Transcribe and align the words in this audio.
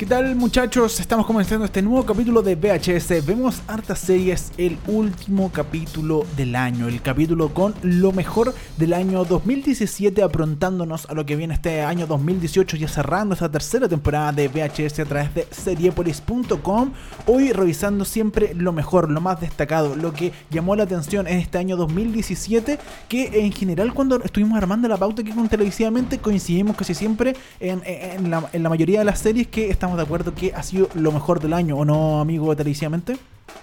¿Qué 0.00 0.06
tal 0.06 0.34
muchachos? 0.34 0.98
Estamos 0.98 1.26
comenzando 1.26 1.66
este 1.66 1.82
nuevo 1.82 2.06
capítulo 2.06 2.40
de 2.40 2.54
VHS. 2.54 3.26
Vemos 3.26 3.60
hartas 3.66 3.98
series, 3.98 4.50
el 4.56 4.78
último 4.86 5.52
capítulo 5.52 6.24
del 6.38 6.56
año, 6.56 6.88
el 6.88 7.02
capítulo 7.02 7.52
con 7.52 7.74
lo 7.82 8.10
mejor 8.10 8.54
del 8.78 8.94
año 8.94 9.26
2017 9.26 10.22
aprontándonos 10.22 11.04
a 11.10 11.12
lo 11.12 11.26
que 11.26 11.36
viene 11.36 11.52
este 11.52 11.82
año 11.82 12.06
2018 12.06 12.78
ya 12.78 12.88
cerrando 12.88 13.34
esta 13.34 13.50
tercera 13.50 13.90
temporada 13.90 14.32
de 14.32 14.48
VHS 14.48 15.00
a 15.00 15.04
través 15.04 15.34
de 15.34 15.46
seriepolis.com. 15.50 16.92
Hoy 17.26 17.52
revisando 17.52 18.06
siempre 18.06 18.54
lo 18.54 18.72
mejor, 18.72 19.10
lo 19.10 19.20
más 19.20 19.38
destacado, 19.38 19.96
lo 19.96 20.14
que 20.14 20.32
llamó 20.48 20.76
la 20.76 20.84
atención 20.84 21.26
en 21.26 21.36
este 21.36 21.58
año 21.58 21.76
2017 21.76 22.78
que 23.06 23.44
en 23.44 23.52
general 23.52 23.92
cuando 23.92 24.22
estuvimos 24.24 24.56
armando 24.56 24.88
la 24.88 24.96
pauta 24.96 25.20
aquí 25.20 25.32
con 25.32 25.46
televisivamente 25.50 26.16
coincidimos 26.20 26.74
casi 26.74 26.94
siempre 26.94 27.36
en, 27.60 28.30
la, 28.30 28.48
en 28.54 28.62
la 28.62 28.70
mayoría 28.70 29.00
de 29.00 29.04
las 29.04 29.18
series 29.18 29.46
que 29.48 29.68
estamos 29.68 29.89
de 29.96 30.02
acuerdo 30.02 30.34
que 30.34 30.52
ha 30.54 30.62
sido 30.62 30.88
lo 30.94 31.12
mejor 31.12 31.40
del 31.40 31.52
año, 31.52 31.76
¿o 31.76 31.84
no, 31.84 32.20
amigo 32.20 32.54
televisivamente? 32.56 33.16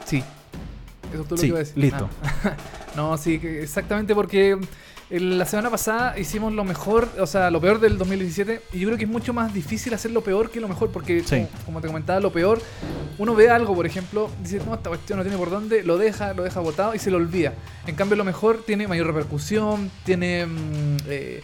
Sí. 0.05 0.23
Eso 1.13 1.21
es 1.21 1.27
todo 1.27 1.35
lo 1.35 1.41
que 1.41 1.47
iba 1.47 1.57
a 1.57 1.59
decir. 1.59 1.77
listo. 1.77 2.09
Ah. 2.43 2.55
no, 2.95 3.17
sí, 3.17 3.39
exactamente 3.43 4.13
porque 4.13 4.57
el- 5.09 5.37
la 5.37 5.45
semana 5.45 5.69
pasada 5.69 6.19
hicimos 6.19 6.51
lo 6.51 6.65
mejor, 6.65 7.07
o 7.19 7.25
sea, 7.25 7.49
lo 7.49 7.61
peor 7.61 7.79
del 7.79 7.97
2017 7.97 8.61
y 8.73 8.79
yo 8.79 8.87
creo 8.89 8.97
que 8.97 9.05
es 9.05 9.09
mucho 9.09 9.33
más 9.33 9.53
difícil 9.53 9.93
hacer 9.93 10.11
lo 10.11 10.21
peor 10.21 10.49
que 10.51 10.59
lo 10.59 10.67
mejor 10.67 10.89
porque, 10.91 11.23
Sí. 11.23 11.45
como, 11.47 11.65
como 11.65 11.81
te 11.81 11.87
comentaba, 11.87 12.19
lo 12.19 12.31
peor, 12.33 12.61
uno 13.17 13.33
ve 13.33 13.49
algo, 13.49 13.73
por 13.73 13.85
ejemplo, 13.85 14.29
dice, 14.43 14.59
no, 14.65 14.73
esta 14.75 14.89
cuestión 14.89 15.17
no 15.17 15.23
tiene 15.23 15.37
por 15.37 15.49
dónde, 15.49 15.81
lo 15.83 15.97
deja, 15.97 16.33
lo 16.33 16.43
deja 16.43 16.59
botado 16.59 16.93
y 16.93 16.99
se 16.99 17.09
lo 17.09 17.17
olvida. 17.17 17.53
En 17.87 17.95
cambio, 17.95 18.17
lo 18.17 18.25
mejor 18.25 18.63
tiene 18.65 18.85
mayor 18.87 19.07
repercusión, 19.07 19.89
tiene 20.03 20.45
mm, 20.45 20.97
eh, 21.07 21.41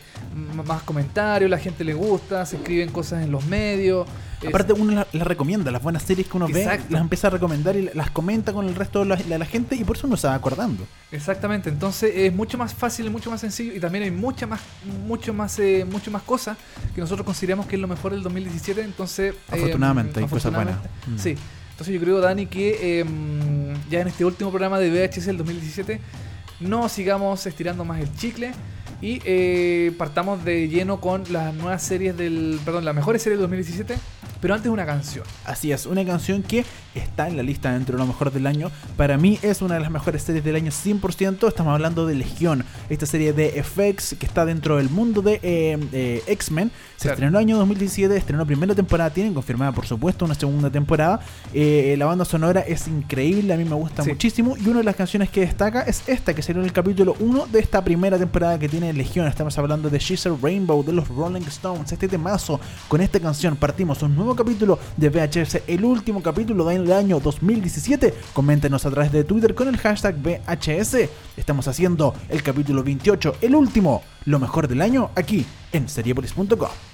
más 0.65 0.81
comentarios, 0.83 1.49
la 1.49 1.57
gente 1.59 1.83
le 1.83 1.93
gusta, 1.93 2.45
se 2.45 2.57
escriben 2.57 2.89
cosas 2.89 3.23
en 3.23 3.31
los 3.31 3.45
medios. 3.45 4.07
Aparte 4.45 4.73
uno 4.73 4.91
las 4.91 5.07
las 5.13 5.25
recomienda, 5.25 5.71
las 5.71 5.81
buenas 5.81 6.03
series 6.03 6.27
que 6.27 6.35
uno 6.35 6.47
Exacto. 6.49 6.85
ve, 6.89 6.93
las 6.93 7.01
empieza 7.01 7.27
a 7.27 7.29
recomendar 7.29 7.77
y 7.77 7.89
las 7.93 8.09
comenta 8.11 8.51
con 8.51 8.67
el 8.67 8.75
resto 8.75 8.99
de 8.99 9.05
la, 9.05 9.15
de 9.15 9.37
la 9.39 9.45
gente 9.45 9.75
y 9.77 9.85
por 9.85 9.95
eso 9.95 10.05
uno 10.05 10.17
se 10.17 10.27
va 10.27 10.35
acordando. 10.35 10.85
Exactamente, 11.11 11.69
entonces 11.69 12.11
es 12.13 12.33
mucho 12.33 12.57
más 12.57 12.73
fácil, 12.73 13.09
mucho 13.09 13.31
más 13.31 13.39
sencillo 13.39 13.73
y 13.73 13.79
también 13.79 14.03
hay 14.03 14.11
mucha 14.11 14.45
más, 14.45 14.59
mucho 15.07 15.33
más, 15.33 15.57
eh, 15.59 15.85
mucho 15.89 16.11
más 16.11 16.23
cosas 16.23 16.57
que 16.93 16.99
nosotros 16.99 17.25
consideramos 17.25 17.67
que 17.67 17.75
es 17.75 17.81
lo 17.81 17.87
mejor 17.87 18.11
del 18.11 18.21
2017. 18.21 18.81
Entonces, 18.81 19.33
eh, 19.33 19.37
Afortunadamente, 19.49 20.19
hay 20.19 20.25
cosas 20.27 20.53
buenas. 20.53 20.75
afortunadamente, 20.75 21.09
Mm. 21.09 21.19
Sí, 21.23 21.35
entonces 21.71 21.93
yo 21.95 22.01
creo, 22.01 22.19
Dani, 22.19 22.45
que 22.47 22.99
eh, 22.99 23.05
ya 23.89 24.01
en 24.01 24.07
este 24.09 24.25
último 24.25 24.49
programa 24.49 24.77
de 24.79 24.89
VHS 24.89 25.25
del 25.27 25.37
2017 25.37 26.01
no 26.59 26.87
sigamos 26.89 27.45
estirando 27.45 27.83
más 27.85 27.99
el 28.01 28.13
chicle 28.15 28.51
y 29.03 29.21
eh, 29.25 29.91
partamos 29.97 30.45
de 30.45 30.69
lleno 30.69 31.01
con 31.01 31.23
las 31.29 31.53
nuevas 31.53 31.83
series 31.83 32.15
del, 32.15 32.57
perdón, 32.63 32.85
las 32.85 32.95
mejores 32.95 33.21
series 33.21 33.37
del 33.37 33.43
2017, 33.43 33.97
pero 34.39 34.53
antes 34.53 34.71
una 34.71 34.85
canción. 34.85 35.25
Así 35.43 35.73
es, 35.73 35.85
una 35.85 36.05
canción 36.05 36.41
que 36.41 36.63
está 36.95 37.27
en 37.27 37.35
la 37.35 37.43
lista 37.43 37.73
dentro 37.73 37.97
de 37.97 38.01
lo 38.01 38.07
mejor 38.07 38.31
del 38.31 38.47
año. 38.47 38.71
Para 38.95 39.17
mí 39.17 39.37
es 39.41 39.61
una 39.61 39.75
de 39.75 39.81
las 39.81 39.91
mejores 39.91 40.23
series 40.23 40.45
del 40.45 40.55
año 40.55 40.71
100%. 40.71 41.49
Estamos 41.49 41.73
hablando 41.73 42.07
de 42.07 42.15
Legión, 42.15 42.63
esta 42.93 43.05
serie 43.05 43.33
de 43.33 43.61
FX 43.63 44.15
que 44.19 44.25
está 44.25 44.45
dentro 44.45 44.77
del 44.77 44.89
mundo 44.89 45.21
de 45.21 45.39
eh, 45.43 45.77
eh, 45.91 46.23
X-Men. 46.27 46.71
Se 46.97 47.03
Claro. 47.03 47.13
estrenó 47.15 47.37
el 47.39 47.43
año 47.43 47.57
2017, 47.57 48.15
estrenó 48.15 48.45
primera 48.45 48.73
temporada, 48.73 49.09
tienen 49.09 49.33
confirmada 49.33 49.71
por 49.73 49.85
supuesto 49.85 50.23
una 50.25 50.35
segunda 50.35 50.69
temporada. 50.69 51.19
Eh, 51.53 51.95
la 51.97 52.05
banda 52.05 52.23
sonora 52.25 52.61
es 52.61 52.87
increíble, 52.87 53.53
a 53.53 53.57
mí 53.57 53.65
me 53.65 53.75
gusta 53.75 54.03
Sí. 54.03 54.09
muchísimo. 54.11 54.55
Y 54.57 54.67
una 54.67 54.77
de 54.79 54.83
las 54.85 54.95
canciones 54.95 55.29
que 55.29 55.41
destaca 55.41 55.81
es 55.81 56.03
esta, 56.07 56.33
que 56.33 56.41
salió 56.41 56.61
en 56.61 56.65
el 56.67 56.73
capítulo 56.73 57.15
1 57.19 57.45
de 57.51 57.59
esta 57.59 57.83
primera 57.83 58.17
temporada 58.17 58.57
que 58.57 58.69
tiene 58.69 58.93
Legión. 58.93 59.27
Estamos 59.27 59.57
hablando 59.57 59.89
de 59.89 59.99
She's 59.99 60.25
a 60.27 60.35
Rainbow, 60.41 60.83
de 60.83 60.93
los 60.93 61.07
Rolling 61.09 61.41
Stones. 61.47 61.91
Este 61.91 62.07
temazo, 62.07 62.59
con 62.87 63.01
esta 63.01 63.19
canción 63.19 63.55
partimos 63.57 64.01
un 64.01 64.15
nuevo 64.15 64.35
capítulo 64.35 64.79
de 64.95 65.09
VHS, 65.09 65.61
el 65.67 65.83
último 65.83 66.21
capítulo 66.23 66.65
del 66.65 66.91
año 66.91 67.19
2017. 67.19 68.13
Coméntenos 68.33 68.85
a 68.85 68.91
través 68.91 69.11
de 69.11 69.23
Twitter 69.23 69.53
con 69.55 69.67
el 69.67 69.77
hashtag 69.77 70.15
VHS. 70.21 71.09
Estamos 71.37 71.67
haciendo 71.67 72.13
el 72.29 72.43
capítulo 72.43 72.83
28, 72.83 73.37
el 73.41 73.55
último, 73.55 74.03
lo 74.25 74.39
mejor 74.39 74.67
del 74.67 74.81
año, 74.81 75.09
aquí 75.15 75.45
en 75.71 75.89
seriepolis.com. 75.89 76.92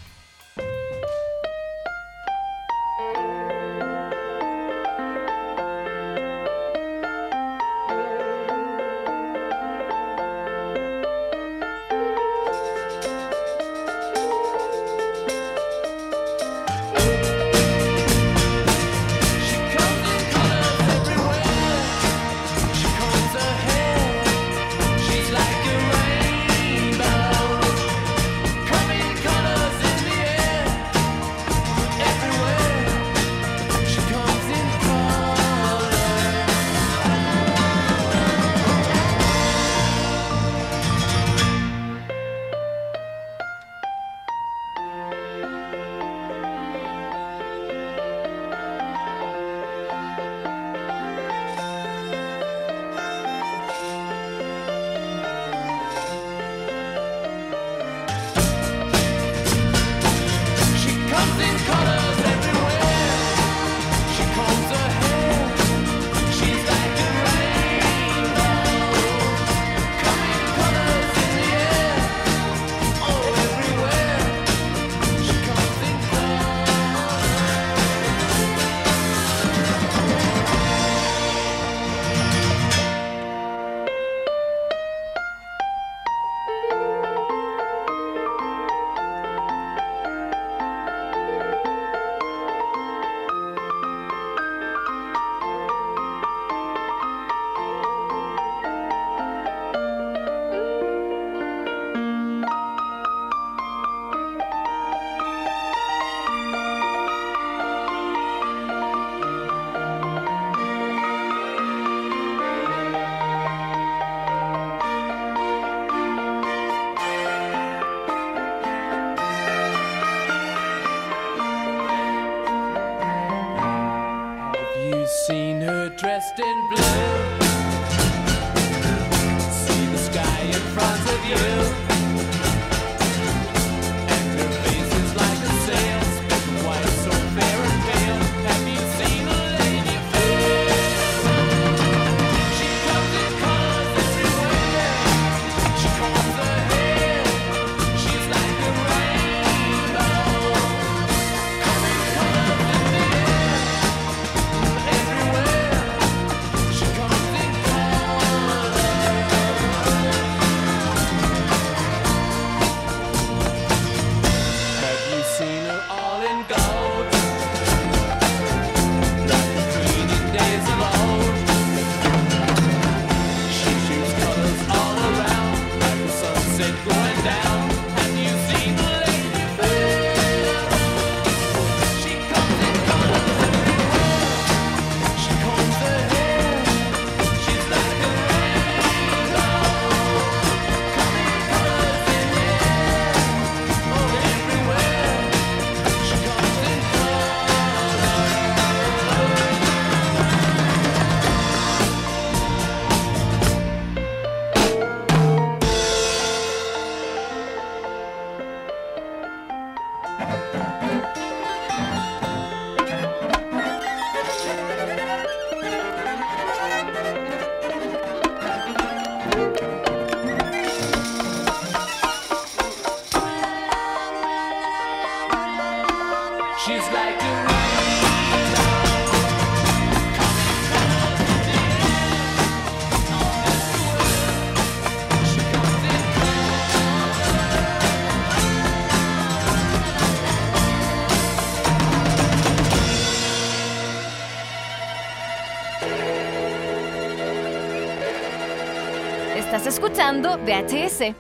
escuchando 250.10 250.40
VHS. 250.40 251.16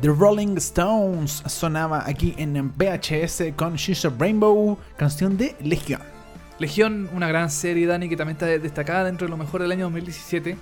The 0.00 0.08
Rolling 0.08 0.56
Stones 0.58 1.42
sonaba 1.46 2.04
aquí 2.06 2.34
en 2.38 2.72
VHS 2.76 3.52
con 3.56 3.74
She's 3.74 4.04
a 4.04 4.10
Rainbow, 4.16 4.78
canción 4.96 5.36
de 5.36 5.56
Legión. 5.60 6.00
Legión, 6.60 7.10
una 7.14 7.26
gran 7.26 7.50
serie, 7.50 7.84
Dani, 7.84 8.08
que 8.08 8.16
también 8.16 8.36
está 8.36 8.46
destacada 8.46 9.04
dentro 9.04 9.26
de 9.26 9.30
lo 9.30 9.36
mejor 9.36 9.60
del 9.62 9.72
año 9.72 9.86
2017. 9.86 10.56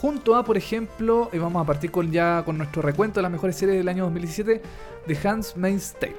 Junto 0.00 0.36
a, 0.36 0.44
por 0.44 0.56
ejemplo, 0.56 1.28
y 1.34 1.38
vamos 1.38 1.62
a 1.62 1.66
partir 1.66 1.90
con 1.90 2.10
ya 2.10 2.42
con 2.46 2.56
nuestro 2.56 2.80
recuento 2.80 3.20
de 3.20 3.22
las 3.22 3.30
mejores 3.30 3.56
series 3.56 3.76
del 3.76 3.88
año 3.88 4.04
2017, 4.04 4.62
The 5.06 5.28
Handmaid's 5.28 5.94
Tale. 6.00 6.16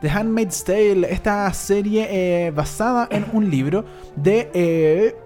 The 0.00 0.10
Handmaid's 0.10 0.62
Tale, 0.62 1.12
esta 1.12 1.52
serie 1.52 2.06
eh, 2.08 2.50
basada 2.52 3.08
en 3.10 3.26
un 3.32 3.50
libro 3.50 3.84
de 4.14 4.48
eh, 4.54 5.16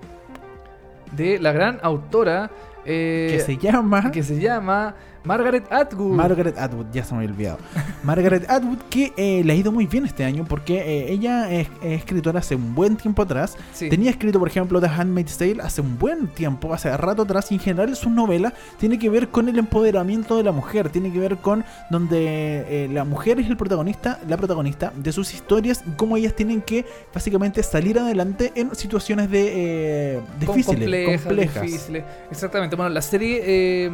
De 1.12 1.38
la 1.38 1.52
gran 1.52 1.78
autora 1.82 2.50
eh, 2.84 3.28
que 3.32 3.40
se 3.40 3.56
llama 3.58 4.10
que 4.10 4.22
se 4.22 4.40
llama 4.40 4.94
Margaret 5.24 5.70
Atwood. 5.70 6.14
Margaret 6.16 6.58
Atwood, 6.58 6.86
ya 6.92 7.04
se 7.04 7.14
me 7.14 7.18
había 7.18 7.30
olvidado. 7.30 7.58
Margaret 8.02 8.48
Atwood, 8.48 8.78
que 8.88 9.12
eh, 9.16 9.42
le 9.44 9.52
ha 9.52 9.56
ido 9.56 9.72
muy 9.72 9.86
bien 9.86 10.06
este 10.06 10.24
año 10.24 10.44
porque 10.48 10.78
eh, 10.78 11.12
ella 11.12 11.50
es, 11.50 11.68
es 11.82 11.98
escritora 11.98 12.40
hace 12.40 12.54
un 12.54 12.74
buen 12.74 12.96
tiempo 12.96 13.22
atrás. 13.22 13.56
Sí. 13.72 13.88
Tenía 13.88 14.10
escrito, 14.10 14.38
por 14.38 14.48
ejemplo, 14.48 14.80
The 14.80 14.88
Handmaid's 14.88 15.36
Tale 15.36 15.58
hace 15.62 15.80
un 15.80 15.98
buen 15.98 16.28
tiempo, 16.28 16.72
hace 16.72 16.96
rato 16.96 17.22
atrás, 17.22 17.50
y 17.52 17.54
en 17.54 17.60
general 17.60 17.94
sus 17.96 18.12
novelas 18.12 18.52
tiene 18.78 18.98
que 18.98 19.10
ver 19.10 19.28
con 19.28 19.48
el 19.48 19.58
empoderamiento 19.58 20.36
de 20.36 20.42
la 20.42 20.52
mujer, 20.52 20.88
tiene 20.88 21.12
que 21.12 21.18
ver 21.18 21.36
con 21.36 21.64
donde 21.90 22.64
eh, 22.68 22.88
la 22.90 23.04
mujer 23.04 23.40
es 23.40 23.48
el 23.48 23.56
protagonista, 23.56 24.18
la 24.28 24.36
protagonista 24.36 24.92
de 24.96 25.12
sus 25.12 25.34
historias 25.34 25.82
y 25.86 25.90
cómo 25.92 26.16
ellas 26.16 26.34
tienen 26.34 26.62
que 26.62 26.86
básicamente 27.12 27.62
salir 27.62 27.98
adelante 27.98 28.52
en 28.54 28.74
situaciones 28.74 29.30
de 29.30 30.14
eh, 30.14 30.20
difíciles, 30.38 30.78
complejas, 30.78 31.22
complejas. 31.22 31.62
difíciles. 31.62 32.04
Exactamente. 32.30 32.76
Bueno, 32.76 32.90
la 32.90 33.02
serie 33.02 33.42
eh, 33.44 33.90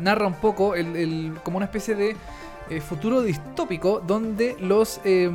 narra 0.00 0.26
un 0.26 0.34
poco 0.34 0.69
como 1.42 1.56
una 1.56 1.66
especie 1.66 1.94
de 1.94 2.16
eh, 2.68 2.80
futuro 2.80 3.22
distópico 3.22 4.00
donde 4.06 4.56
los 4.60 5.00
eh, 5.04 5.28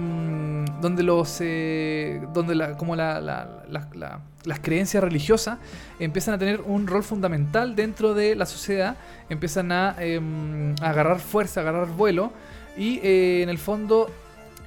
donde 0.82 1.04
los 1.04 1.38
eh, 1.42 2.22
donde 2.34 2.56
la, 2.56 2.78
como 2.78 2.96
la, 2.96 3.20
la- 3.20 3.64
la- 3.70 3.88
la- 3.94 4.20
las 4.46 4.60
creencias 4.60 5.04
religiosas 5.04 5.58
empiezan 6.00 6.36
a 6.36 6.38
tener 6.38 6.62
un 6.62 6.86
rol 6.88 7.04
fundamental 7.04 7.76
dentro 7.76 8.14
de 8.14 8.36
la 8.36 8.46
sociedad 8.46 8.96
empiezan 9.30 9.72
a, 9.72 9.90
a 9.90 10.90
agarrar 10.90 11.20
fuerza 11.20 11.62
agarrar 11.62 11.88
vuelo 11.88 12.32
y 12.78 13.00
eh, 13.02 13.42
en 13.42 13.50
el 13.50 13.58
fondo 13.58 14.10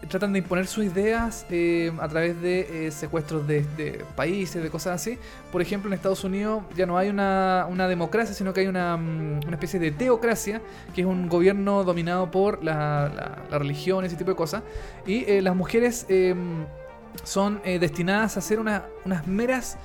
tratan 0.09 0.33
de 0.33 0.39
imponer 0.39 0.67
sus 0.67 0.85
ideas 0.85 1.45
eh, 1.51 1.93
a 2.01 2.09
través 2.09 2.41
de 2.41 2.87
eh, 2.87 2.91
secuestros 2.93 3.47
de, 3.47 4.05
países, 4.15 4.63
de 4.63 4.71
cosas 4.71 4.95
así. 5.01 5.19
Por 5.51 5.61
ejemplo, 5.61 5.89
en 5.91 5.95
Estados 5.95 6.23
Unidos 6.25 6.63
ya 6.77 6.87
no 6.87 6.97
hay 6.97 7.09
una, 7.09 7.67
una 7.69 7.89
democracia, 7.89 8.35
sino 8.35 8.53
que 8.53 8.61
hay 8.61 8.67
una, 8.69 8.97
mm, 8.97 9.41
una 9.47 9.55
especie 9.57 9.81
de 9.81 9.91
teocracia, 9.91 10.61
que 10.95 11.01
es 11.01 11.07
un 11.07 11.29
gobierno 11.29 11.83
dominado 11.85 12.31
por 12.31 12.63
la, 12.63 13.11
la- 13.15 13.39
la 13.51 13.59
religión, 13.59 14.05
ese 14.05 14.17
tipo 14.17 14.31
de 14.31 14.37
cosas. 14.37 14.63
Y 15.07 15.25
eh, 15.31 15.43
las 15.43 15.57
mujeres 15.57 16.07
eh, 16.09 16.35
son 17.25 17.61
destinadas 17.65 18.37
a 18.37 18.41
ser 18.41 18.61
una- 18.61 18.85
unas 19.05 19.27
meras 19.27 19.77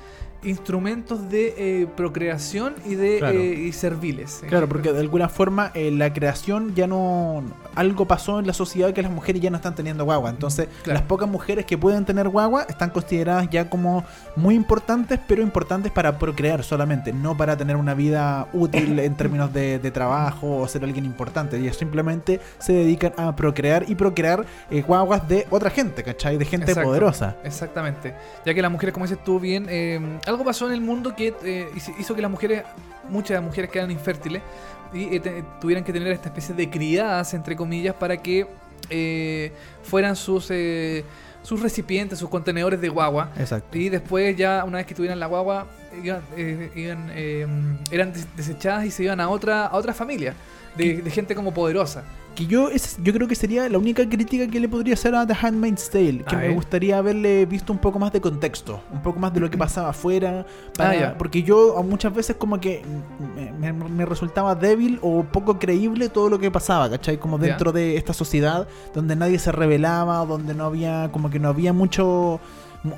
instrumentos 0.43 1.29
de 1.29 1.53
eh, 1.57 1.88
procreación 1.95 2.75
y 2.85 2.95
de 2.95 3.17
Claro. 3.19 3.39
eh, 3.39 3.53
y 3.53 3.71
serviles. 3.71 4.41
Claro, 4.47 4.67
porque 4.67 4.91
de 4.93 5.00
alguna 5.00 5.29
forma 5.29 5.71
eh, 5.73 5.91
la 5.91 6.13
creación 6.13 6.73
ya 6.75 6.88
no. 6.88 7.43
Algo 7.75 8.05
pasó 8.05 8.39
en 8.39 8.47
la 8.47 8.53
sociedad 8.53 8.93
que 8.93 9.01
las 9.01 9.12
mujeres 9.12 9.41
ya 9.41 9.50
no 9.50 9.57
están 9.57 9.73
teniendo 9.75 10.05
guagua. 10.05 10.29
Entonces, 10.29 10.67
Claro. 10.83 11.00
las 11.00 11.07
pocas 11.07 11.27
mujeres 11.29 11.65
que 11.65 11.77
pueden 11.77 12.05
tener 12.05 12.29
guagua 12.29 12.63
están 12.69 12.89
consideradas 12.91 13.50
ya 13.50 13.69
como 13.69 14.03
muy 14.35 14.55
importantes, 14.55 15.19
pero 15.27 15.41
importantes 15.41 15.91
para 15.91 16.19
procrear 16.19 16.63
solamente, 16.63 17.12
no 17.13 17.35
para 17.35 17.57
tener 17.57 17.75
una 17.75 17.93
vida 17.93 18.47
útil 18.53 19.00
en 19.00 19.15
términos 19.15 19.51
de, 19.53 19.79
de 19.79 19.91
trabajo 19.91 20.57
o 20.57 20.67
ser 20.67 20.83
alguien 20.83 21.05
importante. 21.05 21.57
Ellas 21.57 21.75
simplemente 21.77 22.39
se 22.59 22.73
dedican 22.73 23.13
a 23.17 23.35
procrear 23.35 23.85
y 23.88 23.95
procrear 23.95 24.45
eh, 24.69 24.81
guaguas 24.81 25.27
de 25.27 25.47
otra 25.50 25.69
gente, 25.69 26.03
¿cachai? 26.03 26.38
De 26.38 26.45
gente 26.45 26.71
Exacto. 26.71 26.89
poderosa. 26.89 27.38
Exactamente. 27.43 28.13
Ya 28.45 28.53
que 28.53 28.62
las 28.62 28.71
mujeres, 28.71 28.93
como 28.93 29.05
dices 29.05 29.23
tú 29.23 29.39
bien, 29.39 29.65
eh, 29.69 30.00
algo 30.34 30.44
pasó 30.46 30.68
en 30.68 30.74
el 30.74 30.82
mundo 30.82 31.16
que 31.16 31.34
eh, 31.44 31.70
hizo- 31.98 32.16
que 32.16 32.22
las 32.22 32.30
mujeres, 32.32 32.63
muchas 33.10 33.42
mujeres 33.42 33.70
quedaran 33.72 33.92
infértiles 33.92 34.42
y 34.94 35.16
eh, 35.16 35.44
tuvieran 35.62 35.84
que 35.84 35.92
tener 35.94 36.10
esta 36.12 36.30
especie 36.30 36.54
de 36.54 36.70
criadas, 36.70 37.34
entre 37.34 37.56
comillas, 37.56 37.96
para 37.96 38.18
que 38.18 38.46
eh, 38.90 39.52
fueran 39.84 40.16
sus, 40.16 40.48
eh, 40.52 41.04
sus 41.42 41.62
recipientes, 41.62 42.20
sus 42.20 42.30
contenedores 42.30 42.80
de 42.82 42.90
guagua. 42.90 43.32
Exacto. 43.38 43.78
Y 43.78 43.90
después 43.90 44.36
ya 44.38 44.63
una 44.66 44.78
vez 44.78 44.86
que 44.88 44.94
tuvieran 44.96 45.20
la 45.20 45.25
guagua, 45.28 45.68
iban, 46.04 46.22
eh, 46.38 46.70
iban, 46.75 47.10
eh, 47.13 47.48
eran 47.92 48.13
des- 48.13 48.28
desechadas 48.36 48.86
y 48.86 48.92
se 48.92 49.04
iban 49.04 49.20
a 49.20 49.30
otra, 49.30 49.66
a 49.68 49.75
otra 49.75 49.94
familia. 49.94 50.34
De, 50.75 51.04
de 51.04 51.12
gente 51.12 51.36
como 51.36 51.54
poderosa. 51.54 52.04
Que 52.36 52.48
yo, 52.48 52.70
es, 52.70 52.98
yo 53.04 53.13
creo 53.13 53.28
que 53.28 53.36
sería 53.36 53.70
la 53.70 53.78
única 53.78 54.08
crítica 54.10 54.48
que 54.48 54.60
le 54.60 54.68
podría 54.68 54.96
hacer 54.96 55.13
a 55.13 55.28
The 55.28 55.36
Handmaid's 55.40 55.90
Tale. 55.90 56.24
Que 56.28 56.36
A 56.36 56.40
me 56.40 56.48
ver. 56.48 56.56
gustaría 56.56 56.98
haberle 56.98 57.46
visto 57.46 57.72
un 57.72 57.78
poco 57.78 58.00
más 58.00 58.12
de 58.12 58.22
contexto. 58.22 58.82
Un 58.92 59.04
poco 59.04 59.20
más 59.20 59.32
de 59.34 59.40
lo 59.40 59.50
que 59.52 59.58
pasaba 59.58 59.90
afuera. 59.90 60.46
para- 60.75 61.10
Ah. 61.10 61.16
Porque 61.18 61.44
yo 61.44 61.82
muchas 61.84 62.13
veces 62.13 62.36
como 62.36 62.60
que 62.60 62.82
me, 63.60 63.72
me- 63.72 63.88
me 63.90 64.06
resultaba 64.06 64.56
débil 64.56 64.98
o 65.04 65.24
poco 65.24 65.60
creíble 65.60 66.10
todo 66.10 66.30
lo 66.30 66.40
que 66.40 66.50
pasaba, 66.50 66.90
¿cachai? 66.90 67.18
Como 67.18 67.38
dentro 67.38 67.72
de 67.72 67.98
esta 67.98 68.13
sociedad 68.13 68.68
donde 68.96 69.16
nadie 69.16 69.38
se 69.38 69.52
revelaba, 69.52 70.25
donde 70.25 70.54
no 70.56 70.63
había, 70.66 71.10
como 71.12 71.30
que 71.30 71.38
no 71.40 71.50
había 71.50 71.72
mucho 71.74 72.04
mu- 72.04 72.40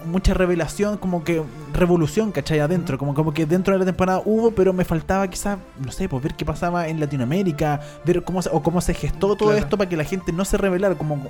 mucha 0.06 0.34
revelación, 0.34 0.98
como 0.98 1.24
que 1.24 1.44
revolución, 1.74 2.32
¿cachai? 2.32 2.60
Adentro, 2.60 2.98
como, 2.98 3.13
como 3.13 3.34
que 3.34 3.46
dentro 3.46 3.74
de 3.74 3.80
la 3.80 3.86
temporada 3.86 4.22
hubo, 4.25 4.51
pero 4.51 4.74
me 4.74 4.84
faltaba 4.84 5.27
quizás, 5.30 5.58
no 5.84 5.92
sé, 5.92 6.10
pues 6.10 6.24
ver 6.24 6.34
qué 6.34 6.44
pasaba 6.44 6.88
en 6.88 7.00
Latinoamérica, 7.00 7.80
ver 8.04 8.24
cómo 8.24 8.42
se, 8.42 8.50
o 8.51 8.63
cómo 8.63 8.82
se 8.82 8.94
gestó 8.94 9.36
todo 9.36 9.50
Claro. 9.50 9.63
esto 9.63 9.77
para 9.77 9.88
que 9.89 9.96
la 9.98 10.04
gente 10.04 10.32
no 10.32 10.44
se 10.44 10.58
revelara, 10.58 10.96
como, 10.96 11.27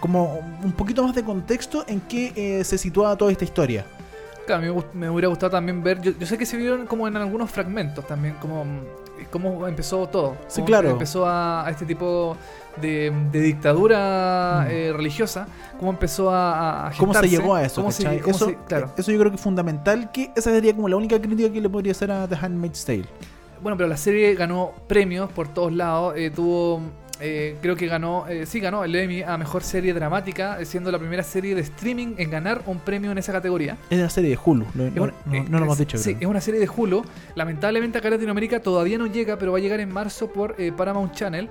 como 0.00 0.38
un 0.62 0.72
poquito 0.72 1.02
más 1.04 1.14
de 1.14 1.24
contexto 1.24 1.84
en 1.88 2.00
qué 2.02 2.32
eh, 2.36 2.64
se 2.64 2.78
situaba 2.78 3.16
toda 3.16 3.32
esta 3.32 3.44
historia. 3.44 3.84
Claro, 4.46 4.62
me, 4.62 4.70
gust- 4.70 4.92
me 4.94 5.10
hubiera 5.10 5.28
gustado 5.28 5.50
también 5.50 5.82
ver. 5.82 6.00
Yo, 6.00 6.12
yo 6.18 6.26
sé 6.26 6.38
que 6.38 6.46
se 6.46 6.56
vieron 6.56 6.86
como 6.86 7.06
en 7.08 7.16
algunos 7.16 7.50
fragmentos 7.50 8.06
también, 8.06 8.34
como 8.40 8.64
mm, 8.64 8.80
cómo 9.30 9.66
empezó 9.68 10.06
todo. 10.08 10.36
Sí, 10.48 10.62
claro. 10.62 10.90
Empezó 10.90 11.26
a, 11.26 11.66
a 11.66 11.70
este 11.70 11.84
tipo 11.86 12.36
de, 12.80 13.12
de 13.32 13.40
dictadura 13.40 14.64
Mm. 14.66 14.70
eh, 14.70 14.92
religiosa, 14.94 15.46
cómo 15.78 15.90
empezó 15.92 16.30
a, 16.30 16.88
a 16.88 16.92
¿Cómo 16.96 17.14
se 17.14 17.28
llegó 17.28 17.54
a 17.54 17.62
eso? 17.64 17.86
eso, 17.88 17.90
se- 18.46 18.56
claro. 18.68 18.92
eso 18.96 19.10
yo 19.12 19.18
creo 19.18 19.30
que 19.30 19.36
es 19.36 19.42
fundamental, 19.42 20.10
que 20.12 20.30
esa 20.36 20.50
sería 20.50 20.74
como 20.74 20.88
la 20.88 20.96
única 20.96 21.20
crítica 21.20 21.50
que 21.52 21.60
le 21.60 21.68
podría 21.68 21.92
hacer 21.92 22.10
a 22.10 22.26
The 22.28 22.36
Handmaid's 22.36 22.84
Tale. 22.84 23.04
Bueno, 23.62 23.76
pero 23.76 23.88
la 23.88 23.96
serie 23.96 24.34
ganó 24.34 24.72
premios 24.86 25.30
por 25.32 25.48
todos 25.48 25.72
lados. 25.72 26.14
eh, 26.16 26.30
tuvo. 26.30 26.80
Eh, 27.20 27.56
creo 27.60 27.76
que 27.76 27.86
ganó. 27.86 28.26
eh, 28.28 28.46
sí, 28.46 28.60
ganó 28.60 28.82
el 28.84 28.94
Emmy 28.94 29.22
a 29.22 29.36
mejor 29.38 29.62
serie 29.62 29.92
dramática, 29.94 30.60
eh, 30.60 30.64
siendo 30.64 30.90
la 30.90 30.98
primera 30.98 31.22
serie 31.22 31.54
de 31.54 31.60
streaming 31.60 32.14
en 32.18 32.30
ganar 32.30 32.62
un 32.66 32.78
premio 32.80 33.10
en 33.12 33.18
esa 33.18 33.32
categoría. 33.32 33.76
Es 33.90 33.98
una 33.98 34.08
serie 34.10 34.30
de 34.30 34.38
Hulu, 34.44 34.66
no, 34.74 34.84
una- 34.84 35.12
no- 35.26 35.34
eh, 35.34 35.44
no 35.48 35.58
lo 35.58 35.64
hemos 35.64 35.78
dicho. 35.78 35.98
Sí, 35.98 36.14
creo. 36.14 36.20
es 36.20 36.26
una 36.30 36.40
serie 36.40 36.60
de 36.60 36.68
Hulu. 36.68 37.04
Lamentablemente 37.34 37.98
acá 37.98 38.08
en 38.08 38.14
Latinoamérica 38.14 38.60
todavía 38.60 38.98
no 38.98 39.06
llega, 39.06 39.36
pero 39.38 39.52
va 39.52 39.58
a 39.58 39.60
llegar 39.60 39.80
en 39.80 39.92
marzo 39.92 40.32
por 40.32 40.54
eh, 40.58 40.72
Paramount 40.76 41.12
Channel. 41.14 41.48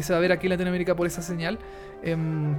Se 0.00 0.12
va 0.12 0.18
a 0.18 0.20
ver 0.20 0.32
aquí 0.32 0.46
en 0.46 0.50
Latinoamérica 0.50 0.94
por 0.94 1.06
esa 1.06 1.22
señal. 1.22 1.58
Em, 2.02 2.54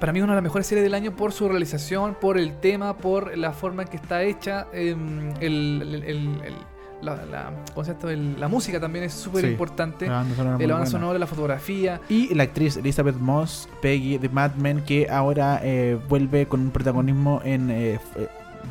para 0.00 0.12
mí 0.12 0.18
es 0.18 0.22
una 0.24 0.32
de 0.32 0.36
las 0.38 0.42
mejores 0.42 0.66
series 0.66 0.82
del 0.82 0.94
año 0.94 1.14
por 1.14 1.32
su 1.32 1.48
realización, 1.48 2.16
por 2.20 2.38
el 2.38 2.58
tema, 2.58 2.96
por 2.96 3.36
la 3.36 3.52
forma 3.52 3.82
en 3.82 3.88
que 3.88 3.96
está 3.96 4.22
hecha. 4.22 4.66
em, 4.72 5.30
el, 5.40 5.80
el- 5.82 5.94
el- 5.94 6.04
el- 6.44 6.73
la, 7.04 7.16
la- 7.26 7.52
¿cómo 7.74 7.84
se 7.84 7.90
llama 7.90 7.98
esto? 7.98 8.10
El- 8.10 8.40
la 8.40 8.48
música 8.48 8.80
también 8.80 9.04
es 9.04 9.12
súper 9.12 9.44
Sí, 9.44 9.50
importante. 9.50 10.06
La 10.06 10.14
banda 10.16 10.34
sonora 10.34 10.56
banda 10.56 10.74
buena. 10.74 10.86
sonora, 10.86 11.18
la 11.18 11.26
fotografía. 11.26 12.00
Y 12.08 12.34
la 12.34 12.44
actriz 12.44 12.76
Elizabeth 12.76 13.16
Moss, 13.16 13.68
Peggy 13.82 14.18
de 14.18 14.28
Mad 14.28 14.54
Men, 14.54 14.80
que 14.82 15.08
ahora 15.10 15.60
eh, 15.62 15.98
vuelve 16.08 16.46
con 16.46 16.60
un 16.60 16.70
protagonismo 16.70 17.40
en, 17.44 17.70
eh, 17.70 17.98
eh, 18.16 18.28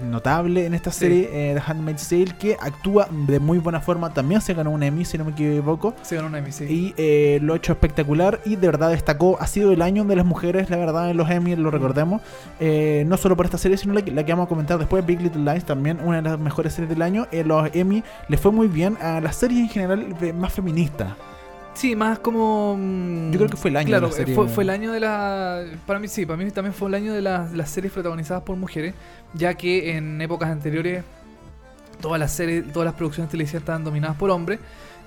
notable 0.09 0.65
en 0.65 0.73
esta 0.73 0.91
Sí. 0.91 0.99
serie, 0.99 1.29
eh, 1.31 1.53
The 1.55 1.71
Handmaid's 1.71 2.07
Tale, 2.09 2.35
que 2.39 2.57
actúa 2.59 3.07
de 3.11 3.39
muy 3.39 3.57
buena 3.59 3.79
forma. 3.79 4.13
También 4.13 4.41
se 4.41 4.53
ganó 4.53 4.71
un 4.71 4.83
Emmy, 4.83 5.05
si 5.05 5.17
no 5.17 5.25
me 5.25 5.31
equivoco. 5.31 5.93
Se 6.01 6.15
ganó 6.15 6.27
una 6.27 6.39
Emmy, 6.39 6.51
sí. 6.51 6.65
Y 6.65 6.93
eh, 6.97 7.39
lo 7.41 7.53
ha 7.53 7.57
hecho 7.57 7.71
espectacular 7.73 8.39
y 8.45 8.55
de 8.55 8.67
verdad 8.67 8.89
destacó. 8.91 9.37
Ha 9.39 9.47
sido 9.47 9.71
el 9.71 9.81
año 9.81 10.03
de 10.05 10.15
las 10.15 10.25
mujeres, 10.25 10.69
la 10.69 10.77
verdad, 10.77 11.09
en 11.09 11.17
los 11.17 11.29
Emmy, 11.29 11.55
lo 11.55 11.71
recordemos. 11.71 12.21
Eh, 12.59 13.03
no 13.07 13.17
solo 13.17 13.35
por 13.35 13.45
esta 13.45 13.57
serie, 13.57 13.77
sino 13.77 13.93
la 13.93 14.01
que, 14.01 14.11
la 14.11 14.25
que 14.25 14.31
vamos 14.31 14.45
a 14.45 14.49
comentar 14.49 14.77
después, 14.77 15.05
Big 15.05 15.21
Little 15.21 15.43
Lies, 15.51 15.65
también 15.65 15.99
una 16.03 16.17
de 16.21 16.29
las 16.29 16.39
mejores 16.39 16.73
series 16.73 16.89
del 16.89 17.01
año. 17.01 17.27
En 17.31 17.47
los 17.47 17.69
Emmy 17.73 18.03
le 18.27 18.37
fue 18.37 18.51
muy 18.51 18.67
bien 18.67 18.97
a 19.01 19.19
las 19.21 19.35
series 19.35 19.59
en 19.61 19.69
general 19.69 20.15
eh, 20.21 20.33
más 20.33 20.53
feministas. 20.53 21.09
Sí, 21.73 21.95
más 21.95 22.19
como. 22.19 22.77
mm, 22.77 23.31
Yo 23.31 23.39
creo 23.39 23.49
que 23.49 23.57
fue 23.57 23.69
el 23.71 23.77
año 23.77 23.85
de 23.85 23.91
Claro, 23.91 24.07
la 24.07 24.13
serie. 24.13 24.35
Fue, 24.35 24.47
fue 24.47 24.63
el 24.63 24.69
año 24.69 24.91
de 24.91 24.99
la. 24.99 25.63
Para 25.87 25.99
mí 25.99 26.07
sí, 26.07 26.25
para 26.25 26.37
mí 26.37 26.49
también 26.51 26.73
fue 26.73 26.87
el 26.87 26.93
año 26.95 27.13
de 27.13 27.21
las, 27.21 27.51
las 27.53 27.69
series 27.69 27.91
protagonizadas 27.91 28.43
por 28.43 28.55
mujeres, 28.57 28.93
ya 29.33 29.55
que 29.55 29.95
en 29.97 30.21
épocas 30.21 30.49
anteriores 30.49 31.03
todas 31.99 32.19
las 32.19 32.31
series, 32.31 32.71
todas 32.71 32.85
las 32.85 32.95
producciones 32.95 33.31
televisivas 33.31 33.61
estaban 33.61 33.83
dominadas 33.83 34.17
por 34.17 34.29
hombres, 34.29 34.59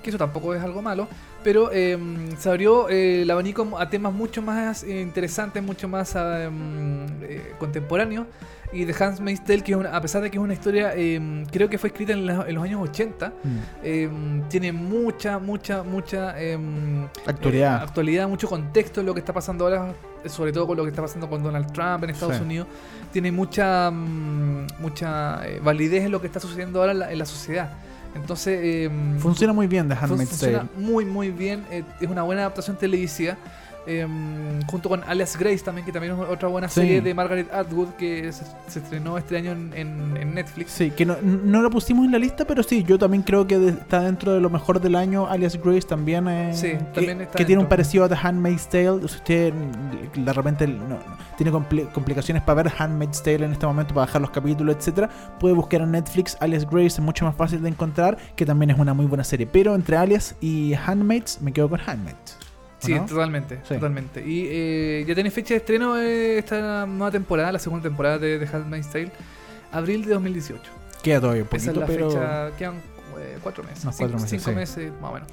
que 0.03 0.09
eso 0.09 0.17
tampoco 0.17 0.53
es 0.55 0.61
algo 0.63 0.81
malo, 0.81 1.07
pero 1.47 1.69
eh, 1.71 1.97
se 2.37 2.49
abrió 2.49 2.89
eh, 2.89 3.21
el 3.21 3.31
abanico 3.31 3.65
a 3.79 3.89
temas 3.89 4.11
mucho 4.11 4.41
más 4.41 4.83
interesantes, 4.83 5.63
mucho 5.63 5.87
más 5.87 6.13
mm, 6.13 7.05
eh, 7.21 7.53
contemporáneos. 7.57 8.27
Y 8.73 8.83
The 8.85 9.01
Handmaid's 9.01 9.45
Tale, 9.45 9.61
que 9.63 9.71
es 9.71 9.77
una- 9.77 9.95
a 9.95 10.01
pesar 10.01 10.21
de 10.21 10.29
que 10.29 10.35
es 10.37 10.43
una 10.43 10.51
historia, 10.51 10.91
eh, 10.93 11.45
creo 11.49 11.69
que 11.69 11.77
fue 11.77 11.87
escrita 11.87 12.11
en, 12.11 12.25
la- 12.25 12.45
en 12.49 12.53
los 12.53 12.61
años 12.65 12.81
80, 12.89 13.31
Mm. 13.41 14.49
tiene 14.49 14.73
mucha, 14.73 15.39
mucha, 15.39 15.83
mucha 15.83 16.37
em, 16.37 17.05
Actualidad. 17.25 17.79
eh, 17.79 17.83
actualidad, 17.85 18.27
mucho 18.27 18.49
contexto 18.49 18.99
en 18.99 19.05
lo 19.05 19.13
que 19.13 19.21
está 19.21 19.31
pasando 19.31 19.63
ahora, 19.63 19.93
sobre 20.25 20.51
todo 20.51 20.67
con 20.67 20.75
lo 20.75 20.83
que 20.83 20.89
está 20.89 21.01
pasando 21.01 21.29
con 21.29 21.41
Donald 21.43 21.71
Trump 21.71 22.03
en 22.03 22.09
Estados 22.09 22.35
Sí. 22.35 22.43
Unidos. 22.43 22.67
Tiene 23.13 23.31
mucha, 23.31 23.89
mm, 23.89 24.67
mucha 24.79 25.47
eh, 25.47 25.61
validez 25.63 26.03
en 26.03 26.11
lo 26.11 26.19
que 26.19 26.27
está 26.27 26.41
sucediendo 26.41 26.81
ahora 26.81 26.91
en 26.91 26.99
la, 26.99 27.11
en 27.13 27.19
la 27.19 27.25
sociedad. 27.25 27.69
Entonces, 28.15 28.59
em, 28.63 29.17
Funciona 29.19 29.53
muy 29.53 29.67
bien 29.67 29.87
The 29.87 29.95
Handmaid's 29.95 30.29
funciona 30.29 30.59
Tale. 30.59 30.69
muy, 30.77 31.05
muy 31.05 31.31
bien. 31.31 31.65
eh, 31.71 31.83
es 31.99 32.09
una 32.09 32.23
buena 32.23 32.41
adaptación 32.41 32.77
televisiva. 32.77 33.37
Em, 33.87 34.61
junto 34.67 34.89
con 34.89 35.03
Alias 35.05 35.37
Grace 35.37 35.59
también, 35.59 35.85
que 35.85 35.91
también 35.91 36.13
es 36.13 36.19
otra 36.29 36.47
buena 36.49 36.67
Sí. 36.69 36.81
serie 36.81 37.01
de 37.01 37.13
Margaret 37.13 37.51
Atwood 37.53 37.89
que 37.97 38.31
se, 38.33 38.43
se 38.67 38.79
estrenó 38.79 39.17
este 39.17 39.37
año 39.37 39.51
en, 39.51 39.71
en- 39.75 40.17
en 40.17 40.33
Netflix. 40.35 40.71
Sí, 40.71 40.91
que 40.91 41.05
no, 41.05 41.15
no 41.21 41.61
lo 41.61 41.69
pusimos 41.69 42.05
en 42.05 42.11
la 42.11 42.19
lista, 42.19 42.45
pero 42.45 42.63
sí, 42.63 42.83
yo 42.83 42.99
también 42.99 43.23
creo 43.23 43.47
que 43.47 43.57
de- 43.57 43.69
está 43.69 44.01
dentro 44.01 44.33
de 44.33 44.39
lo 44.41 44.49
mejor 44.49 44.81
del 44.81 44.95
año. 44.95 45.27
Alias 45.27 45.57
Grace 45.61 45.87
también, 45.87 46.27
eh, 46.27 46.51
Sí, 46.53 46.69
que, 46.71 46.77
también 46.93 47.21
está 47.21 47.37
que 47.37 47.45
tiene 47.45 47.61
un 47.61 47.67
parecido 47.69 48.03
a 48.05 48.09
The 48.09 48.15
Handmaid's 48.21 48.67
Tale. 48.67 48.99
Si 48.99 49.05
usted 49.05 49.53
mm, 49.53 50.25
de 50.25 50.33
repente 50.33 50.67
no- 50.67 50.87
no- 50.87 50.99
tiene 51.37 51.51
compli- 51.51 51.89
complicaciones 51.91 52.43
para 52.43 52.63
ver 52.63 52.73
Handmaid's 52.77 53.21
Tale 53.23 53.45
en 53.45 53.51
este 53.51 53.65
momento, 53.65 53.93
para 53.93 54.05
bajar 54.07 54.21
los 54.21 54.31
capítulos, 54.31 54.75
etcétera, 54.75 55.09
puede 55.39 55.53
buscar 55.53 55.81
en 55.81 55.91
Netflix 55.91 56.35
Alias 56.39 56.65
Grace, 56.69 56.87
es 56.87 56.99
mucho 56.99 57.25
más 57.25 57.35
fácil 57.35 57.61
de 57.61 57.69
encontrar, 57.69 58.17
que 58.35 58.45
también 58.45 58.71
es 58.71 58.77
una 58.79 58.93
muy 58.93 59.05
buena 59.05 59.23
serie. 59.23 59.45
Pero 59.47 59.75
entre 59.75 59.95
Alias 59.97 60.35
y 60.41 60.73
Handmaids, 60.73 61.39
me 61.41 61.51
quedo 61.53 61.69
con 61.69 61.79
Handmaids. 61.85 62.36
¿O 62.81 62.85
Sí, 62.85 62.93
no? 62.93 63.05
totalmente, 63.05 63.59
Sí. 63.67 63.73
totalmente. 63.75 64.21
Y 64.25 64.47
eh, 64.49 65.05
ya 65.07 65.13
tiene 65.15 65.31
fecha 65.31 65.53
de 65.53 65.57
estreno 65.57 65.97
eh, 65.97 66.37
esta 66.39 66.85
nueva 66.85 67.11
temporada, 67.11 67.51
la 67.51 67.59
segunda 67.59 67.83
temporada 67.87 68.17
de 68.19 68.39
The 68.39 68.55
Handmaid's 68.55 68.89
Tale, 68.91 69.11
abril 69.71 70.05
de 70.05 70.13
2018. 70.13 70.61
Queda 71.03 71.21
todavía 71.21 71.43
un 71.43 71.49
Esa 71.55 71.71
poquito, 71.71 71.71
es 71.71 71.77
la 71.77 71.85
pero... 71.87 72.09
fecha, 72.11 72.57
quedan 72.57 72.75
eh, 73.19 73.37
cuatro 73.41 73.63
meses. 73.63 73.79
Cinco, 73.81 73.95
cuatro 73.97 74.15
meses, 74.19 74.29
cinco 74.29 74.49
sí. 74.49 74.55
meses, 74.55 74.91
más 75.01 75.11
o 75.11 75.13
menos. 75.13 75.29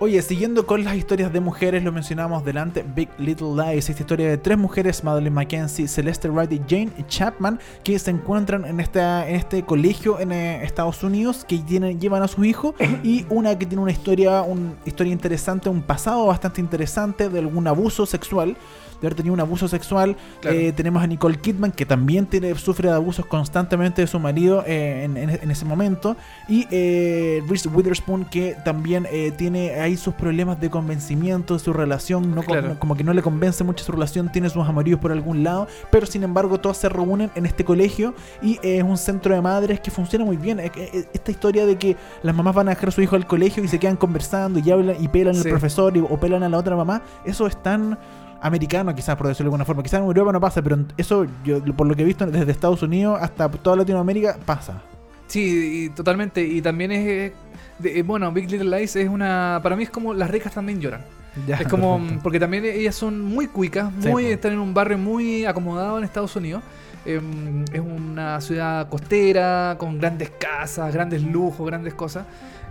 Oye, 0.00 0.22
siguiendo 0.22 0.64
con 0.64 0.84
las 0.84 0.94
historias 0.94 1.32
de 1.32 1.40
mujeres, 1.40 1.82
lo 1.82 1.90
mencionamos 1.90 2.44
delante, 2.44 2.84
Big 2.94 3.08
Little 3.18 3.48
Lies, 3.56 3.90
esta 3.90 4.02
historia 4.02 4.28
de 4.28 4.38
tres 4.38 4.56
mujeres, 4.56 5.02
Madeline 5.02 5.34
Mackenzie, 5.34 5.88
Celeste 5.88 6.28
Wright 6.28 6.52
y 6.52 6.60
Jane 6.68 6.92
Chapman, 7.08 7.58
que 7.82 7.98
se 7.98 8.12
encuentran 8.12 8.64
en, 8.64 8.78
esta, 8.78 9.28
en 9.28 9.34
este 9.34 9.64
colegio 9.64 10.20
en 10.20 10.30
eh, 10.30 10.62
Estados 10.62 11.02
Unidos, 11.02 11.44
que 11.44 11.58
tienen, 11.58 11.98
llevan 11.98 12.22
a 12.22 12.28
su 12.28 12.44
hijo, 12.44 12.76
y 13.02 13.26
una 13.28 13.58
que 13.58 13.66
tiene 13.66 13.82
una 13.82 13.90
historia, 13.90 14.42
una 14.42 14.74
historia 14.84 15.12
interesante, 15.12 15.68
un 15.68 15.82
pasado 15.82 16.26
bastante 16.26 16.60
interesante 16.60 17.28
de 17.28 17.40
algún 17.40 17.66
abuso 17.66 18.06
sexual. 18.06 18.56
De 19.00 19.06
haber 19.06 19.14
tenido 19.14 19.32
un 19.34 19.40
abuso 19.40 19.68
sexual. 19.68 20.16
Claro. 20.40 20.56
Eh, 20.56 20.72
tenemos 20.72 21.02
a 21.02 21.06
Nicole 21.06 21.36
Kidman, 21.38 21.70
que 21.72 21.86
también 21.86 22.26
tiene, 22.26 22.54
sufre 22.56 22.88
de 22.88 22.94
abusos 22.94 23.26
constantemente 23.26 24.02
de 24.02 24.08
su 24.08 24.18
marido 24.18 24.64
eh, 24.66 25.04
en, 25.04 25.16
en- 25.16 25.30
en 25.30 25.50
ese 25.50 25.64
momento. 25.64 26.16
Y 26.48 26.66
eh, 26.70 27.42
Reese 27.48 27.68
Witherspoon, 27.68 28.24
que 28.24 28.56
también 28.64 29.06
eh, 29.10 29.32
tiene 29.36 29.74
ahí 29.80 29.96
sus 29.96 30.14
problemas 30.14 30.60
de 30.60 30.68
convencimiento 30.70 31.54
de 31.54 31.60
su 31.60 31.72
relación. 31.72 32.34
No, 32.34 32.42
Claro. 32.42 32.62
como, 32.68 32.78
como 32.80 32.96
que 32.96 33.04
no 33.04 33.12
le 33.12 33.22
convence 33.22 33.62
mucho 33.64 33.84
su 33.84 33.92
relación, 33.92 34.32
tiene 34.32 34.50
sus 34.50 34.66
amoríos 34.66 34.98
por 34.98 35.12
algún 35.12 35.44
lado. 35.44 35.68
Pero 35.90 36.06
sin 36.06 36.22
embargo, 36.24 36.58
todas 36.58 36.78
se 36.78 36.88
reúnen 36.88 37.30
en 37.34 37.46
este 37.46 37.64
colegio. 37.64 38.14
Y 38.42 38.54
eh, 38.62 38.78
es 38.78 38.82
un 38.84 38.98
centro 38.98 39.34
de 39.34 39.40
madres 39.40 39.80
que 39.80 39.90
funciona 39.90 40.24
muy 40.24 40.36
bien. 40.36 40.58
Eh, 40.60 40.70
Esta 41.12 41.30
historia 41.30 41.66
de 41.66 41.76
que 41.76 41.96
las 42.22 42.34
mamás 42.34 42.54
van 42.54 42.68
a 42.68 42.70
dejar 42.72 42.88
a 42.88 42.92
su 42.92 43.00
hijo 43.02 43.14
al 43.16 43.26
colegio 43.26 43.62
y 43.62 43.68
se 43.68 43.78
quedan 43.78 43.96
conversando 43.96 44.58
y 44.58 44.70
hablan 44.70 44.96
y 45.00 45.08
pelan 45.08 45.36
al 45.36 45.42
profesor 45.44 45.96
y, 45.96 46.00
o 46.00 46.16
pelan 46.18 46.42
a 46.42 46.48
la 46.48 46.58
otra 46.58 46.74
mamá. 46.74 47.02
Eso 47.24 47.46
es 47.46 47.62
tan 47.62 47.98
americano, 48.40 48.94
quizás 48.94 49.16
por 49.16 49.26
decirlo 49.28 49.50
de 49.50 49.54
alguna 49.54 49.64
forma. 49.64 49.82
Quizás 49.82 50.00
en 50.00 50.06
Europa 50.06 50.32
no 50.32 50.40
pasa, 50.40 50.62
pero 50.62 50.78
eso, 50.96 51.26
yo 51.44 51.62
por 51.76 51.86
lo 51.86 51.94
que 51.94 52.02
he 52.02 52.04
visto 52.04 52.26
desde 52.26 52.50
Estados 52.52 52.82
Unidos 52.82 53.18
hasta 53.20 53.48
toda 53.50 53.76
Latinoamérica, 53.76 54.36
pasa. 54.46 54.82
Sí, 55.26 55.84
y 55.84 55.90
totalmente. 55.90 56.42
Y 56.42 56.62
también 56.62 56.92
es. 56.92 57.32
de- 57.78 57.98
eh, 57.98 58.02
bueno, 58.02 58.32
Big 58.32 58.50
Little 58.50 58.76
Lies 58.78 58.96
es 58.96 59.08
una. 59.08 59.60
Para 59.62 59.76
mí 59.76 59.82
es 59.84 59.90
como 59.90 60.14
las 60.14 60.30
ricas 60.30 60.54
también 60.54 60.80
lloran. 60.80 61.02
Ya, 61.46 61.56
es 61.56 61.68
como. 61.68 61.98
perfecto. 61.98 62.22
Porque 62.22 62.40
también 62.40 62.64
ellas 62.64 62.94
son 62.94 63.20
muy 63.20 63.46
cuicas, 63.46 63.92
muy, 63.92 64.26
están 64.26 64.52
en 64.52 64.58
un 64.58 64.72
barrio 64.74 64.98
muy 64.98 65.44
acomodado 65.44 65.98
en 65.98 66.04
Estados 66.04 66.34
Unidos. 66.36 66.62
Em, 67.04 67.64
es 67.72 67.80
una 67.80 68.40
ciudad 68.40 68.88
costera, 68.88 69.76
con 69.78 69.98
grandes 69.98 70.30
casas, 70.30 70.92
grandes 70.92 71.22
lujos, 71.22 71.66
grandes 71.66 71.94
cosas. 71.94 72.24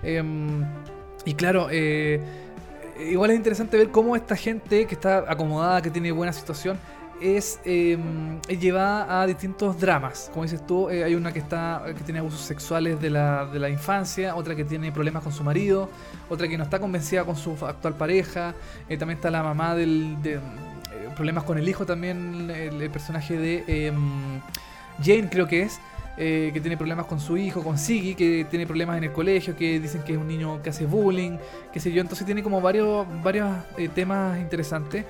Em, 0.03 0.63
y 1.25 1.33
claro, 1.35 1.67
eh, 1.71 2.19
igual 2.99 3.31
es 3.31 3.37
interesante 3.37 3.77
ver 3.77 3.89
cómo 3.89 4.15
esta 4.15 4.35
gente 4.35 4.85
que 4.85 4.95
está 4.95 5.25
acomodada, 5.27 5.81
que 5.81 5.89
tiene 5.89 6.11
buena 6.11 6.33
situación, 6.33 6.77
es, 7.21 7.59
es 7.63 8.59
llevada 8.59 9.21
a 9.21 9.27
distintos 9.27 9.79
dramas. 9.79 10.29
Como 10.31 10.43
dices 10.43 10.65
tú, 10.65 10.89
eh, 10.89 11.03
hay 11.03 11.15
una 11.15 11.31
que 11.31 11.39
está 11.39 11.83
que 11.85 12.03
tiene 12.03 12.19
abusos 12.19 12.41
sexuales 12.41 12.99
de 13.01 13.09
la, 13.09 13.45
de 13.45 13.59
la 13.59 13.69
infancia, 13.69 14.35
otra 14.35 14.55
que 14.55 14.63
tiene 14.63 14.91
problemas 14.91 15.23
con 15.23 15.31
su 15.31 15.43
marido, 15.43 15.89
otra 16.29 16.47
que 16.47 16.57
no 16.57 16.63
está 16.63 16.79
convencida 16.79 17.25
con 17.25 17.35
su 17.35 17.53
actual 17.65 17.95
pareja, 17.95 18.53
eh, 18.89 18.97
también 18.97 19.17
está 19.17 19.31
la 19.31 19.43
mamá 19.43 19.75
del... 19.75 20.21
de, 20.21 20.35
eh, 20.35 20.39
problemas 21.15 21.43
con 21.43 21.57
el 21.57 21.67
hijo 21.67 21.85
también, 21.85 22.51
el, 22.51 22.81
el 22.81 22.89
personaje 22.91 23.37
de 23.37 23.87
em, 23.87 24.39
Jane 25.03 25.29
creo 25.29 25.47
que 25.47 25.63
es, 25.63 25.79
eh, 26.17 26.49
que 26.51 26.59
tiene 26.59 26.77
problemas 26.77 27.05
con 27.05 27.19
su 27.19 27.37
hijo, 27.37 27.63
con 27.63 27.77
Siggy, 27.77 28.15
que 28.15 28.45
tiene 28.49 28.65
problemas 28.65 28.97
en 28.97 29.03
el 29.03 29.11
colegio, 29.11 29.55
que 29.55 29.79
dicen 29.79 30.01
que 30.03 30.13
es 30.13 30.17
un 30.17 30.27
niño 30.27 30.61
que 30.63 30.71
hace 30.71 30.85
bullying, 30.85 31.37
qué 31.71 31.79
sé 31.79 31.91
yo, 31.91 32.01
entonces 32.01 32.25
tiene 32.25 32.41
como 32.41 32.59
varios, 32.59 33.05
varios 33.23 33.49
eh, 33.77 33.87
temas 33.89 34.39
interesantes. 34.39 35.05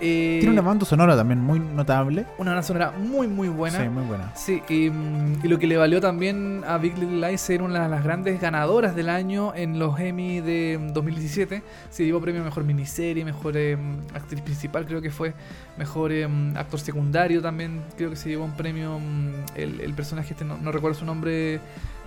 Eh, 0.00 0.36
Tiene 0.40 0.52
una 0.52 0.60
banda 0.62 0.84
sonora 0.84 1.16
también 1.16 1.40
muy 1.40 1.58
notable. 1.58 2.26
una 2.38 2.50
banda 2.50 2.62
sonora 2.62 2.90
muy 2.92 3.28
muy 3.28 3.48
buena. 3.48 3.82
Sí, 3.82 3.88
muy 3.88 4.04
buena. 4.04 4.30
Sí, 4.34 4.62
y, 4.68 4.90
mm, 4.90 5.40
y 5.44 5.48
lo 5.48 5.58
que 5.58 5.66
le 5.66 5.76
valió 5.78 6.00
también 6.02 6.62
a 6.66 6.76
Big 6.76 6.98
Little 6.98 7.26
Lies 7.26 7.40
ser 7.40 7.62
una 7.62 7.82
de 7.84 7.88
las 7.88 8.04
grandes 8.04 8.38
ganadoras 8.40 8.94
del 8.94 9.08
año 9.08 9.54
en 9.54 9.78
los 9.78 9.98
Emmy 9.98 10.40
de 10.40 10.78
mm, 10.80 10.92
2017. 10.92 11.62
Se 11.88 12.04
llevó 12.04 12.20
premio 12.20 12.42
a 12.42 12.44
mejor 12.44 12.64
miniserie, 12.64 13.24
mejor 13.24 13.56
eh, 13.56 13.76
mm, 13.76 14.14
actriz 14.14 14.42
principal, 14.42 14.84
creo 14.84 15.00
que 15.00 15.10
fue, 15.10 15.32
mejor 15.78 16.12
eh, 16.12 16.28
mm, 16.28 16.56
actor 16.58 16.78
secundario 16.78 17.40
también, 17.40 17.80
creo 17.96 18.10
que 18.10 18.16
se 18.16 18.28
llevó 18.28 18.44
un 18.44 18.54
premio 18.56 18.98
mm, 18.98 19.30
el, 19.56 19.80
el 19.80 19.94
personaje, 19.94 20.32
este 20.34 20.44
no, 20.44 20.58
no 20.58 20.72
recuerdo 20.72 20.98
su 20.98 21.06
nombre, 21.06 21.58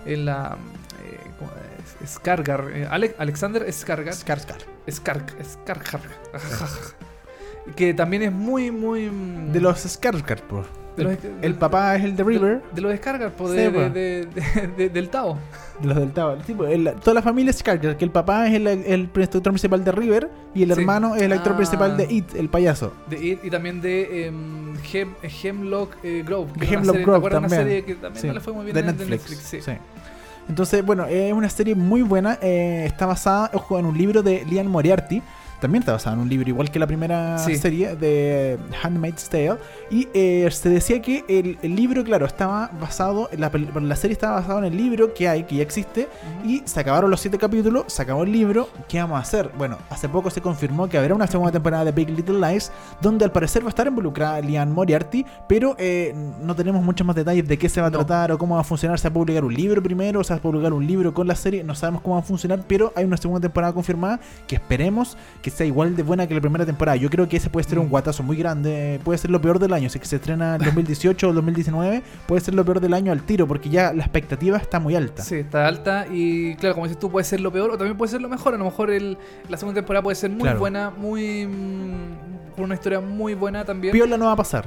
en 0.06 0.24
la. 0.26 0.56
eh. 1.02 2.06
Skargar, 2.06 2.66
eh, 2.72 2.86
Ale- 2.90 3.14
Alexander 3.18 3.70
Skargar. 3.72 4.14
Skarsgård. 4.14 4.62
Skarg, 4.90 5.24
Skargar. 5.44 6.00
que 7.76 7.94
también 7.94 8.22
es 8.22 8.32
muy, 8.32 8.70
muy. 8.70 9.10
mm, 9.10 9.52
De 9.52 9.60
los 9.60 9.84
Skarsgård, 9.84 10.64
de 10.96 11.18
El 11.42 11.54
papá 11.54 11.96
es 11.96 12.04
el 12.04 12.14
de 12.16 12.24
River, 12.24 12.62
de, 12.62 12.74
de 12.74 12.80
los 12.82 12.90
descargas 12.90 13.32
po, 13.32 13.48
Sí, 13.48 13.56
de, 13.56 13.70
de- 13.70 13.90
de- 13.90 14.26
de- 14.26 14.68
de- 14.76 14.88
del 14.90 15.08
Tao. 15.08 15.38
de 15.80 15.86
los 15.88 15.96
del 15.96 16.12
Tao. 16.12 16.32
El 16.34 16.42
tipo, 16.42 16.66
el- 16.66 16.92
toda 17.02 17.14
la 17.14 17.22
familia 17.22 17.50
es 17.50 17.64
Skarsgård, 17.64 17.96
que 17.96 18.04
el 18.04 18.10
papá 18.10 18.46
es 18.48 18.54
el, 18.54 18.66
el 18.66 19.08
actor 19.14 19.42
principal 19.42 19.82
de 19.84 19.92
River 19.92 20.30
y 20.54 20.62
el 20.64 20.74
Sí. 20.74 20.80
hermano 20.80 21.16
es 21.16 21.22
el 21.22 21.32
actor 21.32 21.52
Ah. 21.52 21.56
principal 21.56 21.96
de 21.96 22.06
It, 22.12 22.34
el 22.34 22.48
payaso. 22.50 22.92
De 23.08 23.16
It 23.24 23.44
y 23.44 23.50
también 23.50 23.80
de 23.80 24.26
em, 24.26 24.74
Hem- 24.92 25.14
Hemlock 25.22 25.96
eh, 26.02 26.22
Grove. 26.26 26.52
que 26.58 26.66
Hemlock 26.66 26.84
serie- 26.84 26.92
¿te 26.98 27.02
Grove 27.04 27.16
acuerdas? 27.18 27.38
Una 27.40 27.48
también. 27.48 27.62
serie 27.68 27.84
que 27.84 27.94
también 27.94 28.26
no 28.26 28.32
le 28.34 28.40
fue 28.40 28.52
muy 28.52 28.64
bien 28.64 28.74
de 28.74 28.80
en- 28.80 28.86
Netflix. 28.86 29.22
sí. 29.22 29.60
sí. 29.62 29.72
Entonces, 30.48 30.84
bueno, 30.84 31.06
es 31.06 31.32
una 31.32 31.48
serie 31.48 31.74
muy 31.76 32.02
buena. 32.02 32.36
eh, 32.42 32.84
está 32.86 33.06
basada, 33.06 33.50
ojo, 33.54 33.78
en 33.78 33.86
un 33.86 33.96
libro 33.96 34.22
de 34.22 34.44
Lian 34.44 34.66
Moriarty. 34.66 35.22
También 35.60 35.82
está 35.82 35.92
basada 35.92 36.16
en 36.16 36.22
un 36.22 36.28
libro, 36.28 36.48
igual 36.48 36.70
que 36.70 36.78
la 36.78 36.86
primera 36.86 37.38
Sí. 37.38 37.56
serie 37.56 37.94
de 37.96 38.58
Handmaid's 38.82 39.28
Tale. 39.28 39.56
Y 39.90 40.08
eh, 40.14 40.48
se 40.50 40.68
decía 40.70 41.02
que 41.02 41.24
el, 41.28 41.58
el 41.62 41.76
libro, 41.76 42.02
claro, 42.04 42.26
estaba 42.26 42.70
basado, 42.80 43.28
la, 43.36 43.50
la 43.80 43.96
serie 43.96 44.12
estaba 44.14 44.36
basada 44.40 44.60
en 44.60 44.64
el 44.72 44.76
libro 44.76 45.12
que 45.14 45.28
hay, 45.28 45.44
que 45.44 45.56
ya 45.56 45.62
existe. 45.62 46.08
Y 46.44 46.62
se 46.64 46.80
acabaron 46.80 47.10
los 47.10 47.20
siete 47.20 47.36
capítulos, 47.38 47.84
se 47.88 48.02
acabó 48.02 48.22
el 48.24 48.32
libro. 48.32 48.68
¿Qué 48.88 48.98
vamos 49.00 49.18
a 49.18 49.20
hacer? 49.20 49.50
Bueno, 49.58 49.76
hace 49.90 50.08
poco 50.08 50.30
se 50.30 50.40
confirmó 50.40 50.88
que 50.88 50.96
habrá 50.98 51.14
una 51.14 51.26
segunda 51.26 51.52
temporada 51.52 51.84
de 51.84 51.92
Big 51.92 52.08
Little 52.10 52.38
Lies, 52.40 52.72
donde 53.00 53.24
al 53.24 53.32
parecer 53.32 53.62
va 53.62 53.66
a 53.66 53.70
estar 53.70 53.86
involucrada 53.86 54.40
Lian 54.40 54.72
Moriarty, 54.72 55.24
pero 55.48 55.74
eh, 55.78 56.14
no 56.42 56.54
tenemos 56.56 56.82
muchos 56.82 57.06
más 57.06 57.16
detalles 57.16 57.46
de 57.46 57.58
qué 57.58 57.68
se 57.68 57.80
va 57.80 57.88
a 57.88 57.90
No. 57.90 57.98
tratar 57.98 58.32
o 58.32 58.38
cómo 58.38 58.54
va 58.54 58.62
a 58.62 58.64
funcionar. 58.64 58.98
¿Se 58.98 59.08
va 59.08 59.10
a 59.10 59.14
publicar 59.14 59.44
un 59.44 59.52
libro 59.54 59.82
primero? 59.82 60.24
¿Se 60.24 60.32
va 60.32 60.38
a 60.38 60.42
publicar 60.42 60.72
un 60.72 60.86
libro 60.86 61.12
con 61.12 61.26
la 61.26 61.34
serie? 61.34 61.62
No 61.64 61.74
sabemos 61.74 62.00
cómo 62.02 62.14
va 62.14 62.20
a 62.20 62.24
funcionar, 62.24 62.60
pero 62.66 62.92
hay 62.96 63.04
una 63.04 63.16
segunda 63.16 63.40
temporada 63.40 63.72
confirmada 63.72 64.20
que 64.46 64.54
esperemos 64.56 65.16
que 65.42 65.49
que 65.50 65.56
sea 65.56 65.66
igual 65.66 65.96
de 65.96 66.02
buena 66.02 66.26
que 66.26 66.34
la 66.34 66.40
primera 66.40 66.64
temporada. 66.64 66.96
Yo 66.96 67.10
creo 67.10 67.28
que 67.28 67.36
ese 67.36 67.50
puede 67.50 67.68
ser 67.68 67.78
un 67.78 67.86
Mm. 67.86 67.90
guatazo 67.90 68.22
muy 68.22 68.36
grande. 68.36 69.00
Puede 69.04 69.18
ser 69.18 69.30
lo 69.30 69.40
peor 69.40 69.58
del 69.58 69.72
año. 69.72 69.88
Si 69.90 69.98
se 70.02 70.16
estrena 70.16 70.56
en 70.56 70.62
2018 70.64 71.28
o 71.28 71.32
2019, 71.32 72.02
puede 72.26 72.40
ser 72.40 72.54
lo 72.54 72.64
peor 72.64 72.80
del 72.80 72.94
año 72.94 73.12
al 73.12 73.22
tiro, 73.22 73.46
porque 73.46 73.68
ya 73.68 73.92
la 73.92 74.02
expectativa 74.02 74.56
está 74.56 74.78
muy 74.80 74.94
alta. 74.96 75.22
Sí, 75.22 75.36
está 75.36 75.66
alta 75.66 76.06
y 76.10 76.54
claro, 76.56 76.74
como 76.74 76.86
dices 76.86 76.98
tú, 76.98 77.10
puede 77.10 77.24
ser 77.24 77.40
lo 77.40 77.52
peor 77.52 77.70
o 77.70 77.76
también 77.78 77.96
puede 77.96 78.10
ser 78.10 78.20
lo 78.22 78.28
mejor. 78.28 78.54
A 78.54 78.58
lo 78.58 78.64
mejor 78.64 78.90
el, 78.90 79.18
la 79.48 79.56
segunda 79.56 79.80
temporada 79.80 80.02
puede 80.02 80.14
ser 80.16 80.30
muy 80.30 80.42
Claro. 80.42 80.58
buena, 80.60 80.90
muy 80.90 81.46
mm, 81.46 82.54
con 82.54 82.64
una 82.64 82.74
historia 82.74 83.00
muy 83.00 83.34
buena 83.34 83.64
también. 83.64 83.92
Piola 83.92 84.16
no 84.16 84.26
va 84.26 84.32
a 84.32 84.36
pasar. 84.36 84.64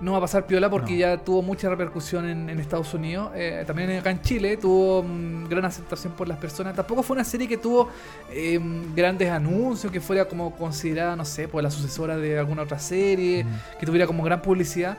No 0.00 0.12
va 0.12 0.18
a 0.18 0.20
pasar 0.20 0.46
piola 0.46 0.70
porque 0.70 0.92
No. 0.92 0.98
ya 0.98 1.16
tuvo 1.18 1.42
mucha 1.42 1.68
repercusión 1.68 2.28
en, 2.28 2.48
en 2.48 2.60
Estados 2.60 2.94
Unidos. 2.94 3.32
Eh, 3.34 3.64
también 3.66 3.90
acá 3.98 4.10
en 4.12 4.22
Chile 4.22 4.56
tuvo 4.56 5.02
mm, 5.02 5.48
gran 5.48 5.64
aceptación 5.64 6.12
por 6.12 6.28
las 6.28 6.38
personas. 6.38 6.76
Tampoco 6.76 7.02
fue 7.02 7.14
una 7.14 7.24
serie 7.24 7.48
que 7.48 7.56
tuvo 7.56 7.88
eh, 8.30 8.60
grandes 8.94 9.28
anuncios, 9.30 9.90
que 9.92 10.00
fuera 10.00 10.26
como 10.26 10.54
considerada, 10.54 11.16
no 11.16 11.24
sé, 11.24 11.48
por 11.48 11.62
la 11.64 11.70
sucesora 11.70 12.16
de 12.16 12.38
alguna 12.38 12.62
otra 12.62 12.78
serie, 12.78 13.44
que 13.80 13.86
tuviera 13.86 14.06
como 14.06 14.22
gran 14.22 14.40
publicidad. 14.40 14.98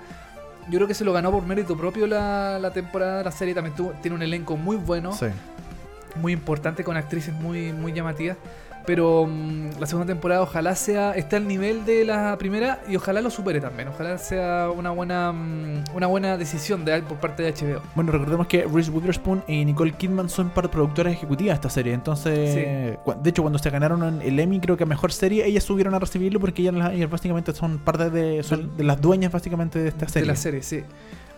Yo 0.70 0.78
creo 0.78 0.88
que 0.88 0.94
se 0.94 1.06
lo 1.06 1.14
ganó 1.14 1.32
por 1.32 1.44
mérito 1.46 1.78
propio 1.78 2.06
la, 2.06 2.60
la 2.60 2.72
temporada. 2.74 3.24
La 3.24 3.32
serie 3.32 3.54
también 3.56 3.76
tuvo- 3.78 3.94
tiene 4.02 4.16
un 4.16 4.22
elenco 4.22 4.58
muy 4.58 4.76
bueno 4.76 5.14
Sí. 5.14 5.28
muy 6.22 6.34
importante 6.34 6.84
con 6.84 6.98
actrices 6.98 7.34
muy, 7.34 7.72
muy 7.72 7.94
llamativas. 7.94 8.36
Pero 8.90 9.28
mm, 9.28 9.80
la 9.80 9.86
segunda 9.86 10.12
temporada 10.12 10.42
ojalá 10.42 10.74
sea 10.74 11.12
esté 11.12 11.36
al 11.36 11.48
nivel 11.48 11.86
de 11.86 12.04
la 12.06 12.36
primera 12.40 12.82
y 12.90 12.96
ojalá 12.96 13.22
lo 13.22 13.30
supere 13.30 13.62
también. 13.62 13.88
Ojalá 13.90 14.18
sea 14.18 14.72
una 14.76 14.90
buena 14.90 15.32
mm, 15.32 15.84
una 15.94 16.08
buena 16.08 16.38
decisión 16.38 16.86
de, 16.86 17.00
por 17.04 17.18
parte 17.20 17.44
de 17.44 17.52
HBO. 17.54 17.84
Bueno, 17.94 18.12
recordemos 18.12 18.48
que 18.48 18.66
Reese 18.66 18.90
Witherspoon 18.90 19.44
y 19.48 19.64
Nicole 19.64 19.92
Kidman 19.92 20.28
son 20.28 20.50
par- 20.50 20.72
productoras 20.72 21.14
ejecutivas 21.14 21.52
de 21.52 21.56
esta 21.56 21.70
serie. 21.70 21.94
Entonces, 21.94 22.56
de 23.22 23.30
hecho, 23.30 23.44
cuando 23.44 23.60
se 23.60 23.70
ganaron 23.70 24.24
el 24.24 24.40
Emmy, 24.40 24.60
creo 24.60 24.76
que 24.76 24.86
a 24.86 24.88
mejor 24.88 25.12
serie, 25.12 25.46
ellas 25.46 25.64
subieron 25.64 25.94
a 25.94 26.00
recibirlo 26.00 26.40
porque 26.40 26.64
ellas, 26.64 26.74
las- 26.74 26.92
ellas 26.94 27.12
básicamente 27.12 27.54
son 27.54 27.78
parte 27.78 28.10
de, 28.10 28.42
son 28.42 28.76
de 28.76 28.84
las 28.84 29.00
dueñas 29.00 29.32
básicamente 29.32 29.78
de 29.78 29.90
esta 29.90 30.08
serie. 30.08 30.22
De 30.26 30.34
la 30.34 30.36
serie, 30.36 30.64
sí. 30.64 30.82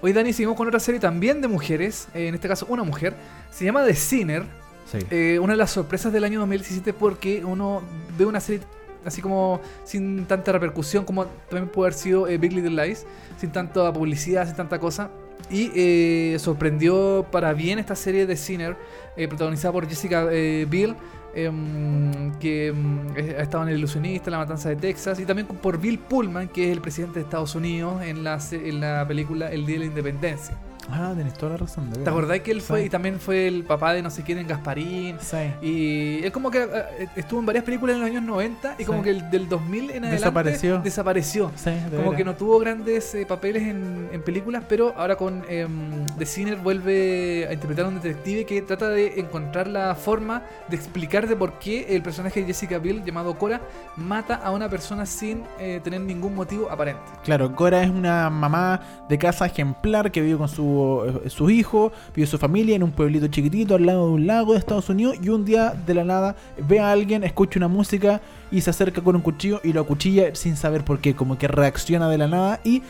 Hoy 0.01 0.13
Dani 0.13 0.31
seguimos 0.31 0.55
con 0.55 0.69
otra 0.69 0.79
serie 0.79 1.01
también 1.01 1.41
de 1.41 1.49
mujeres, 1.49 2.07
eh, 2.13 2.29
en 2.29 2.35
este 2.35 2.47
caso 2.47 2.65
una 2.69 2.83
mujer, 2.83 3.13
se 3.51 3.65
llama 3.65 3.83
The 3.83 3.93
Sinner. 3.93 4.60
Eh, 5.09 5.39
una 5.39 5.53
de 5.53 5.57
las 5.57 5.71
sorpresas 5.71 6.11
del 6.11 6.23
año 6.23 6.39
2017 6.39 6.93
porque 6.93 7.43
uno 7.45 7.81
ve 8.17 8.25
una 8.25 8.39
serie 8.39 8.61
así 9.05 9.21
como 9.21 9.61
sin 9.83 10.25
tanta 10.25 10.51
repercusión 10.51 11.05
como 11.05 11.25
también 11.49 11.69
puede 11.69 11.87
haber 11.87 11.97
sido 11.97 12.27
eh, 12.27 12.37
Big 12.37 12.53
Little 12.53 12.85
Lies, 12.85 13.05
sin 13.39 13.51
tanta 13.51 13.91
publicidad, 13.91 14.45
sin 14.45 14.55
tanta 14.55 14.79
cosa. 14.79 15.09
Y 15.49 15.71
eh, 15.75 16.37
sorprendió 16.39 17.25
para 17.31 17.53
bien 17.53 17.79
esta 17.79 17.95
serie 17.95 18.25
de 18.25 18.37
Sinner, 18.37 18.77
eh, 19.17 19.27
protagonizada 19.27 19.73
por 19.73 19.87
Jessica 19.87 20.25
Biel, 20.25 20.95
em, 21.33 22.31
que 22.39 22.73
eh, 23.15 23.35
ha 23.37 23.41
estado 23.41 23.63
en 23.63 23.69
El 23.69 23.79
Ilusionista, 23.79 24.29
La 24.29 24.37
Matanza 24.37 24.69
de 24.69 24.75
Texas, 24.75 25.19
y 25.19 25.25
también 25.25 25.47
por 25.47 25.79
Bill 25.79 25.99
Pullman, 25.99 26.47
que 26.49 26.65
es 26.65 26.71
el 26.71 26.81
presidente 26.81 27.19
de 27.19 27.25
Estados 27.25 27.55
Unidos 27.55 28.01
en 28.03 28.23
la, 28.23 28.39
en 28.51 28.79
la 28.79 29.05
película 29.07 29.51
El 29.51 29.65
Día 29.65 29.75
de 29.75 29.79
la 29.79 29.85
Independencia. 29.85 30.57
Ah, 30.89 31.13
tenés 31.15 31.33
toda 31.35 31.51
la 31.53 31.57
razón. 31.57 31.91
de 31.91 31.99
¿Te 31.99 32.09
acordás 32.09 32.39
que 32.39 32.51
él 32.51 32.61
fue 32.61 32.81
Sí. 32.81 32.85
y 32.87 32.89
también 32.89 33.19
fue 33.19 33.47
el 33.47 33.63
papá 33.63 33.93
de 33.93 34.01
no 34.01 34.09
sé 34.09 34.23
quién 34.23 34.37
en 34.39 34.47
Gasparín? 34.47 35.17
Sí. 35.19 35.37
Y 35.61 36.25
es 36.25 36.31
como 36.31 36.49
que 36.49 36.63
eh, 36.63 37.07
estuvo 37.15 37.39
en 37.39 37.45
varias 37.45 37.63
películas 37.63 37.95
en 37.95 38.01
los 38.01 38.09
años 38.09 38.23
90 38.23 38.75
y 38.79 38.85
como 38.85 39.01
que 39.03 39.11
el, 39.11 39.29
del 39.29 39.47
2000 39.47 39.83
en 39.83 39.89
adelante 40.05 40.15
Desapareció. 40.15 40.79
desapareció. 40.79 41.51
Sí, 41.55 41.69
de 41.71 41.97
Como 41.97 42.13
que 42.13 42.23
no 42.23 42.35
tuvo 42.35 42.59
grandes 42.59 43.13
eh, 43.15 43.25
papeles 43.25 43.63
en, 43.63 44.09
en 44.11 44.21
películas, 44.23 44.63
pero 44.67 44.93
ahora 44.97 45.15
con 45.15 45.43
em, 45.49 46.05
The 46.17 46.25
Sinner 46.25 46.57
vuelve 46.57 47.47
a 47.49 47.53
interpretar 47.53 47.85
a 47.85 47.87
un 47.89 47.95
detective 48.01 48.45
que 48.45 48.61
trata 48.61 48.89
de 48.89 49.19
encontrar 49.19 49.67
la 49.67 49.93
forma 49.95 50.43
de 50.67 50.75
explicar 50.75 51.27
de 51.27 51.35
por 51.35 51.59
qué 51.59 51.95
el 51.95 52.01
personaje 52.01 52.41
de 52.41 52.47
Jessica 52.47 52.77
Biel, 52.79 53.03
llamado 53.03 53.37
Cora, 53.37 53.61
mata 53.97 54.35
a 54.35 54.51
una 54.51 54.69
persona 54.69 55.05
sin 55.05 55.43
eh, 55.59 55.79
tener 55.83 56.01
ningún 56.01 56.33
motivo 56.35 56.69
aparente. 56.71 57.01
Claro, 57.23 57.55
Cora 57.55 57.83
es 57.83 57.89
una 57.89 58.29
mamá 58.29 58.81
de 59.07 59.17
casa 59.17 59.45
ejemplar 59.45 60.11
que 60.11 60.21
vive 60.21 60.37
con 60.37 60.49
su, 60.49 60.70
eh, 60.71 61.29
sus 61.29 61.51
hijos, 61.51 61.91
vive 62.15 62.27
su 62.27 62.37
familia 62.37 62.75
en 62.75 62.83
un 62.83 62.91
pueblito 62.91 63.27
chiquitito 63.27 63.75
al 63.75 63.85
lado 63.85 64.07
de 64.07 64.13
un 64.13 64.27
lago 64.27 64.53
de 64.53 64.59
Estados 64.59 64.89
Unidos 64.89 65.17
y 65.21 65.29
un 65.29 65.45
día 65.45 65.73
de 65.85 65.93
la 65.93 66.03
nada 66.03 66.35
ve 66.67 66.79
a 66.79 66.91
alguien, 66.91 67.23
escucha 67.23 67.59
una 67.59 67.67
música 67.67 68.21
y 68.51 68.61
se 68.61 68.69
acerca 68.69 69.01
con 69.01 69.15
un 69.15 69.21
cuchillo 69.21 69.61
y 69.63 69.73
lo 69.73 69.81
acuchilla 69.81 70.35
sin 70.35 70.55
saber 70.57 70.83
por 70.83 70.99
qué, 70.99 71.15
como 71.15 71.37
que 71.37 71.47
reacciona 71.47 72.09
de 72.09 72.17
la 72.17 72.27
nada 72.27 72.59
y 72.63 72.81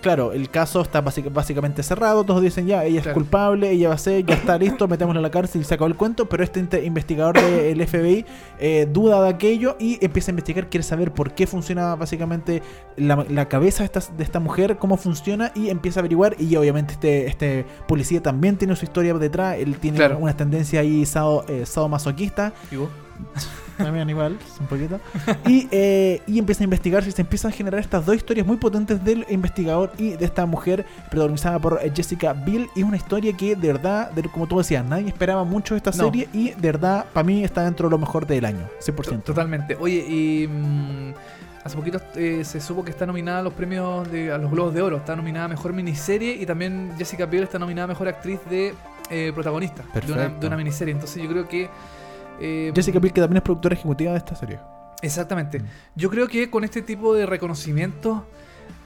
claro, 0.00 0.32
el 0.32 0.48
caso 0.50 0.80
está 0.80 1.04
básic- 1.04 1.30
básicamente 1.32 1.82
cerrado, 1.82 2.24
todos 2.24 2.40
dicen 2.42 2.66
ya, 2.66 2.84
ella 2.84 2.98
es 2.98 3.02
Claro. 3.02 3.14
culpable, 3.14 3.70
ella 3.70 3.88
va 3.90 3.94
a 3.96 3.98
ser, 3.98 4.24
ya 4.24 4.34
está 4.34 4.56
listo, 4.58 4.88
metémosla 4.88 5.18
a 5.18 5.22
la 5.22 5.30
cárcel 5.30 5.60
y 5.60 5.64
se 5.64 5.74
acabó 5.74 5.88
el 5.88 5.94
cuento, 5.96 6.26
pero 6.26 6.42
este 6.42 6.60
investigador 6.84 7.38
del 7.40 7.80
FBI 7.86 8.24
eh, 8.58 8.88
duda 8.90 9.22
de 9.22 9.28
aquello 9.28 9.76
y 9.78 9.98
empieza 10.04 10.30
a 10.30 10.32
investigar, 10.32 10.68
quiere 10.70 10.82
saber 10.84 11.12
por 11.12 11.32
qué 11.34 11.46
funciona 11.46 11.94
básicamente 11.96 12.62
la, 12.96 13.26
la 13.28 13.46
cabeza 13.48 13.82
de 13.82 13.86
esta, 13.86 14.00
de 14.16 14.24
esta 14.24 14.40
mujer, 14.40 14.78
cómo 14.78 14.96
funciona 14.96 15.52
y 15.54 15.68
empieza 15.68 16.00
a 16.00 16.02
averiguar 16.02 16.34
y 16.40 16.56
obviamente 16.56 16.94
este, 16.94 17.26
este 17.26 17.66
policía 17.86 18.22
también 18.22 18.56
tiene 18.56 18.74
su 18.76 18.84
historia 18.86 19.12
detrás, 19.14 19.58
él 19.58 19.76
tiene 19.78 19.98
Claro. 19.98 20.16
una 20.18 20.34
tendencia 20.36 20.80
ahí 20.80 21.04
sado, 21.04 21.44
eh, 21.48 21.66
sadomasoquista, 21.66 22.52
¿Y 22.72 22.76
vos? 22.76 22.88
también 23.78 24.08
igual, 24.08 24.38
un 24.60 24.66
poquito, 24.66 25.00
y, 25.48 25.66
eh, 25.72 26.22
y 26.26 26.38
empieza 26.38 26.62
a 26.62 26.64
investigar, 26.64 27.02
se 27.02 27.20
empiezan 27.22 27.50
a 27.50 27.54
generar 27.54 27.80
estas 27.80 28.06
dos 28.06 28.14
historias 28.14 28.46
muy 28.46 28.56
potentes 28.56 29.02
del 29.04 29.26
investigador 29.30 29.92
y 29.98 30.10
de 30.10 30.24
esta 30.24 30.46
mujer 30.46 30.86
protagonizada 31.10 31.58
por 31.58 31.80
eh, 31.82 31.90
Jessica 31.94 32.32
Biel 32.32 32.68
y 32.76 32.80
es 32.80 32.86
una 32.86 32.96
historia 32.96 33.32
que 33.36 33.56
de 33.56 33.72
verdad, 33.72 34.10
de- 34.12 34.22
como 34.30 34.46
tú 34.46 34.58
decías, 34.58 34.84
nadie 34.84 35.08
esperaba 35.08 35.42
mucho 35.44 35.74
de 35.74 35.78
esta 35.78 35.90
No. 35.90 36.04
serie 36.04 36.28
y 36.32 36.50
de 36.50 36.56
verdad 36.72 37.06
para 37.12 37.24
mí 37.24 37.42
está 37.42 37.62
dentro 37.64 37.88
de 37.88 37.90
lo 37.92 37.98
mejor 37.98 38.26
del 38.26 38.44
año, 38.44 38.68
100%. 38.80 39.22
Totalmente. 39.24 39.76
Oye, 39.80 40.04
y 40.08 40.46
mm, 40.46 41.12
hace 41.64 41.76
poquito 41.76 42.00
eh, 42.14 42.42
se 42.44 42.60
supo 42.60 42.84
que 42.84 42.90
está 42.90 43.06
nominada 43.06 43.40
a 43.40 43.42
los 43.42 43.54
premios 43.54 44.08
de 44.12 44.30
a 44.30 44.38
los 44.38 44.50
Globos 44.52 44.72
de 44.74 44.82
Oro. 44.82 44.98
Está 44.98 45.16
nominada 45.16 45.46
a 45.46 45.48
Mejor 45.48 45.72
Miniserie 45.72 46.34
y 46.34 46.46
también 46.46 46.92
Jessica 46.96 47.26
Biel 47.26 47.42
está 47.44 47.58
nominada 47.58 47.86
a 47.86 47.88
Mejor 47.88 48.06
Actriz 48.06 48.38
de 48.48 48.74
eh, 49.10 49.32
Protagonista 49.34 49.82
de 49.82 49.88
una, 49.88 50.00
Perfecto. 50.16 50.40
de 50.40 50.46
una 50.46 50.56
miniserie. 50.56 50.92
Entonces 50.94 51.20
yo 51.22 51.28
creo 51.28 51.48
que... 51.48 51.68
eh, 52.40 52.72
Jessica 52.74 52.98
Biel 52.98 53.12
que 53.12 53.20
también 53.20 53.38
es 53.38 53.42
productora 53.42 53.74
ejecutiva 53.74 54.12
de 54.12 54.18
esta 54.18 54.34
serie. 54.34 54.58
Exactamente. 55.02 55.60
Mm. 55.60 55.64
Yo 55.96 56.10
creo 56.10 56.28
que 56.28 56.50
con 56.50 56.64
este 56.64 56.82
tipo 56.82 57.14
de 57.14 57.26
reconocimiento 57.26 58.24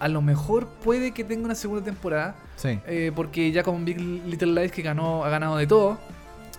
a 0.01 0.09
lo 0.09 0.23
mejor 0.23 0.67
puede 0.67 1.13
que 1.13 1.25
tenga 1.25 1.45
una 1.45 1.55
segunda 1.55 1.85
temporada. 1.85 2.35
Sí. 2.57 2.81
eh, 2.87 3.13
porque 3.15 3.53
ya 3.53 3.63
con 3.63 3.85
Big 3.85 4.01
Little 4.01 4.53
Lies 4.61 4.73
que 4.73 4.83
ganó, 4.83 5.25
ha 5.25 5.29
ganado 5.29 5.57
de 5.57 5.67
todo. 5.67 5.99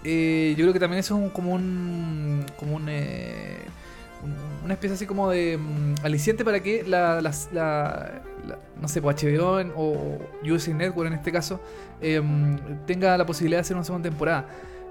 eh, 0.03 0.53
yo 0.57 0.63
creo 0.63 0.73
que 0.73 0.79
también 0.79 0.99
eso 0.99 1.17
es 1.17 1.23
un, 1.23 1.29
como 1.29 1.53
un. 1.53 2.45
como 2.57 2.75
un. 2.75 2.85
eh, 2.89 3.57
un- 4.23 4.49
una 4.65 4.73
especie 4.73 4.95
así 4.95 5.05
como 5.05 5.29
de 5.29 5.57
mm, 5.57 5.95
aliciente 6.05 6.43
para 6.45 6.59
que 6.61 6.83
la, 6.83 7.21
las- 7.21 7.49
la- 7.53 8.21
la- 8.47 8.59
no 8.81 8.87
sé, 8.87 9.01
pues 9.01 9.15
HBO 9.23 9.59
en- 9.59 9.71
o 9.75 10.17
USA 10.43 10.73
Network 10.73 11.07
en 11.07 11.13
este 11.13 11.31
caso 11.31 11.59
em, 12.01 12.57
tenga 12.85 13.17
la 13.17 13.25
posibilidad 13.25 13.57
de 13.57 13.61
hacer 13.61 13.75
una 13.75 13.85
segunda 13.85 14.09
temporada. 14.09 14.45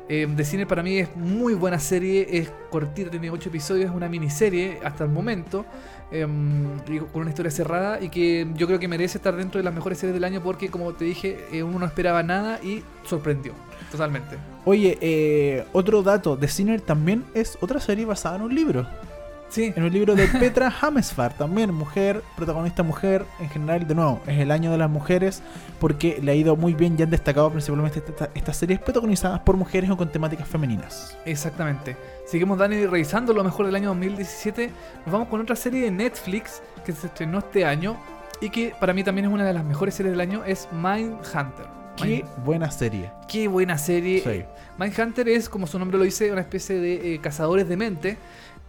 Em, 0.08 0.34
The 0.34 0.44
Sinner 0.44 0.66
para 0.66 0.82
mí 0.82 0.98
es 0.98 1.14
muy 1.16 1.52
buena 1.52 1.78
serie, 1.78 2.26
es 2.30 2.50
cortita, 2.70 3.10
tiene 3.10 3.30
8 3.30 3.50
episodios, 3.50 3.90
es 3.90 3.94
una 3.94 4.08
miniserie 4.08 4.78
hasta 4.82 5.04
el 5.04 5.10
momento, 5.10 5.66
em, 6.10 6.78
con 7.12 7.22
una 7.22 7.30
historia 7.30 7.50
cerrada 7.50 8.00
y 8.00 8.08
que 8.08 8.46
yo 8.54 8.66
creo 8.66 8.78
que 8.78 8.88
merece 8.88 9.18
estar 9.18 9.36
dentro 9.36 9.58
de 9.58 9.64
las 9.64 9.74
mejores 9.74 9.98
series 9.98 10.14
del 10.14 10.24
año 10.24 10.42
porque, 10.42 10.70
como 10.70 10.94
te 10.94 11.04
dije, 11.04 11.38
eh, 11.52 11.62
uno 11.62 11.80
no 11.80 11.86
esperaba 11.86 12.22
nada 12.22 12.58
y 12.62 12.82
sorprendió 13.04 13.52
totalmente. 13.90 14.36
Oye, 14.64 14.98
eh, 15.00 15.64
otro 15.72 16.02
dato, 16.02 16.38
The 16.38 16.48
Sinner 16.48 16.80
también 16.80 17.24
es 17.34 17.58
otra 17.60 17.78
serie 17.80 18.06
basada 18.06 18.36
en 18.36 18.42
un 18.42 18.54
libro. 18.54 18.86
Sí, 19.50 19.72
En 19.74 19.82
un 19.82 19.92
libro 19.92 20.14
de 20.14 20.26
Petra 20.40 20.70
Hamesfar, 20.82 21.32
también 21.32 21.72
mujer, 21.72 22.22
protagonista 22.36 22.82
mujer, 22.82 23.24
en 23.40 23.48
general, 23.48 23.86
de 23.88 23.94
nuevo, 23.94 24.20
es 24.26 24.38
el 24.38 24.50
año 24.50 24.70
de 24.70 24.76
las 24.78 24.90
mujeres, 24.90 25.42
porque 25.80 26.18
le 26.22 26.32
ha 26.32 26.34
ido 26.34 26.54
muy 26.54 26.74
bien 26.74 26.96
y 26.98 27.02
han 27.02 27.08
destacado 27.10 27.50
principalmente 27.50 28.00
esta- 28.06 28.28
estas 28.34 28.56
series 28.58 28.78
protagonizadas 28.78 29.40
por 29.40 29.56
mujeres 29.56 29.88
o 29.90 29.96
con 29.96 30.12
temáticas 30.12 30.46
femeninas. 30.46 31.16
Exactamente. 31.24 31.96
Seguimos, 32.26 32.58
Dani, 32.58 32.84
revisando 32.86 33.32
lo 33.32 33.42
mejor 33.42 33.64
del 33.66 33.74
año 33.74 33.88
2017. 33.88 34.70
Nos 35.06 35.12
vamos 35.12 35.28
con 35.28 35.40
otra 35.40 35.56
serie 35.56 35.82
de 35.84 35.90
Netflix 35.90 36.60
que 36.84 36.92
se 36.92 37.06
estrenó 37.06 37.38
este 37.38 37.64
año 37.64 37.96
y 38.42 38.50
que 38.50 38.74
para 38.78 38.92
mí 38.92 39.02
también 39.02 39.26
es 39.28 39.32
una 39.32 39.44
de 39.46 39.54
las 39.54 39.64
mejores 39.64 39.94
series 39.94 40.12
del 40.12 40.20
año, 40.20 40.44
es 40.44 40.68
Mindhunter. 40.72 41.66
Qué 41.96 42.24
buena 42.44 42.70
serie. 42.70 43.10
Qué 43.26 43.48
buena 43.48 43.76
serie. 43.78 44.20
Sí. 44.22 44.44
Mindhunter 44.78 45.26
es, 45.30 45.48
como 45.48 45.66
su 45.66 45.78
nombre 45.78 45.96
lo 45.98 46.04
dice, 46.04 46.30
una 46.30 46.42
especie 46.42 46.76
de 46.78 47.14
eh, 47.14 47.18
cazadores 47.20 47.66
de 47.68 47.76
mente, 47.76 48.16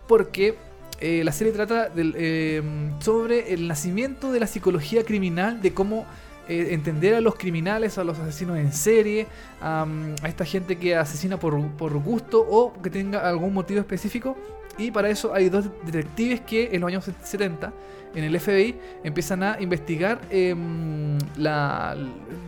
porque 0.08 0.56
eh, 1.00 1.24
la 1.24 1.32
serie 1.32 1.54
trata 1.54 1.88
del, 1.90 2.14
eh, 2.18 2.62
sobre 3.00 3.54
el 3.54 3.68
nacimiento 3.68 4.32
de 4.32 4.40
la 4.40 4.48
psicología 4.48 5.04
criminal, 5.04 5.62
de 5.62 5.74
cómo 5.74 6.06
eh, 6.50 6.70
entender 6.72 7.16
a 7.16 7.22
los 7.22 7.36
criminales, 7.36 7.98
a 7.98 8.04
los 8.04 8.20
asesinos 8.20 8.58
en 8.58 8.74
serie, 8.74 9.28
a 9.62 9.86
esta 10.24 10.44
gente 10.44 10.78
que 10.78 10.96
asesina 10.96 11.40
por, 11.40 11.94
gusto 12.04 12.40
o 12.42 12.74
que 12.82 12.90
tenga 12.90 13.28
algún 13.28 13.54
motivo 13.54 13.80
específico. 13.80 14.36
Y 14.78 14.92
para 14.92 15.10
eso 15.10 15.34
hay 15.34 15.50
dos 15.50 15.70
detectives 15.86 16.42
que 16.42 16.70
en 16.72 16.82
los 16.82 16.88
años 16.88 17.10
70 17.24 17.74
en 18.16 18.24
el 18.24 18.40
FBI 18.40 18.76
empiezan 19.04 19.44
a 19.44 19.58
investigar 19.60 20.22
em, 20.30 21.18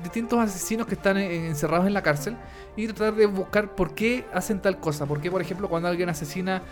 distintos 0.01 0.39
asesinos 0.39 0.87
que 0.87 0.95
están 0.95 1.17
encerrados 1.17 1.85
en 1.85 1.93
la 1.93 2.01
cárcel 2.01 2.35
y 2.75 2.87
tratar 2.87 3.15
de 3.15 3.25
buscar 3.25 3.75
por 3.75 3.93
qué 3.93 4.25
hacen 4.33 4.61
tal 4.61 4.79
cosa. 4.79 5.05
Por 5.05 5.21
qué, 5.21 5.29
por 5.29 5.41
ejemplo, 5.41 5.69
cuando 5.69 5.89
alguien 5.89 6.09
asesina 6.09 6.63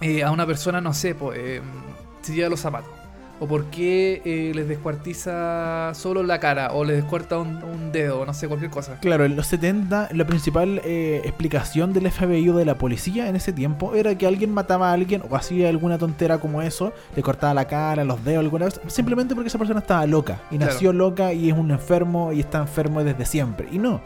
eh, 0.00 0.22
a 0.22 0.30
una 0.30 0.46
persona, 0.46 0.80
no 0.80 0.92
sé, 0.94 1.14
pues, 1.14 1.38
eh, 1.40 1.60
se 2.22 2.34
lleva 2.34 2.48
los 2.48 2.60
zapatos. 2.60 2.90
O 3.38 3.46
por 3.46 3.66
qué 3.66 4.22
eh, 4.24 4.52
les 4.54 4.66
descuartiza 4.66 5.92
solo 5.94 6.22
la 6.22 6.40
cara, 6.40 6.72
o 6.72 6.84
les 6.84 6.96
descuarta 6.96 7.36
un, 7.38 7.62
un 7.62 7.92
dedo, 7.92 8.24
no 8.24 8.32
sé, 8.32 8.48
cualquier 8.48 8.70
cosa. 8.70 8.98
Claro, 9.00 9.26
en 9.26 9.36
los 9.36 9.46
70 9.48 10.08
la 10.12 10.26
principal 10.26 10.80
eh, 10.84 11.20
explicación 11.22 11.92
del 11.92 12.10
FBI 12.10 12.48
o 12.48 12.56
de 12.56 12.64
la 12.64 12.78
policía 12.78 13.28
en 13.28 13.36
ese 13.36 13.52
tiempo 13.52 13.94
era 13.94 14.16
que 14.16 14.26
alguien 14.26 14.52
mataba 14.54 14.88
a 14.88 14.94
alguien 14.94 15.22
o 15.28 15.36
hacía 15.36 15.68
alguna 15.68 15.98
tontera 15.98 16.38
como 16.38 16.62
eso, 16.62 16.94
le 17.14 17.22
cortaba 17.22 17.52
la 17.52 17.66
cara, 17.66 18.04
los 18.04 18.24
dedos, 18.24 18.40
alguna 18.42 18.64
vez, 18.66 18.80
simplemente 18.86 19.34
porque 19.34 19.48
esa 19.48 19.58
persona 19.58 19.80
estaba 19.80 20.06
loca 20.06 20.40
y 20.50 20.56
Claro. 20.56 20.72
nació 20.72 20.92
loca 20.94 21.34
y 21.34 21.50
es 21.50 21.56
un 21.58 21.70
enfermo 21.70 22.32
y 22.32 22.40
está 22.40 22.58
enfermo 22.58 23.04
desde 23.04 23.26
siempre. 23.26 23.68
Y 23.70 23.78
no. 23.78 24.00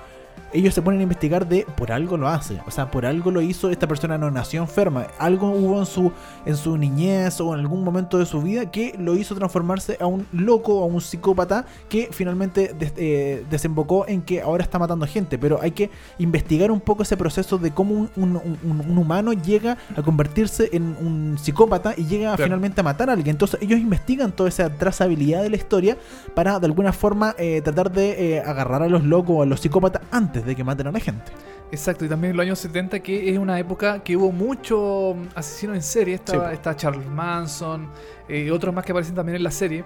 Ellos 0.53 0.75
se 0.75 0.83
ponen 0.83 1.01
a 1.01 1.03
investigar 1.05 1.47
de 1.49 1.65
por 1.77 1.93
algo 1.93 2.17
lo 2.17 2.29
hace, 2.29 2.61
o 2.67 2.71
sea, 2.71 2.91
por 2.91 3.07
algo 3.07 3.31
lo 3.31 3.41
hizo, 3.41 3.71
esta 3.71 3.87
persona 3.87 4.19
no 4.19 4.31
nació 4.31 4.61
enferma, 4.63 5.07
algo 5.19 5.51
hubo 5.51 5.79
en 5.79 5.87
su 5.87 6.13
en 6.45 6.57
su 6.57 6.77
niñez 6.77 7.41
o 7.41 7.55
en 7.55 7.61
algún 7.61 7.85
momento 7.85 8.19
de 8.19 8.27
su 8.27 8.43
vida 8.43 8.71
que 8.71 8.95
lo 8.99 9.15
hizo 9.17 9.35
transformarse 9.35 9.97
a 10.01 10.07
un 10.07 10.27
loco, 10.33 10.83
a 10.83 10.87
un 10.87 11.01
psicópata 11.01 11.67
que 11.89 12.09
finalmente 12.11 12.75
des- 12.79 12.93
eh, 12.97 13.45
desembocó 13.51 14.07
en 14.09 14.23
que 14.23 14.41
ahora 14.43 14.63
está 14.65 14.79
matando 14.79 15.07
gente. 15.07 15.39
Pero 15.39 15.61
hay 15.63 15.71
que 15.71 15.91
investigar 16.19 16.71
un 16.71 16.81
poco 16.81 17.03
ese 17.03 17.17
proceso 17.17 17.59
de 17.59 17.71
cómo 17.71 17.95
un, 17.95 18.11
un- 18.17 18.37
un- 18.37 18.81
un 18.91 18.99
humano 18.99 19.33
llega 19.33 19.77
a 19.97 20.03
convertirse 20.03 20.69
en 20.73 20.97
un 21.01 21.37
psicópata 21.39 21.95
y 21.97 22.05
llega 22.07 22.31
Claro. 22.35 22.45
finalmente 22.45 22.81
a 22.81 22.85
matar 22.85 23.09
a 23.11 23.13
alguien. 23.13 23.35
Entonces 23.35 23.61
ellos 23.63 23.79
investigan 23.79 24.33
toda 24.33 24.49
esa 24.49 24.69
trazabilidad 24.71 25.43
de 25.43 25.51
la 25.51 25.57
historia 25.57 25.97
para 26.35 26.59
de 26.59 26.67
alguna 26.67 26.93
forma 26.93 27.35
eh, 27.39 27.61
tratar 27.63 27.93
de 27.93 28.37
eh, 28.37 28.41
agarrar 28.41 28.83
a 28.83 28.89
los 28.89 29.05
locos 29.05 29.37
o 29.39 29.43
a 29.43 29.47
los 29.47 29.61
psicópatas 29.61 30.03
antes 30.11 30.40
de 30.45 30.57
que 30.57 30.65
maten 30.65 30.87
a 30.89 30.93
la 30.93 31.01
gente. 31.01 31.33
Exacto, 31.73 32.05
y 32.05 32.09
también 32.09 32.33
en 32.33 32.37
los 32.37 32.45
años 32.45 32.59
70, 32.59 32.99
que 33.01 33.31
es 33.33 33.39
una 33.39 33.59
época 33.59 34.03
que 34.03 34.17
hubo 34.17 34.33
mucho 34.33 35.17
asesino 35.35 35.75
en 35.75 35.83
serie. 35.83 36.15
Estaba, 36.17 36.49
Sí. 36.49 36.55
está 36.55 36.75
Charles 36.77 37.07
Manson, 37.09 37.89
eh, 38.29 38.45
y 38.47 38.51
otros 38.51 38.75
más 38.75 38.85
que 38.85 38.93
aparecen 38.93 39.15
también 39.15 39.37
en 39.37 39.45
la 39.45 39.51
serie. 39.53 39.85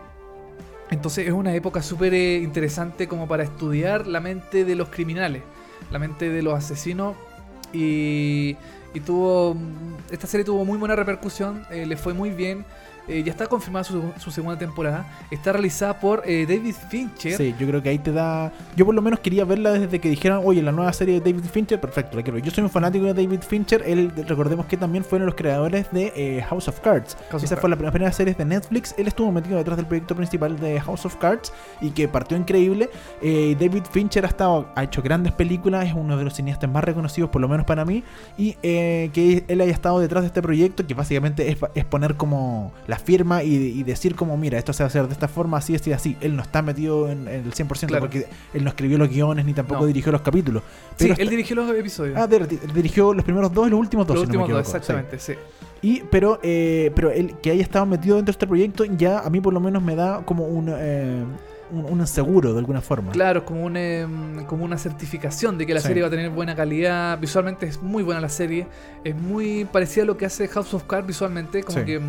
Entonces 0.90 1.26
es 1.26 1.32
una 1.32 1.54
época 1.54 1.82
súper 1.82 2.14
eh, 2.14 2.38
interesante 2.38 3.06
como 3.08 3.26
para 3.26 3.42
estudiar 3.42 4.06
la 4.06 4.20
mente 4.20 4.64
de 4.64 4.74
los 4.76 4.88
criminales, 4.88 5.42
la 5.90 5.98
mente 5.98 6.28
de 6.30 6.42
los 6.42 6.54
asesinos. 6.54 7.16
Y, 7.72 8.56
y 8.94 9.00
tuvo. 9.00 9.56
Esta 10.10 10.26
serie 10.26 10.44
tuvo 10.44 10.64
muy 10.64 10.78
buena 10.78 10.94
repercusión, 10.96 11.66
eh, 11.70 11.86
le 11.86 11.96
fue 11.96 12.14
muy 12.14 12.30
bien. 12.30 12.64
Eh, 13.08 13.22
ya 13.22 13.32
está 13.32 13.46
confirmada 13.46 13.84
su, 13.84 14.02
su 14.18 14.30
segunda 14.30 14.58
temporada. 14.58 15.06
Está 15.30 15.52
realizada 15.52 16.00
por 16.00 16.22
eh, 16.24 16.46
David 16.46 16.74
Fincher. 16.88 17.36
Sí, 17.36 17.54
yo 17.58 17.66
creo 17.66 17.82
que 17.82 17.90
ahí 17.90 17.98
te 17.98 18.12
da. 18.12 18.52
Yo 18.76 18.86
por 18.86 18.94
lo 18.94 19.02
menos 19.02 19.20
quería 19.20 19.44
verla 19.44 19.72
desde 19.72 19.98
que 19.98 20.08
dijeron, 20.08 20.42
oye, 20.44 20.62
la 20.62 20.72
nueva 20.72 20.92
serie 20.92 21.20
de 21.20 21.32
David 21.32 21.44
Fincher, 21.50 21.80
perfecto, 21.80 22.16
la 22.16 22.22
quiero. 22.22 22.38
Yo 22.38 22.50
soy 22.50 22.64
un 22.64 22.70
fanático 22.70 23.04
de 23.04 23.14
David 23.14 23.42
Fincher. 23.42 23.82
Él, 23.86 24.10
recordemos 24.26 24.66
que 24.66 24.76
también 24.76 25.04
fueron 25.04 25.26
los 25.26 25.34
creadores 25.34 25.90
de 25.92 26.12
eh, 26.16 26.42
House 26.48 26.68
of 26.68 26.80
Cards. 26.80 27.16
House 27.30 27.42
of 27.42 27.44
Esa 27.44 27.56
fue 27.56 27.68
la 27.68 27.76
primera, 27.76 27.92
primera 27.92 28.12
serie 28.12 28.34
de 28.34 28.44
Netflix. 28.44 28.94
Él 28.96 29.06
estuvo 29.06 29.30
metido 29.30 29.58
detrás 29.58 29.76
del 29.76 29.86
proyecto 29.86 30.14
principal 30.14 30.58
de 30.58 30.80
House 30.80 31.04
of 31.04 31.16
Cards 31.16 31.52
y 31.80 31.90
que 31.90 32.08
partió 32.08 32.36
increíble. 32.36 32.88
Eh, 33.20 33.56
David 33.60 33.82
Fincher 33.90 34.24
ha 34.24 34.28
estado, 34.28 34.68
ha 34.74 34.82
hecho 34.82 35.02
grandes 35.02 35.32
películas, 35.32 35.86
es 35.86 35.92
uno 35.94 36.16
de 36.16 36.24
los 36.24 36.34
cineastas 36.34 36.70
más 36.70 36.84
reconocidos, 36.84 37.28
por 37.30 37.42
lo 37.42 37.48
menos 37.48 37.66
para 37.66 37.84
mí. 37.84 38.02
Y 38.38 38.56
eh, 38.62 39.10
que 39.12 39.44
él 39.48 39.60
haya 39.60 39.72
estado 39.72 40.00
detrás 40.00 40.22
de 40.22 40.28
este 40.28 40.40
proyecto, 40.40 40.86
que 40.86 40.94
básicamente 40.94 41.50
es, 41.50 41.58
es 41.74 41.84
poner 41.84 42.14
como 42.14 42.72
la 42.86 42.93
firma 42.98 43.42
y, 43.42 43.54
y 43.54 43.82
decir 43.82 44.14
como, 44.14 44.36
mira, 44.36 44.58
esto 44.58 44.72
se 44.72 44.82
va 44.82 44.86
a 44.86 44.88
hacer 44.88 45.06
de 45.06 45.12
esta 45.12 45.28
forma, 45.28 45.58
así, 45.58 45.74
así, 45.74 45.92
así. 45.92 46.16
Él 46.20 46.36
no 46.36 46.42
está 46.42 46.62
metido 46.62 47.10
en, 47.10 47.26
en 47.28 47.44
el 47.44 47.52
100% 47.52 47.86
Claro. 47.86 48.00
porque 48.04 48.26
él 48.52 48.64
no 48.64 48.70
escribió 48.70 48.98
los 48.98 49.08
guiones 49.08 49.44
ni 49.44 49.54
tampoco 49.54 49.80
No. 49.82 49.86
dirigió 49.86 50.12
los 50.12 50.20
capítulos. 50.22 50.62
Sí, 50.96 51.12
él 51.16 51.28
dirigió 51.28 51.56
los 51.56 51.70
episodios. 51.76 52.16
Ah, 52.18 52.26
de- 52.26 52.46
dirigió 52.74 53.12
los 53.14 53.24
primeros 53.24 53.52
dos 53.52 53.66
y 53.66 53.70
los 53.70 53.80
últimos 53.80 54.06
dos. 54.06 54.16
los 54.16 54.26
si 54.26 54.32
no 54.32 54.38
me 54.38 54.44
últimos 54.44 54.62
dos. 54.62 54.70
Sí. 54.70 54.76
exactamente, 54.76 55.18
sí. 55.18 55.32
Y, 55.82 56.00
pero, 56.10 56.40
eh, 56.42 56.90
pero 56.94 57.10
él 57.10 57.34
que 57.42 57.50
haya 57.50 57.62
estado 57.62 57.84
metido 57.84 58.16
dentro 58.16 58.32
de 58.32 58.34
este 58.36 58.46
proyecto 58.46 58.84
ya 58.86 59.18
a 59.20 59.28
mí 59.28 59.40
por 59.40 59.52
lo 59.52 59.60
menos 59.60 59.82
me 59.82 59.94
da 59.94 60.22
como 60.24 60.46
un, 60.46 60.70
eh, 60.74 61.22
un, 61.70 61.84
un 62.00 62.06
seguro 62.06 62.52
de 62.54 62.58
alguna 62.58 62.80
forma. 62.80 63.12
Claro, 63.12 63.44
como, 63.44 63.64
un, 63.64 63.76
em, 63.76 64.44
como 64.46 64.64
una 64.64 64.78
certificación 64.78 65.58
de 65.58 65.66
que 65.66 65.74
la 65.74 65.80
Sí. 65.80 65.88
serie 65.88 66.02
va 66.02 66.08
a 66.08 66.10
tener 66.10 66.30
buena 66.30 66.54
calidad. 66.56 67.18
Visualmente 67.18 67.66
es 67.66 67.82
muy 67.82 68.02
buena 68.02 68.20
la 68.22 68.30
serie. 68.30 68.66
Es 69.02 69.14
muy 69.14 69.66
parecida 69.66 70.04
a 70.04 70.06
lo 70.06 70.16
que 70.16 70.24
hace 70.24 70.48
House 70.48 70.72
of 70.72 70.84
Cards 70.84 71.06
visualmente. 71.06 71.62
Como 71.62 71.80
Sí. 71.80 71.84
que. 71.84 72.00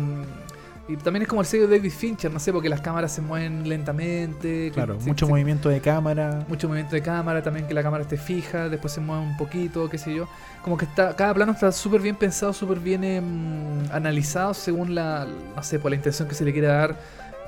Y 0.88 0.96
también 0.96 1.22
es 1.22 1.28
como 1.28 1.40
el 1.40 1.46
sello 1.46 1.66
de 1.66 1.78
David 1.78 1.90
Fincher, 1.90 2.30
no 2.30 2.38
sé, 2.38 2.52
porque 2.52 2.68
las 2.68 2.80
cámaras 2.80 3.10
se 3.10 3.20
mueven 3.20 3.68
lentamente. 3.68 4.70
Claro, 4.72 4.98
mucho 5.04 5.26
movimiento 5.26 5.68
de 5.68 5.80
cámara. 5.80 6.44
mucho 6.48 6.68
movimiento 6.68 6.94
de 6.94 7.02
cámara, 7.02 7.42
también 7.42 7.66
que 7.66 7.74
la 7.74 7.82
cámara 7.82 8.02
esté 8.02 8.16
fija, 8.16 8.68
después 8.68 8.92
se 8.92 9.00
mueve 9.00 9.24
un 9.24 9.36
poquito, 9.36 9.88
qué 9.90 9.98
sé 9.98 10.14
yo. 10.14 10.28
Como 10.62 10.76
que 10.76 10.84
está, 10.84 11.16
cada 11.16 11.34
plano 11.34 11.52
está 11.52 11.72
súper 11.72 12.00
bien 12.00 12.14
pensado, 12.14 12.52
súper 12.52 12.78
bien 12.78 13.02
em, 13.02 13.90
analizado 13.90 14.54
según 14.54 14.94
la, 14.94 15.26
no 15.56 15.62
sé, 15.62 15.80
por 15.80 15.90
la 15.90 15.96
intención 15.96 16.28
que 16.28 16.36
se 16.36 16.44
le 16.44 16.52
quiera 16.52 16.72
dar 16.72 16.96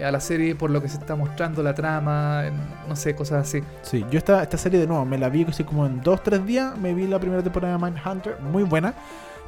a 0.05 0.11
la 0.11 0.21
serie, 0.21 0.57
por 0.57 0.71
lo 0.71 0.83
que 0.83 0.89
se 0.89 0.99
está 0.99 1.15
mostrando, 1.15 1.63
la 1.63 1.75
trama, 1.75 2.45
no 2.89 2.97
sé, 2.97 3.15
cosas 3.15 3.47
así. 3.47 3.63
Sí, 3.83 4.05
yo 4.11 4.19
esta, 4.19 4.43
esta 4.43 4.59
serie 4.59 4.81
de 4.81 4.87
nuevo 4.87 5.05
me 5.05 5.19
la 5.19 5.29
vi 5.29 5.45
así 5.45 5.63
como 5.63 5.87
en 5.87 6.01
dos, 6.01 6.25
tres 6.25 6.45
días. 6.45 6.77
Me 6.77 6.93
vi 6.93 7.07
la 7.07 7.21
primera 7.21 7.43
temporada 7.43 7.77
de 7.77 7.85
Mindhunter, 7.85 8.41
muy 8.41 8.65
buena. 8.65 8.95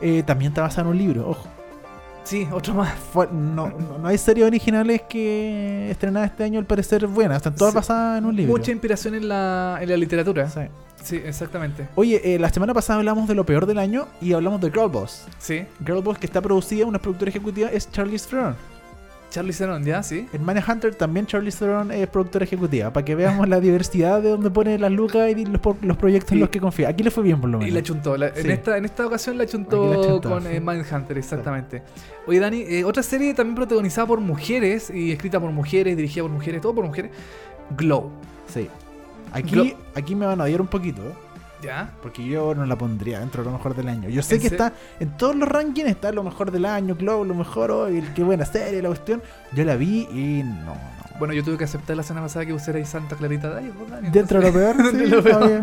Eh, 0.00 0.22
también 0.22 0.52
está 0.52 0.62
basada 0.62 0.82
en 0.82 0.88
un 0.88 0.98
libro, 0.98 1.28
ojo. 1.28 1.48
Sí, 2.24 2.46
otro 2.52 2.74
más. 2.74 2.92
No, 3.32 3.68
no, 3.70 3.98
no 3.98 4.08
hay 4.08 4.18
series 4.18 4.46
originales 4.46 5.02
que 5.08 5.90
estrenadas 5.90 6.30
este 6.30 6.44
año 6.44 6.58
al 6.60 6.66
parecer 6.66 7.06
buenas. 7.06 7.38
Están 7.38 7.54
todas 7.56 7.72
Sí. 7.72 7.76
basadas 7.76 8.18
en 8.18 8.24
un 8.26 8.36
libro. 8.36 8.52
Mucha 8.56 8.70
inspiración 8.70 9.14
en 9.14 9.28
la, 9.28 9.78
en 9.80 9.88
la 9.88 9.96
literatura. 9.96 10.48
Sí. 10.48 10.60
Sí, 11.02 11.16
exactamente. 11.16 11.88
Oye, 11.94 12.20
eh, 12.34 12.38
la 12.38 12.50
semana 12.50 12.74
pasada 12.74 12.98
hablamos 12.98 13.26
de 13.26 13.34
lo 13.34 13.44
peor 13.46 13.64
del 13.66 13.78
año 13.78 14.06
y 14.20 14.34
hablamos 14.34 14.60
de 14.60 14.70
Girl 14.70 14.90
Boss. 14.90 15.24
Sí. 15.38 15.64
Girl 15.84 16.02
Boss 16.02 16.18
que 16.18 16.26
está 16.26 16.42
producida, 16.42 16.84
una 16.86 16.98
productora 16.98 17.30
ejecutiva 17.30 17.68
es 17.70 17.90
Charlize 17.90 18.28
Theron. 18.28 18.54
Charlie 19.30 19.52
Theron, 19.52 19.84
¿ya? 19.84 20.02
Sí. 20.02 20.26
En 20.32 20.42
Hunter 20.48 20.94
también 20.94 21.24
Charlize 21.26 21.58
Theron 21.60 21.90
es 21.92 22.06
productora 22.08 22.44
ejecutiva, 22.44 22.92
para 22.92 23.04
que 23.04 23.14
veamos 23.14 23.48
la 23.48 23.60
diversidad 23.60 24.20
de 24.20 24.30
donde 24.30 24.50
pone 24.50 24.78
las 24.78 24.90
lucas 24.92 25.30
y 25.30 25.44
los, 25.46 25.96
proyectos 25.96 26.32
en 26.32 26.38
Y- 26.38 26.40
los 26.40 26.50
que 26.50 26.60
confía. 26.60 26.88
Aquí 26.88 27.02
le 27.04 27.10
fue 27.10 27.22
bien 27.22 27.40
por 27.40 27.48
lo 27.48 27.58
Y 27.58 27.60
menos. 27.60 27.74
la 27.74 27.82
chuntó. 27.82 28.16
la- 28.16 28.28
en, 28.28 28.50
esta, 28.50 28.76
en 28.76 28.84
esta 28.84 29.06
ocasión 29.06 29.38
la 29.38 29.46
chuntó, 29.46 29.94
la 29.94 30.06
chuntó, 30.08 30.28
con 30.30 30.42
sí. 30.42 30.48
eh, 30.50 30.60
Mindhunter, 30.60 31.16
exactamente. 31.16 31.82
Oye, 32.26 32.40
Dani, 32.40 32.62
eh, 32.62 32.84
otra 32.84 33.02
serie 33.02 33.32
también 33.32 33.54
protagonizada 33.54 34.06
por 34.06 34.20
mujeres 34.20 34.90
y 34.90 35.12
escrita 35.12 35.38
por 35.40 35.50
mujeres, 35.52 35.96
dirigida 35.96 36.22
por 36.24 36.32
mujeres, 36.32 36.60
todo 36.60 36.74
por 36.74 36.84
mujeres. 36.84 37.10
Glow. 37.76 38.10
Sí. 38.52 38.68
Aquí, 39.32 39.76
aquí 39.94 40.14
me 40.16 40.26
van 40.26 40.40
a 40.40 40.44
odiar 40.44 40.60
un 40.60 40.66
poquito, 40.66 41.02
¿Ya? 41.62 41.90
porque 42.02 42.26
yo 42.26 42.54
no 42.54 42.64
la 42.64 42.76
pondría 42.76 43.20
dentro 43.20 43.42
de 43.42 43.50
lo 43.50 43.56
mejor 43.56 43.74
del 43.76 43.88
año. 43.88 44.08
Yo 44.08 44.22
sé 44.22 44.36
¿En 44.36 44.40
que 44.40 44.46
está 44.46 44.72
en 44.98 45.16
todos 45.16 45.36
los 45.36 45.48
rankings, 45.48 45.88
está 45.88 46.10
lo 46.12 46.22
mejor 46.22 46.50
del 46.50 46.64
año, 46.64 46.94
Glow, 46.94 47.24
lo 47.24 47.34
mejor, 47.34 47.70
oh, 47.70 47.90
y 47.90 48.00
qué 48.14 48.22
buena 48.22 48.44
serie, 48.44 48.80
la 48.80 48.88
cuestión. 48.88 49.22
Yo 49.52 49.64
la 49.64 49.76
vi 49.76 50.08
y 50.12 50.42
no, 50.42 50.74
no. 50.74 51.18
Bueno, 51.18 51.34
yo 51.34 51.44
tuve 51.44 51.58
que 51.58 51.64
aceptar 51.64 51.96
la 51.96 52.02
semana 52.02 52.26
pasada 52.26 52.46
que 52.46 52.52
vos 52.52 52.66
erais 52.66 52.88
Santa 52.88 53.14
Clarita 53.16 53.58
Diet, 53.58 53.74
¿no, 53.74 53.84
Dani? 53.84 54.10
Dentro 54.10 54.40
de 54.40 54.46
lo 54.46 54.52
peor, 54.52 54.76
sí, 54.90 54.96
de 54.96 55.06
lo 55.06 55.22
peor. 55.22 55.62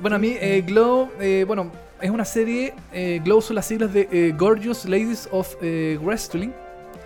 Bueno, 0.00 0.16
a 0.16 0.18
mí 0.18 0.34
eh, 0.40 0.64
Glow, 0.66 1.10
eh, 1.20 1.44
bueno, 1.46 1.70
es 2.00 2.10
una 2.10 2.24
serie, 2.24 2.74
eh, 2.92 3.20
Glow 3.24 3.42
son 3.42 3.56
las 3.56 3.66
siglas 3.66 3.92
de 3.92 4.08
eh, 4.10 4.34
Gorgeous 4.36 4.84
Ladies 4.84 5.28
of 5.32 5.56
eh, 5.60 5.98
Wrestling, 6.00 6.50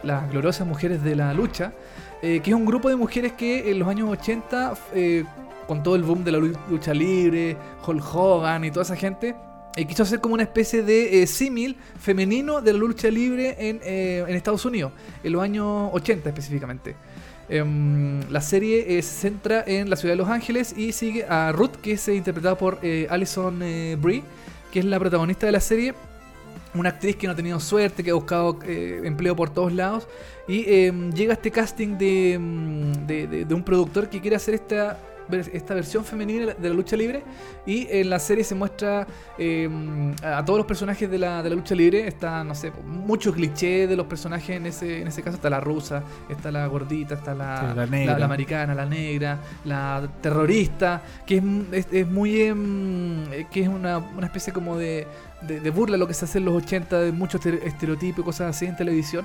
las 0.03 0.31
gloriosas 0.31 0.67
mujeres 0.67 1.03
de 1.03 1.17
la 1.17 1.33
lucha, 1.33 1.73
eh, 2.21 2.41
que 2.41 2.51
es 2.51 2.57
un 2.57 2.67
grupo 2.67 2.89
de 2.89 2.97
mujeres 2.97 3.33
que 3.33 3.71
en 3.71 3.79
los 3.79 3.89
años 3.89 4.11
80, 4.11 4.75
eh, 4.95 5.25
con 5.67 5.83
todo 5.83 5.97
el 5.97 6.03
boom 6.03 6.25
de 6.25 6.33
la 6.33 6.39
lu- 6.39 6.57
lucha 6.71 6.93
libre, 6.95 7.57
Hulk 7.87 8.15
Hogan 8.15 8.65
y 8.65 8.71
toda 8.71 8.83
esa 8.83 8.97
gente, 8.97 9.35
quiso 9.89 10.03
hacer 10.03 10.21
como 10.21 10.35
una 10.35 10.43
especie 10.43 10.83
de 10.83 11.23
eh, 11.23 11.27
símil 11.27 11.77
femenino 11.99 12.61
de 12.61 12.73
la 12.73 12.79
lucha 12.79 13.09
libre 13.11 13.57
en, 13.59 13.81
eh, 13.83 14.25
Estados 14.29 14.65
Unidos, 14.65 14.93
en 15.25 15.33
los 15.33 15.43
años 15.43 15.91
80 15.93 16.29
específicamente. 16.29 16.95
Em, 17.49 18.21
la 18.31 18.41
serie 18.41 18.99
eh, 18.99 19.03
se 19.03 19.21
centra 19.29 19.65
en 19.67 19.91
la 19.91 19.97
ciudad 19.97 20.13
de 20.13 20.17
Los 20.19 20.29
Ángeles 20.29 20.75
y 20.77 20.93
sigue 20.93 21.25
a 21.25 21.53
Ruth, 21.53 21.73
que 21.83 21.93
es 21.93 22.09
eh, 22.09 22.15
interpretada 22.15 22.57
por 22.57 22.79
Alison 23.11 23.61
eh, 23.63 23.97
Brie, 24.01 24.23
que 24.73 24.79
es 24.79 24.85
la 24.85 24.99
protagonista 24.99 25.47
de 25.47 25.53
la 25.53 25.61
serie. 25.61 25.95
Una 26.75 26.89
actriz 26.91 27.17
que 27.17 27.27
no 27.27 27.35
ha 27.35 27.37
tenido 27.37 27.61
suerte, 27.61 28.03
que 28.03 28.11
ha 28.11 28.15
buscado 28.15 28.59
empleo 28.65 29.37
por 29.37 29.51
todos 29.51 29.73
lados. 29.75 30.09
Y 30.49 30.65
em, 30.67 31.13
llega 31.13 31.35
este 31.35 31.51
casting 31.51 31.99
de, 31.99 32.33
em, 32.35 32.93
de- 33.07 33.47
un 33.55 33.63
productor 33.63 34.09
que 34.09 34.21
quiere 34.23 34.37
hacer 34.37 34.55
esta, 34.55 34.97
esta 35.53 35.75
versión 35.75 36.05
femenina 36.05 36.55
de 36.55 36.69
la 36.69 36.75
lucha 36.75 36.97
libre. 36.97 37.23
Y 37.67 37.87
en 37.91 38.11
la 38.11 38.19
serie 38.19 38.45
se 38.45 38.55
muestra 38.55 39.07
em, 39.39 40.15
a 40.23 40.45
todos 40.45 40.59
los 40.59 40.67
personajes 40.67 41.11
de 41.11 41.19
la, 41.19 41.43
de 41.43 41.51
la 41.51 41.57
lucha 41.57 41.75
libre. 41.75 42.07
Está, 42.07 42.45
no 42.45 42.55
sé, 42.55 42.73
mucho 42.87 43.33
cliché 43.33 43.87
de 43.87 43.97
los 43.97 44.07
personajes 44.07 44.57
en 44.57 44.67
ese, 44.67 45.01
en 45.03 45.09
ese 45.09 45.23
caso. 45.23 45.37
Está 45.37 45.51
la 45.51 45.61
rusa, 45.61 46.03
está 46.29 46.51
la 46.51 46.67
gordita, 46.67 47.15
está 47.15 47.35
la, 47.35 47.71
Sí, 47.71 47.77
la 47.77 47.87
negra. 47.87 48.19
la 48.19 48.25
americana, 48.27 48.75
la 48.75 48.87
negra, 48.87 49.39
la 49.65 50.09
terrorista, 50.21 51.03
que 51.27 51.37
es, 51.39 51.43
es, 51.73 51.87
es 51.93 52.09
muy. 52.09 52.41
eh, 52.41 53.47
que 53.51 53.63
es 53.63 53.69
una, 53.69 53.99
una 53.99 54.27
especie 54.27 54.53
como 54.53 54.77
de, 54.77 55.07
de, 55.43 55.61
de 55.61 55.71
burla 55.71 55.97
lo 55.97 56.07
que 56.07 56.15
se 56.15 56.25
hace 56.25 56.39
en 56.39 56.45
los 56.45 56.55
80, 56.63 56.99
de 57.01 57.13
muchos 57.13 57.41
estere- 57.41 57.65
estereotipos 57.65 58.21
y 58.21 58.25
cosas 58.25 58.57
así 58.57 58.67
en 58.67 58.77
televisión. 58.77 59.25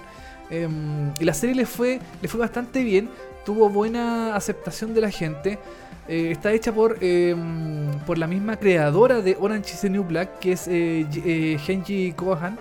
Em, 0.50 1.12
y 1.20 1.26
la 1.26 1.34
serie 1.34 1.56
le 1.56 1.66
fue, 1.66 2.00
le 2.22 2.28
fue 2.28 2.40
bastante 2.40 2.84
bien, 2.84 3.10
tuvo 3.46 3.70
buena 3.70 4.36
aceptación 4.36 4.94
de 4.94 5.02
la 5.02 5.12
gente. 5.12 5.60
Eh, 6.08 6.32
está 6.32 6.54
hecha 6.54 6.72
por, 6.72 6.98
em, 7.02 7.92
por 8.06 8.18
la 8.18 8.28
misma 8.28 8.56
creadora 8.58 9.22
de 9.22 9.36
Orange 9.40 9.74
is 9.74 9.82
the 9.82 9.90
New 9.90 10.04
Black, 10.04 10.40
que 10.40 10.54
es 10.54 10.68
eh, 10.68 11.06
eh, 11.26 11.58
Genji 11.60 12.14
Kohan. 12.14 12.58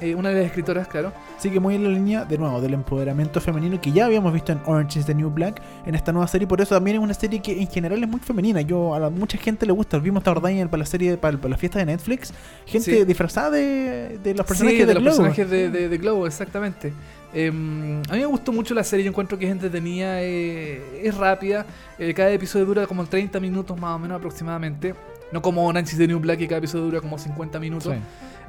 eh, 0.00 0.16
una 0.16 0.30
de 0.30 0.36
las 0.36 0.46
escritoras, 0.46 0.88
claro. 0.88 1.12
Sigue 1.38 1.60
muy 1.60 1.76
en 1.76 1.84
la 1.84 1.90
línea, 1.90 2.24
de 2.24 2.36
nuevo, 2.36 2.60
del 2.60 2.74
empoderamiento 2.74 3.40
femenino 3.40 3.80
que 3.80 3.92
ya 3.92 4.06
habíamos 4.06 4.32
visto 4.32 4.50
en 4.50 4.60
Orange 4.66 4.98
is 4.98 5.06
the 5.06 5.14
New 5.14 5.30
Black, 5.30 5.62
en 5.86 5.94
esta 5.94 6.10
nueva 6.10 6.26
serie. 6.26 6.48
Por 6.48 6.60
eso 6.60 6.74
también 6.74 6.96
es 6.96 7.02
una 7.04 7.14
serie 7.14 7.40
que 7.40 7.60
en 7.60 7.68
general 7.68 8.02
es 8.02 8.08
muy 8.08 8.18
femenina. 8.18 8.62
Yo 8.62 8.94
A 8.96 8.98
la, 8.98 9.10
mucha 9.10 9.38
gente 9.38 9.64
le 9.64 9.72
gusta. 9.72 9.98
Vimos 9.98 10.22
esta 10.22 10.34
Daniel 10.40 10.68
para 10.68 10.80
la 10.80 10.86
serie, 10.86 11.16
para, 11.18 11.36
para 11.36 11.50
la 11.50 11.56
fiesta 11.56 11.78
de 11.78 11.86
Netflix. 11.86 12.32
Gente 12.66 12.90
Sí. 12.98 13.04
disfrazada 13.04 13.50
de, 13.50 14.18
de 14.24 14.34
los 14.34 14.44
personajes 14.44 14.80
sí, 14.80 14.86
de 14.86 14.86
de 14.86 14.94
los 14.94 15.02
Globo. 15.04 15.16
personajes 15.28 15.48
de, 15.50 15.70
de- 15.70 15.88
de 15.88 15.98
Globo, 15.98 16.26
exactamente. 16.26 16.92
Em, 17.34 18.02
a 18.10 18.12
mí 18.12 18.18
me 18.20 18.26
gustó 18.26 18.52
mucho 18.52 18.74
la 18.74 18.84
serie, 18.84 19.04
yo 19.04 19.10
encuentro 19.10 19.38
que 19.38 19.46
es 19.46 19.50
entretenida, 19.52 20.20
eh, 20.22 21.00
es 21.02 21.16
rápida, 21.16 21.64
eh, 21.98 22.12
cada 22.12 22.30
episodio 22.30 22.66
dura 22.66 22.86
como 22.86 23.06
30 23.06 23.40
minutos 23.40 23.78
más 23.78 23.96
o 23.96 23.98
menos 23.98 24.18
aproximadamente. 24.18 24.94
No 25.32 25.40
como 25.40 25.72
is 25.72 25.96
the 25.96 26.06
New 26.06 26.18
Black, 26.20 26.38
que 26.40 26.46
cada 26.46 26.58
episodio 26.58 26.84
dura 26.84 27.00
como 27.00 27.16
50 27.18 27.58
minutos. 27.58 27.94
Sí. 27.94 28.00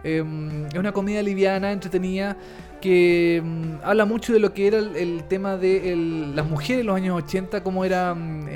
Eh, 0.04 0.22
es 0.74 0.78
una 0.78 0.92
comedia 0.92 1.24
liviana, 1.24 1.72
entretenida, 1.72 2.36
que 2.82 3.42
mm, 3.42 3.86
habla 3.86 4.04
mucho 4.04 4.34
de 4.34 4.40
lo 4.40 4.54
que 4.54 4.68
era 4.68 4.80
el, 4.80 4.94
el 4.98 5.24
tema 5.30 5.56
de 5.56 5.94
el- 5.94 6.36
las 6.36 6.46
mujeres 6.46 6.82
en 6.82 6.88
los 6.88 6.96
años 6.98 7.24
80, 7.24 7.64
cómo 7.64 7.86
era, 7.86 8.14
mm, 8.14 8.48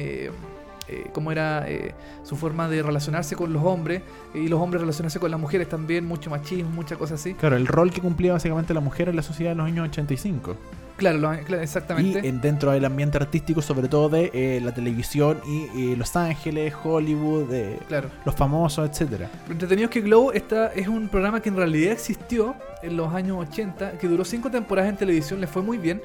eh, 0.90 1.08
cómo 1.14 1.32
era 1.32 1.70
eh, 1.70 1.94
su 2.24 2.36
forma 2.36 2.68
de 2.70 2.82
relacionarse 2.84 3.36
con 3.36 3.52
los 3.54 3.64
hombres 3.64 4.02
y 4.34 4.48
los 4.48 4.60
hombres 4.62 4.82
relacionarse 4.82 5.20
con 5.20 5.32
las 5.32 5.40
mujeres 5.40 5.70
también, 5.70 6.06
mucho 6.06 6.30
machismo, 6.30 6.70
muchas 6.72 6.98
cosas 6.98 7.20
así. 7.20 7.34
Claro, 7.34 7.56
el 7.58 7.68
rol 7.68 7.92
que 7.92 8.02
cumplía 8.02 8.34
básicamente 8.34 8.74
la 8.74 8.80
mujer 8.82 9.10
en 9.10 9.16
la 9.16 9.22
sociedad 9.24 9.52
en 9.52 9.58
los 9.60 9.68
años 9.68 9.88
85. 9.90 10.56
Claro, 10.98 11.20
lo- 11.20 11.30
claro, 11.30 11.62
Y 11.62 11.64
exactamente. 11.64 12.28
en- 12.28 12.42
dentro 12.42 12.72
del 12.72 12.84
ambiente 12.84 13.18
artístico, 13.18 13.62
sobre 13.62 13.88
todo 13.88 14.10
de 14.10 14.32
eh, 14.34 14.60
la 14.64 14.74
televisión 14.74 15.40
y, 15.76 15.96
Los 15.96 16.16
Ángeles, 16.16 16.74
Hollywood, 16.84 17.50
de 17.50 17.78
Claro. 17.88 18.10
los 18.26 18.34
famosos, 18.34 18.90
etcétera. 18.90 19.30
Lo 19.46 19.54
entretenido 19.54 19.86
es 19.86 19.92
que 19.92 20.02
Glow 20.02 20.32
está, 20.32 20.74
es 20.74 20.88
un 20.88 21.08
programa 21.08 21.40
que 21.40 21.50
en 21.50 21.56
realidad 21.56 21.92
existió 21.92 22.56
en 22.82 22.98
los 22.98 23.14
años 23.14 23.38
80, 23.48 23.92
que 24.00 24.08
duró 24.08 24.26
cinco 24.26 24.50
temporadas 24.50 24.90
en 24.90 24.98
televisión, 24.98 25.40
le 25.40 25.46
fue 25.46 25.62
muy 25.62 25.78
bien. 25.78 26.02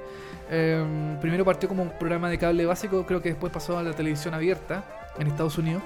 Eh, 0.55 1.17
primero 1.19 1.47
partió 1.47 1.67
como 1.67 1.83
un 1.83 1.89
programa 1.89 2.29
de 2.29 2.37
cable 2.37 2.67
básico, 2.67 3.07
creo 3.07 3.23
que 3.23 3.31
después 3.31 3.51
pasó 3.51 3.79
a 3.79 3.83
la 3.83 3.95
televisión 3.95 4.35
abierta 4.35 4.85
en 5.19 5.27
Estados 5.27 5.57
Unidos. 5.57 5.83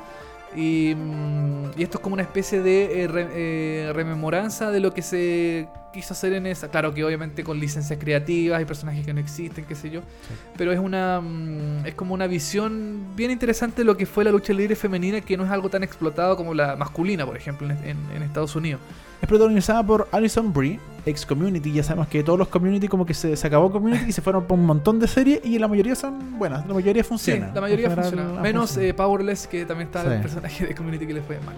Y, 0.57 0.92
mm, 0.96 1.70
esto 1.79 1.98
es 1.98 2.02
como 2.02 2.14
una 2.14 2.24
especie 2.24 2.61
de 2.61 3.05
eh, 3.05 3.09
eh, 3.14 3.92
rememoranza 3.94 4.72
de 4.72 4.81
lo 4.81 4.92
que 4.92 5.02
se 5.02 5.68
quiso 5.97 6.15
hacer 6.15 6.33
en 6.35 6.47
esa. 6.47 6.69
Claro 6.71 6.95
que 6.95 7.03
obviamente 7.05 7.43
con 7.43 7.59
licencias 7.59 7.99
creativas 7.99 8.63
y 8.63 8.65
personajes 8.65 9.05
que 9.05 9.13
no 9.13 9.19
existen, 9.21 9.65
qué 9.65 9.75
sé 9.75 9.91
yo. 9.91 10.03
Pero 10.57 10.71
es 10.73 10.79
una 10.79 11.21
mm, 11.21 11.87
es 11.87 11.95
como 11.95 12.15
una 12.15 12.27
visión 12.29 13.09
bien 13.17 13.31
interesante 13.33 13.79
de 13.83 13.85
lo 13.85 13.97
que 13.97 14.07
fue 14.07 14.23
la 14.23 14.31
lucha 14.31 14.53
libre 14.53 14.77
femenina, 14.77 15.21
que 15.21 15.37
no 15.37 15.45
es 15.45 15.51
algo 15.51 15.69
tan 15.69 15.83
explotado 15.83 16.37
como 16.37 16.55
la 16.55 16.77
masculina, 16.77 17.27
por 17.27 17.37
ejemplo, 17.37 17.69
en, 17.69 17.77
en- 17.85 17.97
en 18.15 18.23
Estados 18.23 18.55
Unidos. 18.55 18.81
Es 19.21 19.29
protagonizada 19.29 19.83
por 19.85 20.09
Alison 20.13 20.53
Brie, 20.53 20.79
ex 21.07 21.25
Community. 21.25 21.73
Ya 21.73 21.83
sabemos 21.83 22.09
que 22.09 22.23
todos 22.23 22.39
los 22.39 22.49
Community, 22.49 22.87
como 22.87 23.07
que 23.07 23.15
se, 23.15 23.35
se 23.35 23.47
acabó 23.47 23.73
Community 23.73 24.05
y 24.09 24.13
se 24.13 24.21
fueron 24.21 24.45
por 24.45 24.59
un 24.59 24.67
montón 24.67 24.99
de 25.01 25.09
series. 25.09 25.41
Y 25.43 25.59
la 25.59 25.69
mayoría 25.69 25.95
son 25.95 26.39
buenas, 26.39 26.67
la 26.67 26.75
mayoría 26.75 27.03
funciona. 27.03 27.47
Sí, 27.49 27.53
la 27.55 27.61
mayoría 27.63 27.91
funciona. 27.91 28.25
Menos 28.43 28.77
eh, 28.77 28.93
Powerless, 28.93 29.47
que 29.47 29.65
también 29.65 29.87
está 29.89 30.03
Sí. 30.03 30.09
el 30.11 30.21
personaje 30.21 30.67
de 30.67 30.75
Community 30.75 31.07
que 31.07 31.15
le 31.15 31.23
fue 31.23 31.41
mal. 31.41 31.57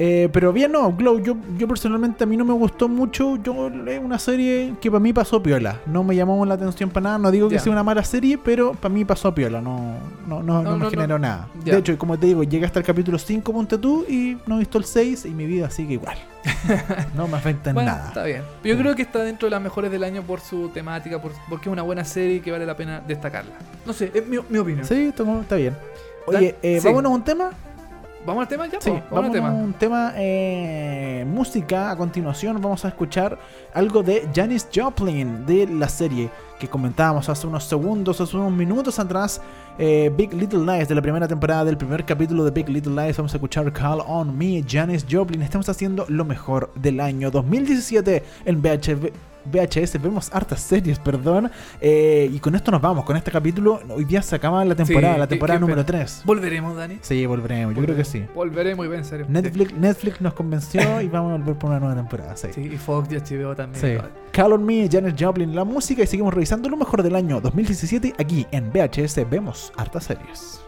Eh, 0.00 0.28
pero 0.32 0.52
bien, 0.52 0.70
no, 0.70 0.92
Glow, 0.92 1.18
yo, 1.18 1.36
yo 1.58 1.66
personalmente 1.66 2.22
a 2.22 2.26
mí 2.26 2.36
no 2.36 2.44
me 2.44 2.52
gustó 2.54 2.88
mucho. 2.88 3.36
Yo 3.42 3.66
es 3.88 3.98
una 4.00 4.18
serie 4.20 4.74
que 4.80 4.90
para 4.92 5.00
mí 5.00 5.12
pasó 5.12 5.42
piola. 5.42 5.80
No 5.86 6.04
me 6.04 6.14
llamó 6.14 6.46
la 6.46 6.54
atención 6.54 6.88
para 6.90 7.02
nada. 7.04 7.18
No 7.18 7.30
digo 7.32 7.48
que 7.48 7.58
sea 7.58 7.72
una 7.72 7.82
mala 7.82 8.04
serie, 8.04 8.38
pero 8.38 8.74
para 8.74 8.94
mí 8.94 9.04
pasó 9.04 9.34
piola. 9.34 9.60
No, 9.60 9.96
no, 10.28 10.40
no, 10.42 10.62
no 10.62 10.70
No, 10.70 10.78
me 10.78 10.90
generó 10.90 11.18
nada. 11.18 11.48
De 11.64 11.76
hecho, 11.76 11.98
como 11.98 12.16
te 12.16 12.26
digo, 12.26 12.44
llegué 12.44 12.64
hasta 12.64 12.78
el 12.78 12.84
capítulo 12.86 13.18
5, 13.18 13.52
ponte 13.52 13.76
tú, 13.76 14.04
y 14.08 14.36
no 14.46 14.54
he 14.54 14.58
visto 14.60 14.78
el 14.78 14.84
6 14.84 15.24
y 15.26 15.30
mi 15.30 15.46
vida 15.46 15.68
sigue 15.68 15.94
igual. 15.94 16.16
no 17.16 17.26
me 17.26 17.36
afecta 17.36 17.70
en 17.70 17.74
Bueno, 17.74 17.90
nada. 17.90 18.08
está 18.08 18.22
bien. 18.24 18.42
Yo 18.62 18.78
creo 18.78 18.94
que 18.94 19.02
está 19.02 19.18
dentro 19.24 19.46
de 19.46 19.50
las 19.50 19.60
mejores 19.60 19.90
del 19.90 20.04
año 20.04 20.22
por 20.22 20.38
su 20.40 20.68
temática, 20.68 21.20
por- 21.20 21.32
porque 21.48 21.68
es 21.68 21.72
una 21.72 21.82
buena 21.82 22.04
serie 22.04 22.36
y 22.36 22.40
que 22.40 22.52
vale 22.52 22.64
la 22.66 22.76
pena 22.76 23.00
destacarla. 23.06 23.50
No 23.84 23.92
sé, 23.92 24.12
es 24.14 24.24
mi, 24.28 24.38
mi 24.48 24.58
opinión. 24.58 24.84
Sí, 24.84 25.06
está, 25.06 25.24
está 25.40 25.56
bien. 25.56 25.76
Oye, 26.26 26.54
eh, 26.62 26.78
sí. 26.80 26.86
vámonos 26.86 27.10
a 27.10 27.14
un 27.16 27.24
tema. 27.24 27.50
¿Vamos 28.28 28.42
al 28.42 28.48
tema 28.48 28.66
ya? 28.66 28.78
Sí, 28.78 28.90
po? 28.90 29.16
vamos 29.16 29.24
al 29.30 29.32
tema. 29.32 29.50
un 29.50 29.72
tema 29.72 30.12
eh, 30.14 31.24
música. 31.26 31.90
A 31.90 31.96
continuación 31.96 32.60
vamos 32.60 32.84
a 32.84 32.88
escuchar 32.88 33.38
algo 33.72 34.02
de 34.02 34.28
Janis 34.34 34.68
Joplin 34.72 35.46
de 35.46 35.66
la 35.66 35.88
serie 35.88 36.28
que 36.60 36.68
comentábamos 36.68 37.26
hace 37.30 37.46
unos 37.46 37.64
segundos, 37.64 38.20
hace 38.20 38.36
unos 38.36 38.52
minutos 38.52 38.98
atrás. 38.98 39.40
eh, 39.78 40.12
Big 40.14 40.34
Little 40.34 40.60
Lies 40.60 40.88
de 40.88 40.94
la 40.94 41.00
primera 41.00 41.26
temporada 41.26 41.64
del 41.64 41.78
primer 41.78 42.04
capítulo 42.04 42.44
de 42.44 42.50
Big 42.50 42.68
Little 42.68 43.02
Lies. 43.02 43.16
Vamos 43.16 43.32
a 43.32 43.38
escuchar 43.38 43.72
Call 43.72 44.02
on 44.06 44.36
Me, 44.36 44.62
Janis 44.68 45.06
Joplin. 45.10 45.40
Estamos 45.40 45.66
haciendo 45.70 46.04
lo 46.08 46.26
mejor 46.26 46.70
del 46.74 47.00
año 47.00 47.30
2017 47.30 48.22
en 48.44 48.60
VHV. 48.60 49.10
VHS, 49.44 50.00
vemos 50.02 50.30
hartas 50.32 50.60
series, 50.60 50.98
perdón. 50.98 51.50
eh, 51.80 52.28
y 52.32 52.38
con 52.40 52.54
esto 52.54 52.70
nos 52.70 52.80
vamos, 52.80 53.04
con 53.04 53.16
este 53.16 53.30
capítulo. 53.30 53.80
Hoy 53.88 54.04
día 54.04 54.22
se 54.22 54.36
acaba 54.36 54.64
la 54.64 54.74
temporada, 54.74 55.14
Sí, 55.14 55.20
la 55.20 55.26
temporada 55.26 55.60
número 55.60 55.84
pena. 55.84 55.98
3. 56.00 56.22
Volveremos, 56.24 56.76
Dani. 56.76 56.98
Sí, 57.00 57.24
volveremos, 57.26 57.74
yo 57.74 57.82
creo 57.82 57.96
que 57.96 58.04
sí. 58.04 58.24
Volveremos 58.34 58.86
y 58.86 58.92
en 58.94 59.04
serio. 59.04 59.26
Netflix, 59.28 59.72
Netflix 59.74 60.20
nos 60.20 60.34
convenció 60.34 61.00
y 61.00 61.08
vamos 61.08 61.32
a 61.32 61.36
volver 61.38 61.56
por 61.58 61.70
una 61.70 61.80
nueva 61.80 61.94
temporada. 61.96 62.36
Sí. 62.36 62.48
Sí, 62.54 62.62
y 62.72 62.76
Fox 62.76 63.08
y 63.12 63.16
HBO 63.16 63.54
también. 63.54 63.80
Sí. 64.00 64.08
Call 64.32 64.52
on 64.52 64.64
Me, 64.64 64.88
Janet 64.90 65.16
Joplin, 65.18 65.54
la 65.54 65.64
música 65.64 66.02
y 66.02 66.06
seguimos 66.06 66.34
revisando 66.34 66.68
lo 66.68 66.76
mejor 66.76 67.02
del 67.02 67.14
año 67.16 67.40
2017 67.40 68.14
aquí 68.18 68.46
en 68.50 68.70
VHS. 68.72 69.28
Vemos 69.28 69.72
hartas 69.76 70.04
series. 70.04 70.60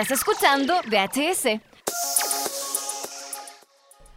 Estás 0.00 0.20
escuchando 0.20 0.72
VHS. 0.86 1.60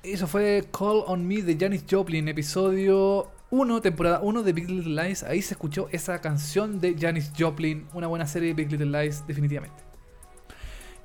Eso 0.02 0.28
fue 0.28 0.64
Call 0.72 1.04
on 1.08 1.28
Me 1.28 1.42
de 1.42 1.58
Janis 1.60 1.84
Joplin, 1.92 2.26
episodio 2.30 3.30
1, 3.50 3.82
temporada 3.82 4.22
1 4.22 4.44
de 4.44 4.54
Big 4.54 4.70
Little 4.70 5.04
Lies. 5.04 5.24
Ahí 5.24 5.42
se 5.42 5.56
escuchó 5.56 5.90
esa 5.92 6.22
canción 6.22 6.80
de 6.80 6.96
Janis 6.98 7.34
Joplin. 7.38 7.86
Una 7.94 8.08
buena 8.08 8.26
serie 8.28 8.48
de 8.48 8.54
Big 8.54 8.72
Little 8.72 8.98
Lies, 8.98 9.28
definitivamente. 9.28 9.93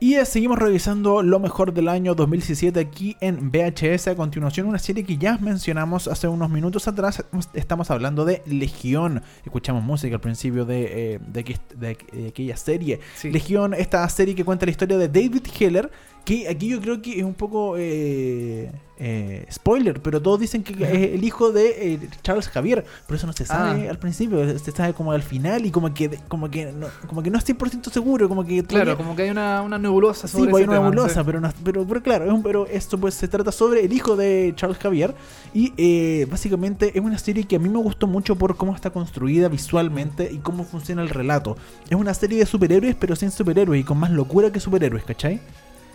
Y 0.01 0.15
seguimos 0.27 0.61
revisando 0.61 1.23
lo 1.25 1.41
mejor 1.41 1.73
del 1.75 1.89
año 1.89 2.15
2017 2.15 2.79
aquí 2.79 3.17
en 3.21 3.51
VHS. 3.51 4.07
A 4.09 4.15
continuación, 4.15 4.69
una 4.69 4.79
serie 4.79 5.03
que 5.03 5.19
ya 5.19 5.39
mencionamos 5.39 6.07
hace 6.07 6.29
unos 6.29 6.51
minutos 6.51 6.87
atrás. 6.87 7.25
Estamos 7.53 7.91
hablando 7.91 8.25
de 8.25 8.41
Legión. 8.47 9.23
Escuchamos 9.45 9.83
música 9.83 10.15
al 10.15 10.21
principio 10.21 10.65
de, 10.65 11.15
eh, 11.15 11.19
de, 11.27 11.45
aqu- 11.45 11.75
de 11.77 11.99
aqu- 11.99 12.11
de 12.13 12.29
aquella 12.29 12.57
serie. 12.57 13.01
Sí. 13.17 13.33
Legión, 13.33 13.75
esta 13.75 14.09
serie 14.09 14.37
que 14.37 14.45
cuenta 14.45 14.67
la 14.67 14.71
historia 14.71 14.97
de 14.99 15.09
David 15.09 15.43
Heller. 15.59 15.91
Que 16.29 16.47
aquí 16.47 16.69
yo 16.69 16.79
creo 16.83 17.01
que 17.01 17.19
es 17.19 17.25
un 17.25 17.33
poco 17.33 17.77
eh, 17.79 18.71
eh, 18.99 19.47
spoiler, 19.51 20.03
pero 20.03 20.21
todos 20.21 20.39
dicen 20.39 20.63
que 20.63 20.75
es 20.85 21.15
el 21.15 21.25
hijo 21.25 21.53
de 21.53 21.95
eh, 21.95 22.09
Charles 22.23 22.49
Javier. 22.49 22.85
Por 23.07 23.17
eso 23.17 23.27
no 23.27 23.33
se 23.33 23.47
sabe 23.47 23.87
Ah. 23.89 23.91
al 23.93 23.99
principio, 23.99 24.59
se 24.59 24.71
sabe 24.73 24.93
como 24.93 25.13
al 25.13 25.23
final 25.23 25.65
y 25.65 25.71
como 25.71 25.95
que 25.95 26.19
como 26.29 26.51
que 26.51 26.71
no, 26.71 26.89
como 27.07 27.23
que 27.23 27.31
no 27.31 27.39
es 27.39 27.45
100% 27.47 27.91
seguro. 27.91 28.29
Como 28.29 28.45
que 28.45 28.63
Claro, 28.63 28.85
todavía- 28.85 28.97
como 28.97 29.17
que 29.17 29.23
hay 29.23 29.31
una, 29.31 29.63
una 29.63 29.79
nebulosa 29.79 30.29
Sí, 30.29 30.37
pues 30.37 30.49
hay 30.57 30.65
una 30.65 30.75
tema, 30.75 30.91
nebulosa, 30.91 31.21
sí. 31.21 31.23
pero, 31.25 31.41
no- 31.41 31.51
pero, 31.65 31.87
pero 31.87 32.03
claro, 32.03 32.27
es 32.27 32.31
un- 32.33 32.43
pero 32.43 32.67
esto 32.67 32.99
pues 32.99 33.15
se 33.15 33.27
trata 33.27 33.51
sobre 33.51 33.83
el 33.87 33.93
hijo 33.95 34.15
de 34.15 34.53
Charles 34.55 34.77
Javier 34.79 35.15
y 35.55 36.25
básicamente 36.27 36.91
es 36.95 37.03
una 37.03 37.17
serie 37.17 37.45
que 37.45 37.57
a 37.57 37.59
mí 37.59 37.71
me 37.71 37.79
gustó 37.79 38.07
mucho 38.07 38.37
por 38.37 38.55
cómo 38.59 38.75
está 38.75 38.91
construida 38.91 39.49
visualmente 39.49 40.31
y 40.31 40.39
cómo 40.39 40.65
funciona 40.65 41.01
el 41.01 41.09
relato. 41.09 41.57
Es 41.89 41.97
una 41.97 42.13
serie 42.13 42.39
de 42.39 42.45
superhéroes 42.45 42.97
pero 42.97 43.17
sin 43.17 43.31
superhéroes 43.31 43.81
y 43.81 43.85
con 43.85 43.97
más 43.99 44.11
locura 44.11 44.53
que 44.53 44.61
superhéroes, 44.61 45.05
¿cachai? 45.05 45.41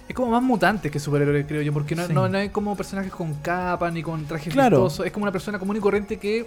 Es 0.08 0.16
como 0.16 0.32
más 0.32 0.44
mutantes 0.44 0.92
que 0.92 1.00
superhéroes, 1.00 1.46
creo 1.48 1.62
yo, 1.62 1.72
porque 1.74 1.96
no, 1.96 2.06
Sí. 2.08 2.14
no, 2.14 2.28
no 2.28 2.38
hay 2.38 2.50
como 2.50 2.76
personajes 2.76 3.12
con 3.12 3.36
capa 3.36 3.90
ni 3.90 4.04
con 4.04 4.26
trajes 4.26 4.52
Claro. 4.54 4.84
vistosos. 4.84 5.06
Es 5.06 5.12
como 5.14 5.24
una 5.24 5.32
persona 5.32 5.58
común 5.60 5.78
y 5.78 5.80
corriente 5.80 6.18
que 6.18 6.46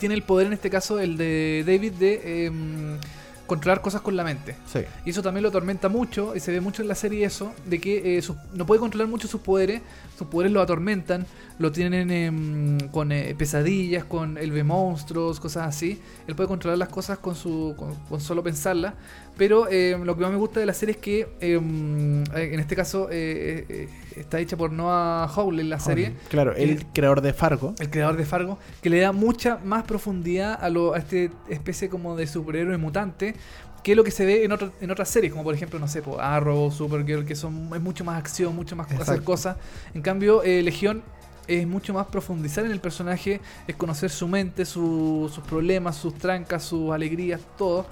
tiene 0.00 0.14
el 0.16 0.22
poder, 0.22 0.48
en 0.48 0.52
este 0.54 0.70
caso, 0.70 0.98
el 0.98 1.16
de 1.16 1.62
David, 1.66 1.92
de 1.92 2.46
em, 2.46 2.98
controlar 3.46 3.80
cosas 3.80 4.00
con 4.00 4.16
la 4.16 4.24
mente. 4.24 4.56
Sí. 4.66 4.80
Y 5.04 5.10
eso 5.10 5.22
también 5.22 5.44
lo 5.44 5.50
atormenta 5.50 5.88
mucho, 5.88 6.34
y 6.34 6.40
se 6.40 6.50
ve 6.50 6.60
mucho 6.60 6.82
en 6.82 6.88
la 6.88 6.96
serie 6.96 7.24
eso, 7.24 7.52
de 7.64 7.80
que 7.80 8.18
eh, 8.18 8.22
sus- 8.22 8.36
no 8.52 8.66
puede 8.66 8.80
controlar 8.80 9.06
mucho 9.06 9.28
sus 9.28 9.40
poderes, 9.40 9.82
sus 10.18 10.26
poderes 10.26 10.52
lo 10.52 10.60
atormentan, 10.60 11.24
lo 11.60 11.70
tienen 11.70 12.10
em, 12.10 12.78
con 12.90 13.12
eh, 13.12 13.36
pesadillas, 13.38 14.04
con 14.04 14.36
él 14.36 14.50
ve 14.50 14.64
monstruos, 14.64 15.38
cosas 15.38 15.68
así. 15.68 16.02
Él 16.26 16.34
puede 16.34 16.48
controlar 16.48 16.76
las 16.76 16.88
cosas 16.88 17.18
con, 17.18 17.36
su, 17.36 17.74
con, 17.78 17.94
con 18.08 18.20
solo 18.20 18.42
pensarlas, 18.42 18.94
pero 19.36 19.68
em, 19.68 20.02
lo 20.04 20.14
que 20.16 20.22
más 20.22 20.30
me 20.30 20.36
gusta 20.38 20.60
de 20.60 20.66
la 20.66 20.74
serie 20.74 20.92
es 20.94 21.00
que, 21.00 21.28
em, 21.40 22.22
eh, 22.34 22.50
en 22.52 22.60
este 22.60 22.74
caso, 22.76 23.08
eh, 23.10 23.66
eh, 23.68 23.88
está 24.16 24.38
hecha 24.40 24.56
por 24.56 24.72
Noah 24.72 25.26
Hawley, 25.26 25.66
la 25.66 25.78
serie. 25.80 26.14
Claro, 26.28 26.54
el 26.54 26.78
que- 26.78 26.86
creador 26.94 27.20
de 27.20 27.32
Fargo. 27.32 27.74
El 27.78 27.90
creador 27.90 28.16
de 28.16 28.24
Fargo, 28.24 28.58
que 28.82 28.90
le 28.90 29.00
da 29.00 29.12
mucha 29.12 29.58
más 29.64 29.84
profundidad 29.84 30.58
a, 30.60 30.68
lo, 30.70 30.94
a 30.94 30.98
este 30.98 31.30
especie 31.48 31.88
como 31.88 32.16
de 32.16 32.26
superhéroe 32.26 32.76
mutante 32.78 33.34
que 33.82 33.94
lo 33.94 34.02
que 34.02 34.10
se 34.10 34.24
ve 34.26 34.42
en, 34.44 34.50
otro- 34.50 34.72
en 34.80 34.90
otras 34.90 35.08
series, 35.08 35.30
como 35.32 35.44
por 35.44 35.54
ejemplo, 35.54 35.78
no 35.78 35.86
sé, 35.86 36.02
Arrow, 36.18 36.72
Supergirl, 36.72 37.24
que 37.24 37.36
son 37.36 37.70
es 37.72 37.80
mucho 37.80 38.04
más 38.04 38.18
acción, 38.18 38.56
mucho 38.56 38.74
más 38.74 38.86
hacer 38.86 38.98
Exacto. 39.00 39.24
cosas. 39.24 39.56
En 39.94 40.02
cambio, 40.02 40.42
eh, 40.42 40.60
Legión 40.62 41.02
es 41.46 41.64
mucho 41.68 41.94
más 41.94 42.06
profundizar 42.08 42.64
en 42.64 42.72
el 42.72 42.80
personaje, 42.80 43.40
es 43.68 43.76
conocer 43.76 44.10
su 44.10 44.26
mente, 44.26 44.64
su- 44.64 45.30
sus 45.32 45.44
problemas, 45.44 45.94
sus 45.94 46.14
trancas, 46.14 46.64
sus 46.64 46.90
alegrías, 46.92 47.40
todo. 47.56 47.86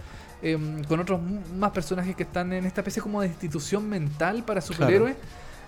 Em, 0.45 0.85
con 0.85 1.01
otros 1.01 1.19
más 1.57 1.71
personajes 1.73 2.15
que 2.15 2.23
están 2.23 2.53
en 2.53 2.65
esta 2.67 2.83
especie 2.83 3.03
como 3.03 3.21
de 3.21 3.27
institución 3.29 3.89
mental 3.89 4.45
para 4.45 4.61
superhéroes. 4.61 5.17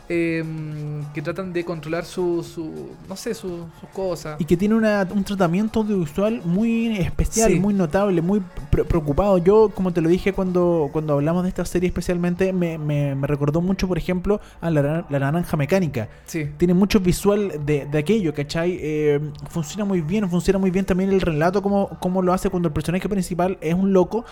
em, 0.08 1.04
que 1.12 1.20
tratan 1.20 1.52
de 1.52 1.64
controlar 1.64 2.04
su, 2.04 2.44
su 2.44 2.90
no 3.08 3.16
sé, 3.16 3.34
su- 3.34 3.66
sus 3.80 3.88
cosas. 3.92 4.40
Y 4.40 4.44
que 4.44 4.56
tiene 4.56 4.76
una- 4.76 5.04
un 5.12 5.24
tratamiento 5.24 5.80
audiovisual 5.80 6.42
muy 6.44 6.96
especial, 6.98 7.50
Sí. 7.52 7.58
muy 7.58 7.74
notable, 7.74 8.22
muy 8.22 8.40
pre- 8.70 8.84
preocupado. 8.84 9.38
Yo, 9.38 9.70
como 9.74 9.92
te 9.92 10.00
lo 10.00 10.08
dije 10.08 10.32
cuando, 10.32 10.90
cuando 10.92 11.14
hablamos 11.14 11.42
de 11.42 11.48
esta 11.48 11.64
serie 11.64 11.88
especialmente, 11.88 12.52
me, 12.52 12.78
me- 12.78 13.16
me 13.16 13.26
recordó 13.26 13.60
mucho, 13.60 13.88
por 13.88 13.98
ejemplo, 13.98 14.40
a 14.60 14.70
la 14.70 15.04
Naranja 15.10 15.56
Mecánica. 15.56 16.08
Sí. 16.26 16.46
Tiene 16.56 16.74
mucho 16.74 17.00
visual 17.00 17.60
de, 17.66 17.86
de 17.86 17.98
aquello, 17.98 18.32
¿cachai? 18.32 18.78
Eh, 18.80 19.20
funciona 19.50 19.84
muy 19.84 20.02
bien, 20.02 20.30
funciona 20.30 20.60
muy 20.60 20.70
bien 20.70 20.84
también 20.84 21.10
el 21.10 21.20
relato, 21.20 21.62
como, 21.62 21.88
como 21.98 22.22
lo 22.22 22.32
hace 22.32 22.48
cuando 22.48 22.68
el 22.68 22.72
personaje 22.72 23.08
principal 23.08 23.58
es 23.60 23.74
un 23.74 23.92
loco. 23.92 24.24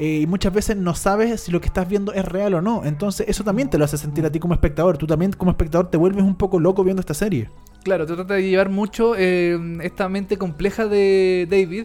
Eh, 0.00 0.20
y 0.22 0.26
muchas 0.26 0.52
veces 0.52 0.76
no 0.76 0.94
sabes 0.94 1.42
si 1.42 1.52
lo 1.52 1.60
que 1.60 1.66
estás 1.66 1.86
viendo 1.88 2.12
es 2.12 2.24
real 2.24 2.54
o 2.54 2.62
no. 2.62 2.84
Entonces 2.84 3.26
eso 3.28 3.44
también 3.44 3.68
te 3.70 3.78
lo 3.78 3.84
hace 3.84 3.98
sentir 3.98 4.24
a 4.24 4.32
ti 4.32 4.40
como 4.40 4.54
espectador. 4.54 4.96
Tú 4.98 5.06
también 5.06 5.32
como 5.32 5.50
espectador 5.52 5.90
te 5.90 5.96
vuelves 5.98 6.24
un 6.24 6.34
poco 6.34 6.58
loco 6.58 6.82
viendo 6.82 7.00
esta 7.00 7.14
serie. 7.14 7.50
Claro, 7.84 8.06
te 8.06 8.14
trata 8.14 8.34
de 8.34 8.42
llevar 8.48 8.70
mucho 8.70 9.14
eh, 9.16 9.58
esta 9.82 10.08
mente 10.08 10.36
compleja 10.38 10.86
de 10.86 11.46
David. 11.50 11.84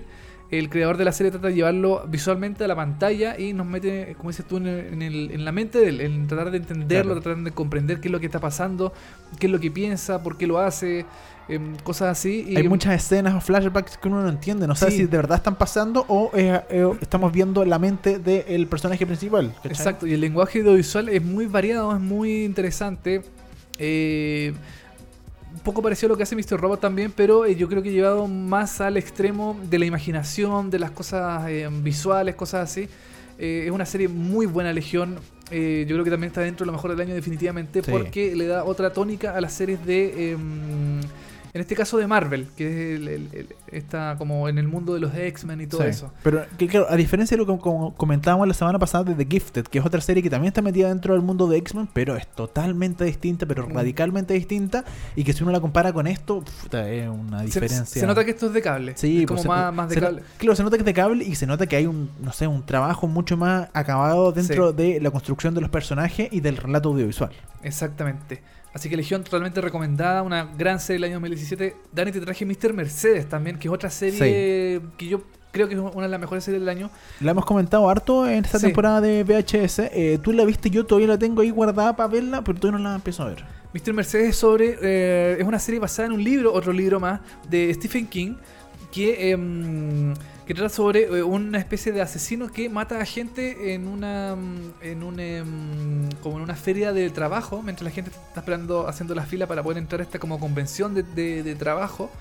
El 0.52 0.70
creador 0.70 0.96
de 0.98 1.06
la 1.06 1.12
serie 1.12 1.32
trata 1.32 1.48
de 1.48 1.56
llevarlo 1.56 2.06
visualmente 2.08 2.64
a 2.64 2.68
la 2.68 2.76
pantalla 2.76 3.38
y 3.38 3.52
nos 3.54 3.66
mete, 3.66 4.14
como 4.18 4.30
dices 4.30 4.46
tú, 4.48 4.58
en, 4.58 4.68
el- 4.68 4.94
en 4.94 5.02
el- 5.02 5.32
en 5.32 5.44
la 5.44 5.52
mente 5.52 5.80
de 5.80 5.90
él, 5.90 6.02
en 6.02 6.28
tratar 6.28 6.52
de 6.52 6.58
entenderlo, 6.58 7.14
Claro. 7.14 7.22
tratar 7.22 7.44
de 7.44 7.52
comprender 7.52 8.00
qué 8.00 8.08
es 8.08 8.12
lo 8.12 8.20
que 8.20 8.28
está 8.28 8.40
pasando, 8.40 8.94
qué 9.40 9.48
es 9.48 9.52
lo 9.52 9.60
que 9.60 9.72
piensa, 9.72 10.22
por 10.22 10.38
qué 10.38 10.46
lo 10.46 10.60
hace, 10.60 11.06
em, 11.48 11.76
cosas 11.78 12.10
así. 12.18 12.46
Y, 12.48 12.56
Hay 12.58 12.68
muchas 12.68 12.94
escenas 12.96 13.34
o 13.36 13.42
flashbacks 13.42 13.98
que 13.98 14.08
uno 14.08 14.22
no 14.22 14.30
entiende, 14.30 14.68
no 14.68 14.76
sabe 14.76 14.92
Sí. 14.92 14.98
si 15.00 15.06
de 15.06 15.18
verdad 15.18 15.38
están 15.38 15.56
pasando 15.56 16.06
o 16.08 16.32
eh, 16.34 16.62
eh, 16.70 16.92
estamos 17.02 17.32
viendo 17.32 17.64
la 17.66 17.80
mente 17.80 18.20
del 18.20 18.68
personaje 18.68 19.06
principal. 19.06 19.54
¿cachai? 19.56 19.72
Exacto, 19.72 20.08
y 20.08 20.14
el 20.14 20.22
lenguaje 20.22 20.60
audiovisual 20.60 21.10
es 21.10 21.24
muy 21.24 21.46
variado, 21.46 21.94
es 21.94 22.02
muy 22.02 22.44
interesante. 22.46 23.22
Eh, 23.78 24.54
un 25.54 25.60
poco 25.60 25.82
parecido 25.82 26.08
a 26.08 26.10
lo 26.14 26.18
que 26.18 26.24
hace 26.24 26.36
Mr. 26.36 26.60
Robot 26.60 26.82
también, 26.82 27.14
pero 27.16 27.48
yo 27.48 27.68
creo 27.70 27.82
que 27.82 27.92
llevado 27.92 28.28
más 28.28 28.82
al 28.82 28.98
extremo 28.98 29.58
de 29.70 29.80
la 29.80 29.86
imaginación, 29.86 30.70
de 30.70 30.80
las 30.80 30.92
cosas 30.92 31.46
visuales, 31.82 32.36
cosas 32.36 32.70
así. 32.70 32.90
Es 33.38 33.72
una 33.72 33.86
serie 33.86 34.08
muy 34.08 34.46
buena, 34.46 34.72
Legión. 34.74 35.18
Eh, 35.52 35.86
yo 35.88 35.96
creo 35.96 36.04
que 36.04 36.10
también 36.12 36.30
está 36.30 36.42
dentro 36.42 36.64
de 36.66 36.68
lo 36.68 36.72
mejor 36.74 36.92
del 36.92 37.02
año 37.02 37.14
definitivamente 37.14 37.84
Sí. 37.84 37.92
porque 37.92 38.36
le 38.36 38.48
da 38.48 38.64
otra 38.64 38.92
tónica 38.92 39.36
a 39.36 39.42
las 39.42 39.54
series 39.54 39.86
de... 39.86 40.32
em, 40.32 41.02
en 41.56 41.62
este 41.62 41.74
caso 41.74 41.98
de 41.98 42.06
Marvel, 42.06 42.50
que 42.58 42.68
es 42.68 43.00
el- 43.00 43.08
el- 43.08 43.30
el- 43.34 43.56
está 43.72 44.16
como 44.18 44.50
en 44.50 44.58
el 44.58 44.68
mundo 44.68 44.94
de 44.94 45.00
los 45.00 45.16
X-Men 45.16 45.62
y 45.62 45.68
todo 45.68 45.84
Sí. 45.84 45.88
eso. 45.88 46.12
Pero 46.22 46.44
que, 46.58 46.68
claro, 46.68 46.88
a 46.90 46.98
diferencia 46.98 47.38
de 47.38 47.44
lo 47.44 47.48
que 47.56 47.62
como 47.62 47.96
comentábamos 47.96 48.46
la 48.48 48.54
semana 48.54 48.78
pasada 48.78 49.06
de 49.06 49.16
The 49.16 49.26
Gifted, 49.26 49.64
que 49.64 49.80
es 49.80 49.86
otra 49.86 50.02
serie 50.02 50.22
que 50.22 50.30
también 50.30 50.50
está 50.50 50.62
metida 50.62 50.90
dentro 50.90 51.14
del 51.14 51.24
mundo 51.24 51.48
de 51.48 51.58
X-Men, 51.58 51.88
pero 51.94 52.18
es 52.18 52.28
totalmente 52.28 53.06
distinta, 53.06 53.46
pero 53.46 53.68
Mm. 53.68 53.72
radicalmente 53.74 54.34
distinta, 54.34 54.84
y 55.16 55.24
que 55.24 55.32
si 55.32 55.44
uno 55.44 55.54
la 55.54 55.62
compara 55.62 55.94
con 55.94 56.08
esto, 56.08 56.44
puta, 56.62 56.90
es 56.90 57.08
una 57.08 57.42
diferencia. 57.44 57.86
se 57.86 58.06
nota 58.06 58.26
que 58.26 58.32
esto 58.32 58.48
es 58.48 58.54
de 58.54 58.62
cable. 58.62 58.94
Sí, 58.98 59.22
es 59.22 59.26
como 59.26 59.36
pues, 59.38 59.42
se- 59.44 59.48
más, 59.48 59.74
más 59.74 59.88
de 59.88 59.96
se 59.96 60.02
no- 60.02 60.08
cable. 60.08 60.24
Claro, 60.38 60.56
se 60.58 60.64
nota 60.64 60.76
que 60.76 60.82
es 60.82 60.86
de 60.86 60.94
cable 60.94 61.24
y 61.24 61.36
se 61.36 61.48
nota 61.48 61.68
que 61.68 61.78
hay 61.78 61.86
un, 61.88 62.10
no 62.22 62.34
sé, 62.34 62.48
un 62.48 62.66
trabajo 62.66 63.08
mucho 63.08 63.38
más 63.38 63.70
acabado 63.74 64.34
dentro 64.34 64.74
de 64.74 65.00
la 65.00 65.10
construcción 65.10 65.54
de 65.56 65.62
los 65.62 65.70
personajes 65.70 66.28
y 66.32 66.42
del 66.42 66.58
relato 66.58 66.90
audiovisual. 66.90 67.32
Exactamente. 67.64 68.42
Así 68.76 68.90
que 68.90 68.98
Legión 68.98 69.24
totalmente 69.24 69.62
recomendada, 69.62 70.22
una 70.22 70.44
gran 70.58 70.82
serie 70.82 70.98
del 70.98 71.04
año 71.06 71.14
2017. 71.16 71.76
Dani, 71.94 72.12
te 72.12 72.20
traje 72.20 72.46
Mr. 72.46 72.74
Mercedes 72.74 73.28
también, 73.30 73.58
que 73.58 73.70
es 73.70 73.74
otra 73.74 73.90
serie 73.90 74.82
que 74.98 75.08
yo 75.08 75.22
creo 75.54 75.70
que 75.70 75.76
es 75.76 75.80
una 75.80 76.02
de 76.04 76.10
las 76.10 76.20
mejores 76.20 76.44
series 76.44 76.60
del 76.62 76.68
año. 76.68 76.90
La 77.22 77.32
hemos 77.32 77.46
comentado 77.46 77.90
harto 77.90 78.28
en 78.28 78.44
esta 78.44 78.60
Sí. 78.60 78.66
temporada 78.66 79.00
de 79.00 79.24
VHS. 79.24 79.80
Eh, 79.94 80.20
Tú 80.22 80.34
la 80.34 80.44
viste, 80.44 80.70
yo 80.70 80.86
todavía 80.86 81.08
la 81.08 81.18
tengo 81.18 81.42
ahí 81.42 81.52
guardada 81.52 81.96
para 81.96 82.10
verla, 82.10 82.44
pero 82.44 82.60
todavía 82.60 82.84
no 82.84 82.90
la 82.90 82.96
empiezo 82.96 83.24
a 83.24 83.28
ver. 83.30 83.46
Mr. 83.74 83.94
Mercedes 83.94 84.30
es 84.32 84.36
sobre. 84.36 84.78
eh, 84.82 85.38
es 85.40 85.48
una 85.48 85.60
serie 85.60 85.80
basada 85.80 86.08
en 86.08 86.12
un 86.12 86.22
libro, 86.24 86.52
otro 86.54 86.74
libro 86.74 87.00
más, 87.00 87.22
de 87.50 87.74
Stephen 87.74 88.08
King, 88.08 88.36
que, 88.92 89.32
em, 89.32 90.14
que 90.46 90.54
trata 90.54 90.70
sobre 90.70 91.04
eh, 91.06 91.24
una 91.24 91.58
especie 91.58 91.92
de 91.92 92.02
asesino 92.02 92.52
que 92.52 92.70
mata 92.70 93.00
a 93.00 93.06
gente 93.06 93.74
en 93.74 93.88
una. 93.88 94.36
mm, 94.36 94.74
en 94.82 95.04
un. 95.04 95.20
em, 95.20 96.10
como 96.22 96.38
en 96.38 96.44
una 96.44 96.56
feria 96.56 96.94
de 96.94 97.10
trabajo, 97.10 97.62
mientras 97.64 97.84
la 97.86 97.92
gente 97.92 98.12
está 98.12 98.42
esperando, 98.42 98.88
haciendo 98.88 99.16
la 99.16 99.24
fila 99.26 99.48
para 99.48 99.64
poder 99.64 99.80
entrar 99.80 100.02
a 100.02 100.04
esta 100.04 100.20
como 100.20 100.40
convención 100.40 100.94
de, 100.94 101.04
de- 101.44 101.56
trabajo. 101.56 102.12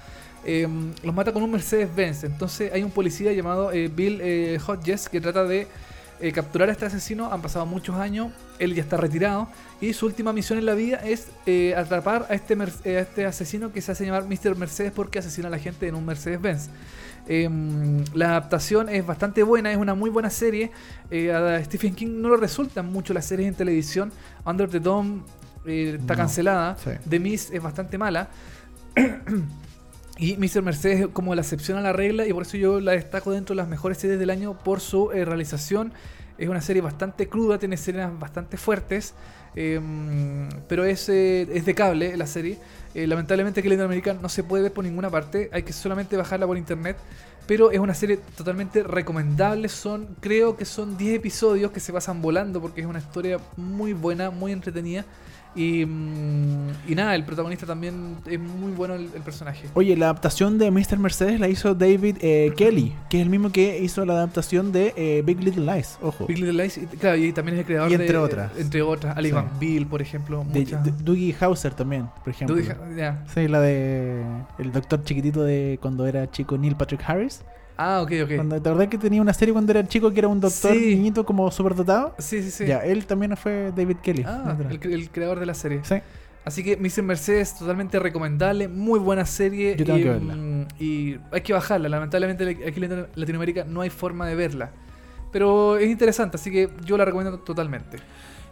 em, 0.45 0.93
los 1.03 1.15
mata 1.15 1.33
con 1.33 1.43
un 1.43 1.51
Mercedes-Benz. 1.51 2.25
Entonces 2.25 2.73
hay 2.73 2.83
un 2.83 2.91
policía 2.91 3.33
llamado 3.33 3.73
eh, 3.73 3.89
Bill 3.95 4.21
eh, 4.23 4.59
Hodges 4.67 5.09
que 5.09 5.21
trata 5.21 5.45
de 5.45 5.67
eh, 6.21 6.33
capturar 6.33 6.69
a 6.69 6.73
este 6.73 6.85
asesino. 6.87 7.33
Han 7.33 7.41
pasado 7.43 7.65
muchos 7.67 7.97
años, 7.97 8.31
él 8.59 8.75
ya 8.75 8.83
está 8.83 8.97
retirado 8.99 9.49
y 9.81 9.93
su 9.95 10.07
última 10.07 10.33
misión 10.33 10.59
en 10.59 10.67
la 10.67 10.75
vida 10.75 10.97
es 10.99 11.29
eh, 11.47 11.75
atrapar 11.77 12.27
a 12.31 12.35
este, 12.35 12.57
eh, 12.85 12.97
a 12.99 13.01
este 13.01 13.27
asesino 13.27 13.73
que 13.73 13.81
se 13.83 13.93
hace 13.93 14.05
llamar 14.07 14.25
Mr. 14.29 14.55
Mercedes 14.57 14.93
porque 14.93 15.19
asesina 15.19 15.49
a 15.49 15.51
la 15.51 15.59
gente 15.59 15.89
en 15.89 15.95
un 15.95 16.05
Mercedes-Benz. 16.07 16.69
Em, 17.27 18.05
la 18.15 18.31
adaptación 18.31 18.89
es 18.89 19.05
bastante 19.07 19.43
buena, 19.43 19.71
es 19.73 19.79
una 19.79 19.95
muy 19.95 20.11
buena 20.11 20.31
serie. 20.31 20.71
Eh, 21.11 21.33
a 21.33 21.63
Stephen 21.65 21.95
King 21.95 22.21
no 22.21 22.31
le 22.31 22.37
resultan 22.37 22.91
mucho 22.93 23.15
las 23.15 23.25
series 23.25 23.49
en 23.49 23.55
televisión. 23.55 24.13
Under 24.45 24.69
the 24.69 24.81
Dome 24.81 25.23
eh, 25.67 25.97
está 25.99 26.15
No, 26.15 26.19
cancelada. 26.19 26.77
sí. 26.83 26.91
The 27.09 27.21
Mist 27.21 27.53
es 27.55 27.63
bastante 27.63 27.97
mala. 27.99 28.29
Y 30.17 30.37
Mr. 30.37 30.63
Mercedes 30.63 31.01
es 31.01 31.07
como 31.09 31.35
la 31.35 31.41
excepción 31.43 31.77
a 31.77 31.81
la 31.81 31.93
regla 31.93 32.25
y 32.27 32.33
por 32.33 32.43
eso 32.43 32.57
yo 32.57 32.79
la 32.79 32.93
destaco 32.93 33.33
dentro 33.33 33.55
de 33.55 33.57
las 33.57 33.69
mejores 33.69 33.99
series 33.99 34.19
del 34.21 34.31
año 34.31 34.57
por 34.57 34.81
su 34.81 35.11
eh, 35.11 35.25
realización, 35.25 35.93
Es 36.39 36.49
una 36.49 36.61
serie 36.61 36.83
bastante 36.83 37.29
cruda, 37.29 37.59
tiene 37.59 37.75
escenas 37.77 38.17
bastante 38.19 38.57
fuertes, 38.57 39.15
eh, 39.57 39.81
pero 40.69 40.85
es, 40.85 41.09
es 41.09 41.65
de 41.65 41.75
cable 41.75 42.17
la 42.17 42.27
serie. 42.27 42.59
Eh, 42.95 43.07
lamentablemente 43.07 43.63
que 43.63 43.69
Latinoamérica 43.69 44.15
no 44.15 44.29
se 44.29 44.45
puede 44.45 44.65
ver 44.65 44.73
por 44.73 44.85
ninguna 44.85 45.11
parte, 45.11 45.51
hay 45.53 45.65
que 45.65 45.73
solamente 45.73 46.17
bajarla 46.17 46.47
por 46.47 46.57
internet. 46.57 46.97
Pero 47.47 47.71
es 47.71 47.79
una 47.79 47.93
serie 47.93 48.19
totalmente 48.37 48.83
recomendable. 48.83 49.69
Son, 49.69 50.17
creo 50.21 50.57
que 50.57 50.65
son 50.65 50.97
10 50.97 51.17
episodios 51.17 51.73
que 51.73 51.81
se 51.81 51.93
pasan 51.93 52.23
volando 52.23 52.61
porque 52.61 52.81
es 52.81 52.87
una 52.87 53.01
historia 53.01 53.39
muy 53.57 53.93
buena, 53.93 54.31
muy 54.31 54.53
entretenida. 54.53 55.05
Y, 55.57 55.87
mm, 55.87 56.69
y 56.89 56.95
nada, 56.95 57.15
el 57.15 57.25
protagonista 57.25 57.65
también 57.67 58.17
es 58.27 58.41
muy 58.41 58.73
bueno 58.73 58.95
el, 58.95 59.09
el 59.15 59.23
personaje. 59.23 59.69
Oye, 59.75 59.97
la 59.97 60.07
adaptación 60.07 60.59
de 60.59 60.71
Mr. 60.71 60.99
Mercedes 60.99 61.39
la 61.39 61.49
hizo 61.49 61.75
David 61.75 62.17
eh, 62.21 62.53
Kelly, 62.57 62.93
que 63.09 63.19
es 63.19 63.23
el 63.23 63.31
mismo 63.31 63.51
que 63.53 63.79
hizo 63.81 64.05
la 64.05 64.15
adaptación 64.15 64.73
de 64.73 64.93
eh, 64.97 65.23
Big 65.25 65.41
Little 65.43 65.65
Lies, 65.73 65.99
ojo. 66.03 66.27
Big 66.27 66.39
Little 66.39 66.61
Lies, 66.63 66.79
y, 66.79 66.87
claro, 66.97 67.17
y 67.17 67.33
también 67.33 67.55
es 67.57 67.61
el 67.61 67.67
creador 67.67 67.91
Y 67.91 67.95
entre 67.95 68.09
de- 68.09 68.17
otras. 68.19 68.51
Entre 68.59 68.83
otras, 68.83 69.17
Ali 69.17 69.29
Sí. 69.29 69.35
McBeal, 69.35 69.87
por 69.87 70.03
ejemplo. 70.03 70.45
De, 70.53 70.65
de- 70.65 70.93
Dougie 71.03 71.35
Hauser 71.41 71.73
también, 71.75 72.09
por 72.25 72.31
ejemplo. 72.31 72.57
Dije- 72.57 72.75
ya. 72.97 73.25
Sí, 73.33 73.47
la 73.49 73.61
de 73.61 74.23
el 74.59 74.73
doctor 74.73 75.03
chiquitito 75.05 75.43
de 75.45 75.79
cuando 75.81 76.07
era 76.07 76.31
chico 76.31 76.59
Neil 76.59 76.77
Patrick 76.77 77.03
Harris. 77.09 77.43
Ah, 77.77 78.03
ok, 78.03 78.13
ok. 78.25 78.37
Cuando, 78.37 78.63
¿Te 78.63 78.69
acordás 78.69 78.89
que 78.89 78.99
tenía 78.99 79.21
una 79.21 79.33
serie 79.33 79.53
cuando 79.53 79.73
era 79.73 79.87
chico 79.87 80.11
que 80.13 80.21
era 80.21 80.29
un 80.29 80.41
doctor 80.41 80.73
Sí. 80.73 80.95
niñito 80.97 81.25
como 81.27 81.51
superdotado? 81.51 82.15
Sí, 82.19 82.43
sí, 82.43 82.51
sí. 82.51 82.67
Ya, 82.67 82.79
él 82.85 83.05
también 83.07 83.37
fue 83.37 83.73
David 83.75 83.97
Kelly. 84.03 84.23
Ah, 84.27 84.57
el 84.83 85.11
creador 85.11 85.41
de 85.41 85.47
la 85.47 85.55
serie. 85.55 85.81
Sí. 85.83 85.97
Así 86.45 86.63
que 86.63 86.77
Mr. 86.77 87.03
Mercedes, 87.03 87.59
totalmente 87.59 87.99
recomendable, 87.99 88.69
muy 88.69 88.99
buena 88.99 89.25
serie. 89.25 89.77
Yo 89.77 89.85
tengo 89.87 89.99
y, 89.99 90.03
que 90.03 90.09
verla. 90.11 90.35
mm, 90.37 90.67
y 90.79 91.17
hay 91.33 91.41
que 91.41 91.53
bajarla. 91.55 91.89
Lamentablemente 91.89 92.49
aquí 92.69 92.85
en 92.85 93.07
Latinoamérica 93.15 93.65
no 93.65 93.81
hay 93.81 93.91
forma 93.91 94.27
de 94.29 94.35
verla. 94.35 94.71
Pero 95.33 95.79
es 95.79 95.89
interesante, 95.91 96.37
así 96.37 96.51
que 96.53 96.69
yo 96.85 96.97
la 96.97 97.05
recomiendo 97.05 97.39
totalmente. 97.41 97.97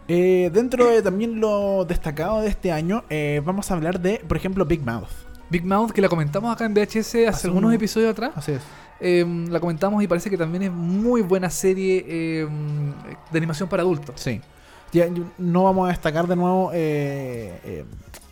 Eh, 0.07 0.49
dentro 0.53 0.87
de 0.87 1.01
también 1.01 1.39
lo 1.39 1.85
destacado 1.85 2.41
de 2.41 2.49
este 2.49 2.71
año, 2.73 3.03
eh, 3.09 3.41
vamos 3.45 3.71
a 3.71 3.75
hablar 3.75 4.01
de, 4.01 4.21
por 4.27 4.35
ejemplo, 4.35 4.65
Big 4.65 4.81
Mouth. 4.81 5.07
Big 5.53 5.63
Mouth, 5.65 5.91
que 5.91 6.01
la 6.01 6.09
comentamos 6.09 6.53
acá 6.53 6.65
en 6.65 6.73
VHS 6.73 6.97
hace, 6.97 7.27
Hace 7.27 7.47
algunos 7.47 7.69
un- 7.69 7.75
episodios 7.75 8.11
atrás. 8.11 8.31
Así 8.35 8.51
es. 8.53 8.61
Eh, 8.99 9.25
la 9.49 9.59
comentamos 9.59 10.03
y 10.03 10.07
parece 10.07 10.29
que 10.29 10.37
también 10.37 10.63
es 10.63 10.71
muy 10.71 11.21
buena 11.21 11.49
serie 11.49 12.03
eh, 12.07 12.47
de 13.31 13.37
animación 13.37 13.69
para 13.69 13.83
adultos. 13.83 14.15
Sí. 14.19 14.41
Ya, 14.91 15.07
no 15.37 15.63
vamos 15.63 15.87
a 15.87 15.89
destacar 15.91 16.27
de 16.27 16.35
nuevo 16.35 16.69
eh, 16.73 17.85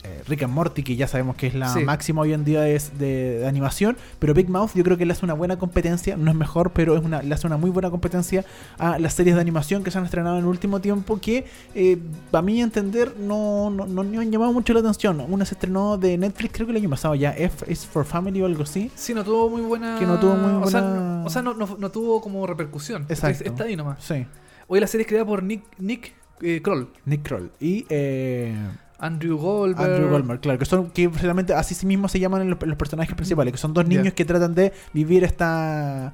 eh, 0.03 0.23
Rick 0.27 0.43
and 0.43 0.53
Morty, 0.53 0.83
que 0.83 0.95
ya 0.95 1.07
sabemos 1.07 1.35
que 1.35 1.47
es 1.47 1.55
la 1.55 1.69
Sí. 1.73 1.83
máxima 1.83 2.21
hoy 2.21 2.33
en 2.33 2.43
día 2.43 2.61
de, 2.61 2.81
de- 2.97 3.39
de 3.39 3.47
animación, 3.47 3.97
pero 4.19 4.33
Big 4.33 4.49
Mouth 4.49 4.71
yo 4.75 4.83
creo 4.83 4.97
que 4.97 5.05
le 5.05 5.13
hace 5.13 5.25
una 5.25 5.33
buena 5.33 5.57
competencia, 5.59 6.17
no 6.17 6.31
es 6.31 6.35
mejor, 6.37 6.71
pero 6.71 6.95
es 6.97 7.03
una, 7.03 7.21
le 7.21 7.33
hace 7.33 7.45
una 7.47 7.57
muy 7.57 7.69
buena 7.69 7.89
competencia 7.91 8.43
a 8.77 8.97
las 8.99 9.13
series 9.13 9.35
de 9.35 9.41
animación 9.41 9.83
que 9.83 9.91
se 9.91 9.97
han 9.97 10.05
estrenado 10.05 10.37
en 10.37 10.43
el 10.43 10.49
último 10.49 10.81
tiempo, 10.81 11.19
que 11.19 11.45
eh, 11.75 11.97
a 12.31 12.41
mi 12.41 12.61
entender 12.61 13.15
no, 13.19 13.69
no, 13.69 13.85
no, 13.85 14.03
no 14.03 14.21
han 14.21 14.31
llamado 14.31 14.53
mucho 14.53 14.73
la 14.73 14.79
atención. 14.79 15.21
Una 15.29 15.45
se 15.45 15.53
estrenó 15.55 15.97
de 15.97 16.17
Netflix, 16.17 16.51
creo 16.53 16.67
que 16.67 16.71
el 16.71 16.77
año 16.77 16.89
pasado 16.89 17.15
ya, 17.15 17.31
F 17.37 17.71
is 17.71 17.85
for 17.85 18.05
Family 18.05 18.41
o 18.41 18.45
algo 18.45 18.63
así. 18.63 18.91
Sí, 18.95 19.13
no 19.13 19.23
tuvo 19.23 19.49
muy 19.49 19.61
buena. 19.61 19.97
Que 19.99 20.05
no 20.05 20.19
tuvo 20.19 20.35
muy 20.35 20.63
O 20.63 20.69
sea, 20.69 20.81
buena- 20.81 20.95
no, 21.19 21.25
o 21.25 21.29
sea, 21.29 21.41
no, 21.41 21.53
no- 21.53 21.77
no 21.79 21.91
tuvo 21.91 22.21
como 22.21 22.45
repercusión. 22.47 23.05
Exacto. 23.09 23.43
Es- 23.43 23.51
Está 23.51 23.65
ahí 23.65 23.75
nomás. 23.75 24.03
Sí, 24.03 24.25
Hoy 24.67 24.79
la 24.79 24.87
serie 24.87 25.01
es 25.03 25.07
creada 25.09 25.25
por 25.25 25.43
Nick, 25.43 25.63
Nick 25.79 26.13
eh, 26.41 26.61
Kroll, 26.63 26.89
Nick 27.05 27.23
Kroll. 27.23 27.51
Y... 27.59 27.85
Eh, 27.89 28.55
Andrew 29.01 29.37
Goldberg. 29.37 29.91
Andrew 29.91 30.09
Goldberg, 30.09 30.39
claro, 30.39 30.59
que 30.59 30.65
son 30.65 30.89
que 30.91 31.09
precisamente 31.09 31.53
así 31.53 31.73
sí 31.75 31.85
mismo 31.85 32.07
se 32.07 32.19
llaman 32.19 32.49
los, 32.49 32.57
los 32.65 32.77
personajes 32.77 33.13
principales, 33.15 33.51
que 33.51 33.57
son 33.57 33.73
dos 33.73 33.85
niños 33.87 34.13
que 34.13 34.23
tratan 34.23 34.53
de 34.55 34.71
vivir 34.93 35.23
esta 35.23 36.13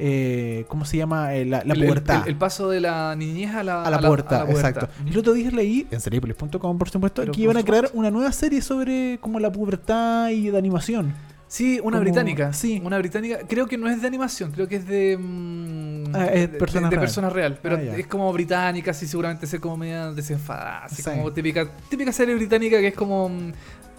eh, 0.00 0.64
¿cómo 0.68 0.84
se 0.84 0.96
llama? 0.96 1.34
Eh, 1.34 1.44
la, 1.44 1.64
la 1.64 1.74
El- 1.74 1.84
pubertad. 1.84 2.22
El, 2.22 2.28
el 2.28 2.36
paso 2.36 2.70
de 2.70 2.80
la 2.80 3.16
niñez 3.16 3.52
a 3.54 3.64
la, 3.64 3.82
a 3.82 3.90
la 3.90 3.98
pubertad, 3.98 4.46
pubertad. 4.46 4.50
exacto. 4.70 4.88
Ujú. 5.00 5.08
El 5.12 5.18
otro 5.18 5.32
día 5.32 5.50
leí 5.50 5.88
en 5.90 6.00
seriepolis.com, 6.00 6.78
por 6.78 6.88
supuesto, 6.88 7.22
Pero 7.22 7.32
que 7.32 7.40
iban 7.40 7.56
a 7.56 7.64
crear 7.64 7.90
una 7.94 8.10
nueva 8.10 8.30
serie 8.30 8.62
sobre 8.62 9.18
como 9.20 9.40
la 9.40 9.50
pubertad 9.50 10.28
y 10.30 10.50
de 10.50 10.56
animación. 10.58 11.12
Sí, 11.48 11.80
una 11.80 11.96
Como- 11.96 12.00
británica. 12.00 12.52
sí. 12.52 12.80
Una 12.84 12.98
británica. 12.98 13.38
Creo 13.48 13.66
que 13.66 13.78
no 13.78 13.88
es 13.88 14.00
de 14.02 14.06
animación, 14.06 14.52
creo 14.52 14.68
que 14.68 14.76
es 14.76 14.86
de. 14.86 15.16
mm, 15.18 16.14
Ah, 16.14 16.26
es 16.26 16.52
de- 16.52 16.58
de 16.58 17.30
real. 17.30 17.58
Pero 17.62 17.76
Ah, 17.76 17.80
es 17.96 18.06
como 18.06 18.32
británica, 18.32 18.90
así 18.90 19.06
seguramente 19.06 19.46
ser 19.46 19.58
como 19.60 19.76
media 19.76 20.12
desenfadada. 20.12 20.84
Así 20.84 21.02
Sí. 21.02 21.10
como 21.10 21.32
típica, 21.32 21.66
típica 21.88 22.12
serie 22.12 22.34
británica 22.34 22.78
que 22.80 22.88
es 22.88 22.94
como. 22.94 23.28
mm, 23.30 23.52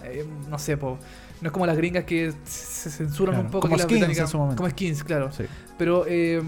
eh, 0.04 0.24
no 0.48 0.58
sé, 0.58 0.76
po. 0.76 0.96
No 1.40 1.48
es 1.48 1.52
como 1.52 1.64
las 1.66 1.76
gringas 1.76 2.04
que 2.04 2.32
se 2.44 2.90
censuran 2.90 3.34
Claro, 3.34 3.46
un 3.46 3.50
poco. 3.50 3.62
como 3.68 3.78
Skins 3.78 3.90
británicas- 4.00 4.18
en 4.20 4.28
su 4.28 4.38
momento. 4.38 4.56
Como 4.62 4.68
skins, 4.70 5.02
claro. 5.04 5.32
Sí. 5.32 5.44
Pero 5.78 6.04
eh, 6.06 6.40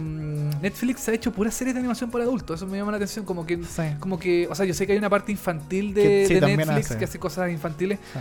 Netflix 0.61 1.09
ha 1.09 1.13
hecho 1.15 1.33
puras 1.33 1.55
series 1.55 1.75
de 1.75 1.81
animación 1.81 2.11
para 2.11 2.25
adultos. 2.25 2.61
Eso 2.61 2.67
me 2.71 2.77
llama 2.77 2.91
la 2.93 2.97
atención. 2.99 3.25
Como 3.25 3.47
que, 3.47 3.57
Sí. 3.65 3.83
como 4.01 4.19
que, 4.19 4.47
o 4.51 4.55
sea, 4.55 4.67
yo 4.67 4.75
sé 4.75 4.87
que 4.87 4.93
hay 4.93 4.99
una 4.99 5.09
parte 5.11 5.33
infantil 5.33 5.95
de, 5.95 6.03
Que 6.03 6.25
sí, 6.29 6.35
de 6.35 6.41
también 6.41 6.59
Netflix 6.59 6.87
hace. 6.91 6.99
que 6.99 7.05
hace 7.07 7.19
cosas 7.19 7.51
infantiles, 7.51 7.99
Sí. 8.13 8.19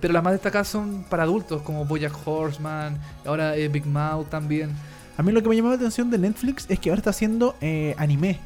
Pero 0.00 0.12
las 0.12 0.22
más 0.22 0.32
destacadas 0.32 0.68
son 0.68 1.04
para 1.08 1.22
adultos, 1.24 1.62
como 1.62 1.84
Bojack 1.84 2.12
Horseman, 2.26 2.98
ahora 3.24 3.56
eh, 3.56 3.68
Big 3.68 3.86
Mouth 3.86 4.28
también. 4.28 4.70
A 5.16 5.22
mí 5.22 5.32
lo 5.32 5.42
que 5.42 5.48
me 5.48 5.56
llamó 5.56 5.68
la 5.70 5.76
atención 5.76 6.10
de 6.10 6.18
Netflix 6.18 6.66
es 6.68 6.78
que 6.78 6.90
ahora 6.90 6.98
está 7.00 7.10
haciendo 7.10 7.56
eh, 7.60 7.94
anime. 7.98 8.38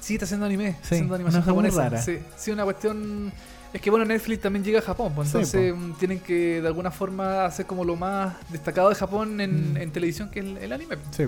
Sí, 0.00 0.14
está 0.14 0.24
haciendo 0.24 0.46
anime, 0.46 0.68
está 0.68 0.88
Sí, 0.88 0.94
haciendo 0.96 1.14
animación 1.16 1.42
japonesa. 1.42 1.82
rara. 1.82 2.00
Sí, 2.02 2.18
sí, 2.36 2.50
una 2.52 2.62
cuestión. 2.64 3.32
Es 3.72 3.80
que 3.82 3.90
bueno, 3.90 4.04
Netflix 4.04 4.40
también 4.40 4.64
llega 4.64 4.78
a 4.78 4.82
Japón, 4.82 5.12
pues 5.14 5.28
Sí, 5.28 5.36
entonces 5.36 5.74
mm, 5.76 5.92
tienen 5.98 6.20
que 6.20 6.62
de 6.62 6.66
alguna 6.66 6.90
forma 6.92 7.44
hacer 7.44 7.66
como 7.66 7.84
lo 7.84 7.96
más 7.96 8.34
destacado 8.50 8.88
de 8.88 8.94
Japón 8.94 9.40
en, 9.40 9.72
Mm. 9.72 9.76
en 9.78 9.90
televisión 9.90 10.30
que 10.30 10.38
es 10.40 10.46
el, 10.46 10.56
el 10.58 10.72
anime. 10.72 10.96
Sí, 11.10 11.24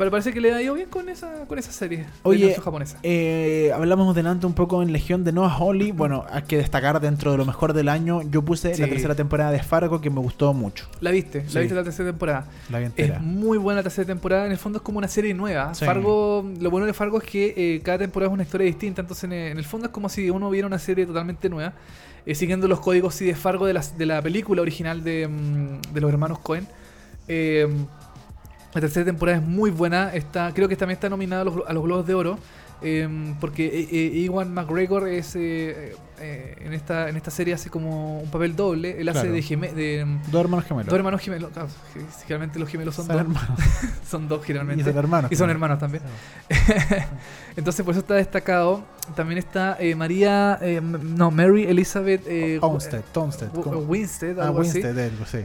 Pero 0.00 0.10
parece 0.10 0.32
que 0.32 0.40
le 0.40 0.54
ha 0.54 0.62
ido 0.62 0.72
bien 0.72 0.88
con 0.88 1.10
esa, 1.10 1.44
con 1.46 1.58
esa 1.58 1.72
serie 1.72 2.06
Oye, 2.22 2.54
japonesa. 2.58 2.96
Eh, 3.02 3.70
hablamos 3.74 4.16
delante 4.16 4.46
un 4.46 4.54
poco 4.54 4.82
en 4.82 4.92
Legión 4.92 5.24
de 5.24 5.32
Noah 5.32 5.54
Holly. 5.58 5.92
Bueno, 5.92 6.24
hay 6.30 6.44
que 6.44 6.56
destacar 6.56 7.02
dentro 7.02 7.32
de 7.32 7.36
lo 7.36 7.44
mejor 7.44 7.74
del 7.74 7.90
año. 7.90 8.22
Yo 8.22 8.40
puse 8.40 8.70
la 8.78 8.88
tercera 8.88 9.14
temporada 9.14 9.50
de 9.50 9.62
Fargo 9.62 10.00
que 10.00 10.08
me 10.08 10.20
gustó 10.20 10.54
mucho. 10.54 10.88
La 11.02 11.10
viste, 11.10 11.44
sí. 11.46 11.52
la 11.52 11.60
viste 11.60 11.74
la 11.74 11.84
tercera 11.84 12.08
temporada. 12.08 12.46
La 12.70 12.78
vi 12.78 12.86
entera. 12.86 13.16
Es 13.16 13.20
muy 13.20 13.58
buena 13.58 13.80
la 13.80 13.82
tercera 13.82 14.06
temporada. 14.06 14.46
En 14.46 14.52
el 14.52 14.56
fondo 14.56 14.78
es 14.78 14.82
como 14.82 14.96
una 14.96 15.06
serie 15.06 15.34
nueva. 15.34 15.74
Sí. 15.74 15.84
Fargo, 15.84 16.50
lo 16.58 16.70
bueno 16.70 16.86
de 16.86 16.94
Fargo 16.94 17.18
es 17.18 17.24
que 17.24 17.52
eh, 17.54 17.82
cada 17.82 17.98
temporada 17.98 18.30
es 18.30 18.32
una 18.32 18.44
historia 18.44 18.66
distinta. 18.68 19.02
Entonces, 19.02 19.24
en, 19.24 19.34
el 19.34 19.64
fondo 19.66 19.88
es 19.88 19.92
como 19.92 20.08
si 20.08 20.30
uno 20.30 20.48
viera 20.48 20.66
una 20.66 20.78
serie 20.78 21.04
totalmente 21.04 21.50
nueva. 21.50 21.74
eh, 22.24 22.34
siguiendo 22.34 22.68
los 22.68 22.80
códigos 22.80 23.16
sí, 23.16 23.26
de 23.26 23.34
Fargo 23.34 23.66
de 23.66 23.74
la, 23.74 23.84
de 23.98 24.06
la 24.06 24.22
película 24.22 24.62
original 24.62 25.04
de, 25.04 25.28
mm, 25.28 25.92
de 25.92 26.00
los 26.00 26.10
hermanos 26.10 26.38
Cohen. 26.38 26.66
Eh, 27.28 27.68
la 28.74 28.80
tercera 28.80 29.04
temporada 29.04 29.38
es 29.38 29.44
muy 29.44 29.70
buena. 29.70 30.14
Está, 30.14 30.52
creo 30.54 30.68
que 30.68 30.76
también 30.76 30.96
está 30.96 31.08
nominada 31.08 31.42
a 31.42 31.44
los, 31.44 31.54
a 31.66 31.72
los 31.72 31.82
Globos 31.84 32.06
de 32.06 32.14
Oro. 32.14 32.38
eh, 32.82 33.34
porque 33.40 33.66
eh, 33.66 33.88
eh, 33.92 34.24
Ewan 34.24 34.54
McGregor 34.54 35.06
es 35.06 35.36
eh, 35.36 35.94
eh, 36.18 36.56
en 36.64 36.72
esta 36.72 37.10
en 37.10 37.16
esta 37.16 37.30
serie 37.30 37.52
hace 37.52 37.68
como 37.68 38.20
un 38.20 38.30
papel 38.30 38.56
doble. 38.56 38.98
Él 39.00 39.06
hace 39.10 39.20
Claro. 39.20 39.34
de, 39.34 39.42
geme- 39.42 39.72
de 39.74 40.04
mm, 40.06 40.30
Dos 40.30 40.40
hermanos 40.42 40.64
gemelos. 40.66 40.86
dos 40.86 40.96
hermanos 40.96 41.20
gemelos. 41.20 41.50
claro, 41.52 41.68
generalmente 42.22 42.58
los 42.58 42.68
gemelos 42.70 42.94
son, 42.94 43.06
Son 43.06 43.16
dos. 43.16 43.22
hermanos. 43.26 43.58
Son 44.10 44.28
dos 44.28 44.44
generalmente. 44.44 44.80
Y 44.82 44.84
son 44.84 44.96
hermanos. 44.96 45.30
Y 45.32 45.36
son 45.36 45.50
hermanos 45.50 45.78
también. 45.78 46.02
Entonces 47.56 47.84
por 47.84 47.92
eso 47.92 48.00
está 48.00 48.14
destacado. 48.14 48.82
También 49.14 49.38
está 49.38 49.76
eh, 49.80 49.94
María, 49.94 50.58
eh, 50.62 50.80
no, 50.80 51.30
Mary 51.30 51.64
Elizabeth 51.64 52.22
eh, 52.26 52.58
Olmsted, 52.62 53.02
Olmsted, 53.14 53.48
Wi- 53.54 53.62
¿cómo? 53.62 53.78
Winstead, 53.80 54.38
Ah, 54.38 54.46
algo 54.46 54.60
Winstead, 54.60 54.96
algo, 54.98 55.26
sí. 55.26 55.38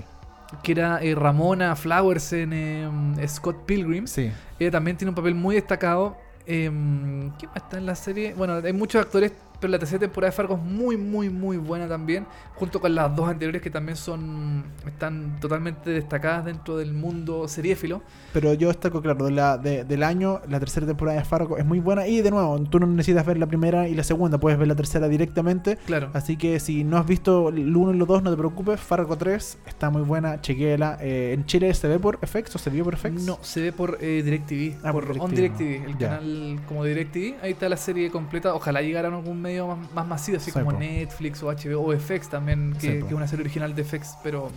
Que 0.64 0.72
era 0.72 1.02
eh, 1.02 1.16
Ramona 1.16 1.76
Flowers 1.76 2.34
en 2.34 2.54
eh, 2.54 3.28
Scott 3.28 3.66
Pilgrim. 3.66 4.08
Sí. 4.08 4.32
Ella 4.60 4.72
también 4.72 4.98
tiene 4.98 5.10
un 5.10 5.16
papel 5.16 5.36
muy 5.36 5.56
destacado. 5.56 6.18
Eh, 6.46 6.70
¿Quién 6.70 7.52
más 7.52 7.58
está 7.58 7.78
en 7.78 7.86
la 7.86 7.96
serie? 7.96 8.34
Bueno, 8.36 8.56
hay 8.64 8.74
muchos 8.74 9.02
actores, 9.02 9.32
pero 9.60 9.72
la 9.72 9.80
tercera 9.80 10.00
temporada 10.00 10.32
de 10.32 10.36
Fargo 10.36 10.56
es 10.56 10.62
muy, 10.62 10.98
muy, 10.98 11.30
muy 11.30 11.58
buena 11.58 11.88
también. 11.88 12.26
Junto 12.56 12.80
con 12.80 12.94
las 12.96 13.16
dos 13.16 13.28
anteriores 13.30 13.62
que 13.62 13.70
también 13.70 13.96
son 13.98 14.64
están 14.86 15.40
totalmente 15.40 15.90
destacadas 15.90 16.46
dentro 16.46 16.78
del 16.78 16.94
mundo 16.94 17.48
seriéfilo. 17.48 18.02
Pero 18.34 18.54
yo 18.54 18.68
destaco, 18.70 19.02
claro, 19.02 19.26
de 19.26 19.32
la, 19.32 19.58
de- 19.58 19.84
del 19.84 20.04
año, 20.04 20.42
la 20.50 20.60
tercera 20.60 20.86
temporada 20.86 21.20
de 21.20 21.26
Fargo 21.26 21.58
es 21.58 21.66
muy 21.66 21.80
buena. 21.80 22.08
Y 22.08 22.22
de 22.22 22.32
nuevo, 22.32 22.60
tú 22.64 22.80
no 22.80 22.88
necesitas 22.88 23.26
ver 23.26 23.38
la 23.38 23.48
primera 23.48 23.88
y 23.88 23.96
la 23.96 24.04
segunda, 24.04 24.38
puedes 24.38 24.58
ver 24.60 24.68
la 24.68 24.76
tercera 24.76 25.08
directamente. 25.08 25.78
Claro. 25.86 26.10
Así 26.14 26.38
que 26.38 26.60
si 26.60 26.84
no 26.84 26.98
has 26.98 27.06
visto 27.06 27.50
el 27.50 27.76
1 27.76 27.94
y 27.94 27.98
los 27.98 28.08
2, 28.08 28.24
no 28.24 28.32
te 28.32 28.38
preocupes. 28.38 28.80
Fargo 28.80 29.18
3 29.18 29.58
está 29.68 29.90
muy 29.90 30.02
buena, 30.04 30.42
chequéela. 30.42 30.98
Eh, 31.02 31.34
¿En 31.34 31.46
Chile 31.46 31.74
se 31.74 31.88
ve 31.88 32.00
por 32.00 32.20
FX 32.26 32.56
o 32.56 32.60
se 32.60 32.70
vio 32.70 32.84
por 32.84 32.96
FX? 32.98 33.24
No, 33.24 33.38
se 33.42 33.62
ve 33.62 33.72
por 33.72 33.98
eh, 34.02 34.22
DirecTV. 34.24 34.78
Ah, 34.84 34.92
por 34.92 35.06
por 35.08 35.20
On 35.20 35.32
DirecTV. 35.34 35.58
DirecTV, 35.60 35.90
el 35.90 35.98
canal 35.98 36.60
como 36.68 36.84
DirecTV. 36.84 37.36
Ahí 37.44 37.52
está 37.52 37.70
la 37.70 37.78
serie 37.78 38.10
completa. 38.12 38.54
Ojalá 38.54 38.82
llegara 38.82 39.10
a 39.10 39.16
algún 39.16 39.42
medio 39.46 39.68
más, 39.68 39.92
más 39.94 40.08
masivo, 40.08 40.38
así 40.38 40.52
Sí, 40.52 40.52
como 40.60 40.72
po. 40.72 40.78
Netflix 40.80 41.42
o 41.44 41.48
HBO 41.48 41.82
o 41.82 41.98
FX 41.98 42.30
también, 42.30 42.74
que, 42.74 42.80
Sí, 42.80 42.88
que 42.88 43.00
po. 43.02 43.08
es 43.08 43.14
una 43.14 43.28
serie 43.28 43.44
original 43.44 43.74
de 43.76 43.84
FX. 43.84 44.16
Pero 44.24 44.52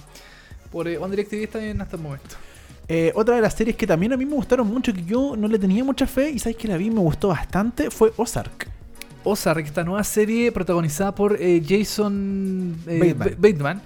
por 0.72 0.88
eh, 0.88 0.98
On 0.98 1.10
DirecTV 1.10 1.42
está 1.44 1.58
bien 1.58 1.80
hasta 1.80 1.96
el 1.96 2.02
momento. 2.02 2.36
Eh, 2.88 3.12
otra 3.14 3.36
de 3.36 3.42
las 3.42 3.52
series 3.54 3.76
que 3.76 3.86
también 3.86 4.12
a 4.14 4.16
mí 4.16 4.24
me 4.24 4.34
gustaron 4.34 4.66
mucho, 4.66 4.92
que 4.94 5.04
yo 5.04 5.36
no 5.36 5.46
le 5.46 5.58
tenía 5.58 5.84
mucha 5.84 6.06
fe 6.06 6.30
y 6.30 6.38
sabes 6.38 6.56
que 6.56 6.66
la 6.68 6.76
vi 6.78 6.86
y 6.86 6.90
me 6.90 7.00
gustó 7.00 7.28
bastante, 7.28 7.90
fue 7.90 8.12
Ozark. 8.16 8.66
Ozark, 9.24 9.66
esta 9.66 9.84
nueva 9.84 10.02
serie 10.04 10.50
protagonizada 10.52 11.14
por 11.14 11.36
eh, 11.38 11.62
Jason 11.66 12.76
eh, 12.86 12.98
Bateman. 12.98 13.18
Ba- 13.18 13.48
Bateman, 13.48 13.82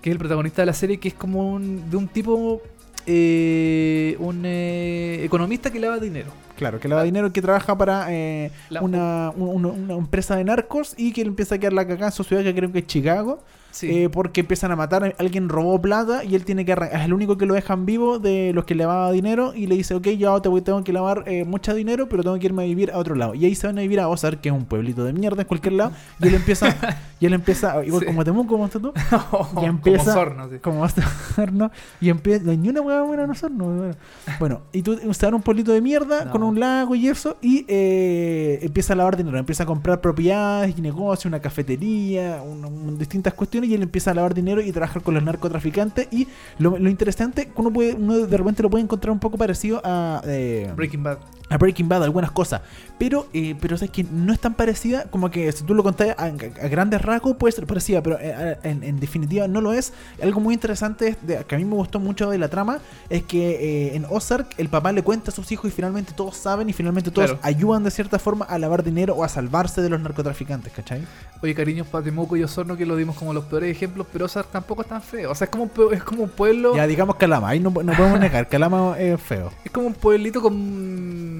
que 0.00 0.08
es 0.10 0.12
el 0.14 0.18
protagonista 0.18 0.62
de 0.62 0.66
la 0.66 0.72
serie, 0.72 0.98
que 0.98 1.08
es 1.08 1.14
como 1.14 1.52
un, 1.52 1.90
de 1.90 1.96
un 1.98 2.08
tipo 2.08 2.62
eh, 3.06 4.16
un 4.18 4.42
eh, 4.44 5.20
economista 5.24 5.70
que 5.70 5.78
lava 5.80 5.98
dinero. 5.98 6.30
Claro, 6.56 6.80
que 6.80 6.88
lava 6.88 7.02
dinero, 7.02 7.32
que 7.32 7.42
trabaja 7.42 7.76
para 7.76 8.06
eh, 8.10 8.50
La- 8.70 8.82
una, 8.82 9.30
un- 9.36 9.48
una- 9.64 9.68
una 9.68 9.94
empresa 9.94 10.36
de 10.36 10.44
narcos 10.44 10.94
y 10.96 11.12
que 11.12 11.22
le 11.22 11.28
empieza 11.28 11.54
a 11.56 11.58
quedar 11.58 11.72
la 11.72 11.86
cagada 11.86 12.06
en 12.06 12.12
su 12.12 12.24
ciudad, 12.24 12.42
que 12.42 12.54
creo 12.54 12.72
que 12.72 12.78
es 12.80 12.86
Chicago, 12.86 13.42
Sí. 13.76 13.90
eh, 13.90 14.08
porque 14.08 14.40
empiezan 14.40 14.72
a 14.72 14.76
matar, 14.76 15.14
alguien 15.18 15.48
robó 15.50 15.80
plata 15.82 16.24
y 16.24 16.34
él 16.34 16.44
tiene 16.46 16.64
que 16.64 16.72
arrancar, 16.72 16.98
es 17.00 17.04
el 17.04 17.12
único 17.12 17.36
que 17.36 17.44
lo 17.44 17.52
dejan 17.52 17.84
vivo 17.84 18.18
de 18.18 18.52
los 18.54 18.64
que 18.64 18.74
le 18.74 18.84
lavaba 18.84 19.12
dinero 19.12 19.52
y 19.54 19.66
le 19.66 19.74
dice, 19.76 19.94
ok, 19.94 20.08
yo 20.18 20.40
te 20.40 20.48
voy, 20.48 20.62
tengo 20.62 20.82
que 20.82 20.92
lavar 20.94 21.24
eh, 21.26 21.44
mucho 21.44 21.74
dinero, 21.74 22.08
pero 22.08 22.22
tengo 22.22 22.38
que 22.38 22.46
irme 22.46 22.62
a 22.62 22.66
vivir 22.66 22.90
a 22.90 22.96
otro 22.98 23.14
lado. 23.14 23.34
Y 23.34 23.44
ahí 23.44 23.54
se 23.54 23.66
van 23.66 23.76
a 23.78 23.82
vivir 23.82 24.00
a 24.00 24.08
Ozark, 24.08 24.40
que 24.40 24.48
es 24.48 24.54
un 24.54 24.64
pueblito 24.64 25.04
de 25.04 25.12
mierda 25.12 25.42
en 25.42 25.48
cualquier 25.48 25.74
lado, 25.74 25.92
y 26.20 26.28
él 26.28 26.34
empieza, 26.36 26.74
y 27.20 27.26
él 27.26 27.34
empieza, 27.34 27.84
igual 27.84 28.00
Sí. 28.00 28.06
como 28.06 28.24
Temuco, 28.24 28.48
como 28.48 28.64
estás 28.64 28.80
tú, 28.80 28.92
y 29.52 29.54
Como 29.54 29.66
empieza 29.66 30.12
Sorno, 30.14 30.48
sí. 30.48 30.56
como 30.60 30.80
vas 30.80 30.94
a 30.98 31.46
¿no? 31.52 31.70
y 32.00 32.08
empieza 32.08 32.44
no 32.44 32.52
ni 32.54 32.68
una 32.70 32.80
hueá 32.80 33.02
buena 33.02 33.24
en 33.24 33.30
Osorno, 33.30 33.64
bueno. 33.66 33.94
bueno 34.40 34.60
y 34.72 34.82
tú 34.82 34.96
se 35.12 35.26
dan 35.26 35.34
un 35.34 35.42
pueblito 35.42 35.72
de 35.72 35.80
mierda 35.82 36.24
No. 36.24 36.30
con 36.30 36.42
un 36.42 36.58
lago 36.58 36.94
y 36.94 37.08
eso 37.08 37.36
y 37.42 37.64
eh, 37.68 38.58
empieza 38.62 38.92
a 38.92 38.96
lavar 38.96 39.16
dinero 39.16 39.38
empieza 39.38 39.64
a 39.64 39.66
comprar 39.66 40.00
propiedades 40.00 40.76
y 40.78 40.80
negocios 40.80 41.26
una 41.26 41.40
cafetería 41.40 42.40
un- 42.42 42.64
un- 42.64 42.98
distintas 42.98 43.34
cuestiones 43.34 43.65
y 43.66 43.74
él 43.74 43.82
empieza 43.82 44.10
a 44.10 44.14
lavar 44.14 44.34
dinero 44.34 44.60
y 44.60 44.72
trabajar 44.72 45.02
con 45.02 45.14
los 45.14 45.22
narcotraficantes 45.22 46.08
y 46.10 46.28
lo, 46.58 46.76
interesante 46.88 47.50
uno 47.56 47.72
puede 47.72 47.94
uno 47.94 48.26
de 48.26 48.36
repente 48.36 48.62
lo 48.62 48.70
puede 48.70 48.84
encontrar 48.84 49.12
un 49.12 49.18
poco 49.18 49.36
parecido 49.36 49.80
a 49.84 50.22
eh, 50.24 50.72
Breaking 50.74 51.02
Bad. 51.02 51.18
A 51.48 51.56
Breaking 51.58 51.88
Bad 51.88 52.02
algunas 52.04 52.30
cosas 52.30 52.60
pero 52.98 53.26
eh, 53.32 53.54
pero 53.60 53.76
sabes 53.76 53.90
que 53.90 54.04
no 54.04 54.32
es 54.32 54.40
tan 54.40 54.54
parecida 54.54 55.04
como 55.10 55.30
que 55.30 55.52
si 55.52 55.64
tú 55.64 55.74
lo 55.74 55.82
contás 55.82 56.16
a, 56.18 56.24
a 56.24 56.30
grandes 56.68 57.02
rasgos 57.02 57.36
puede 57.36 57.52
ser 57.52 57.66
parecida 57.66 58.02
pero 58.02 58.18
eh, 58.20 58.56
en, 58.64 58.82
en 58.82 58.98
definitiva 58.98 59.46
no 59.46 59.60
lo 59.60 59.72
es 59.72 59.92
algo 60.22 60.40
muy 60.40 60.54
interesante 60.54 61.08
es 61.08 61.16
de- 61.26 61.44
que 61.44 61.54
a 61.54 61.58
mí 61.58 61.64
me 61.64 61.74
gustó 61.74 62.00
mucho 62.00 62.30
de 62.30 62.38
la 62.38 62.48
trama 62.48 62.78
es 63.10 63.22
que 63.24 63.90
eh, 63.90 63.96
en 63.96 64.06
Ozark 64.10 64.54
el 64.58 64.68
papá 64.68 64.92
le 64.92 65.02
cuenta 65.02 65.30
a 65.30 65.34
sus 65.34 65.50
hijos 65.52 65.70
y 65.70 65.74
finalmente 65.74 66.12
todos 66.14 66.36
saben 66.36 66.68
y 66.68 66.72
finalmente 66.72 67.10
todos 67.10 67.30
Claro. 67.30 67.40
ayudan 67.42 67.84
de 67.84 67.90
cierta 67.90 68.18
forma 68.18 68.44
a 68.46 68.58
lavar 68.58 68.82
dinero 68.82 69.14
o 69.14 69.22
a 69.24 69.28
salvarse 69.28 69.82
de 69.82 69.88
los 69.90 70.00
narcotraficantes 70.00 70.72
¿cachai? 70.72 71.02
Oye, 71.42 71.54
cariños 71.54 71.86
para 71.86 72.02
Temuco 72.04 72.36
y 72.36 72.42
Osorno 72.42 72.76
que 72.76 72.86
lo 72.86 72.96
dimos 72.96 73.14
como 73.16 73.32
los 73.34 73.44
peores 73.44 73.70
ejemplos, 73.70 74.06
pero 74.12 74.24
Ozark 74.24 74.50
tampoco 74.50 74.80
es 74.82 74.88
tan 74.88 75.02
feo. 75.02 75.30
O 75.30 75.34
sea, 75.34 75.44
es 75.44 75.50
como 75.50 75.70
es 75.92 76.02
como 76.02 76.22
un 76.24 76.30
pueblo. 76.30 76.74
ya 76.74 76.86
digamos 76.86 77.16
Calama 77.16 77.50
ahí 77.50 77.60
no, 77.60 77.70
no 77.70 77.92
podemos 77.92 78.18
negar 78.18 78.48
Calama 78.48 78.98
es 78.98 79.20
feo 79.20 79.52
Es 79.64 79.70
como 79.70 79.86
un 79.88 79.94
pueblito 79.94 80.40
con... 80.40 81.35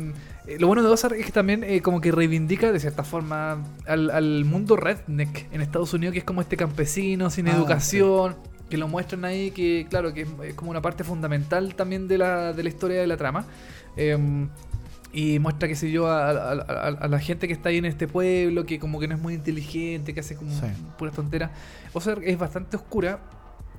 eh, 0.47 0.57
Lo 0.59 0.67
bueno 0.67 0.83
de 0.83 0.89
Ozark 0.89 1.17
es 1.19 1.27
que 1.27 1.33
también 1.33 1.65
eh, 1.65 1.81
como 1.83 2.01
que 2.01 2.13
reivindica 2.13 2.73
de 2.73 2.81
cierta 2.81 3.03
forma 3.05 3.63
al, 3.87 4.11
al 4.11 4.45
mundo 4.45 4.77
redneck 4.77 5.47
en 5.53 5.61
Estados 5.61 5.93
Unidos, 5.95 6.13
que 6.13 6.19
es 6.21 6.25
como 6.25 6.41
este 6.41 6.57
campesino 6.57 7.31
sin 7.31 7.49
Ah, 7.49 7.53
educación, 7.57 8.37
que 8.71 8.77
lo 8.77 8.89
muestran 8.89 9.25
ahí, 9.25 9.51
que 9.51 9.87
claro, 9.89 10.13
que 10.13 10.23
es, 10.23 10.29
es 10.45 10.55
como 10.55 10.71
una 10.71 10.83
parte 10.83 11.05
fundamental 11.05 11.75
también 11.75 12.09
de 12.09 12.19
la, 12.19 12.53
de 12.53 12.63
la 12.63 12.69
historia 12.69 13.01
de 13.01 13.07
la 13.07 13.17
trama. 13.17 13.45
Em, 13.97 14.49
y 15.13 15.39
muestra, 15.39 15.67
qué 15.67 15.77
sé 15.77 15.91
yo, 15.91 16.09
a, 16.09 16.29
a- 16.31 16.53
a- 16.53 16.89
a 16.89 17.09
la 17.09 17.19
gente 17.19 17.47
que 17.47 17.55
está 17.55 17.71
ahí 17.71 17.79
en 17.79 17.87
este 17.87 18.07
pueblo, 18.07 18.67
que 18.67 18.79
como 18.79 19.01
que 19.01 19.09
no 19.09 19.15
es 19.15 19.21
muy 19.21 19.33
inteligente, 19.35 20.13
que 20.13 20.21
hace 20.21 20.37
como 20.37 20.51
Sí. 20.51 20.67
puras 20.99 21.15
tonteras. 21.15 21.51
Ozark 21.95 22.23
es 22.25 22.37
bastante 22.39 22.77
oscura. 22.77 23.21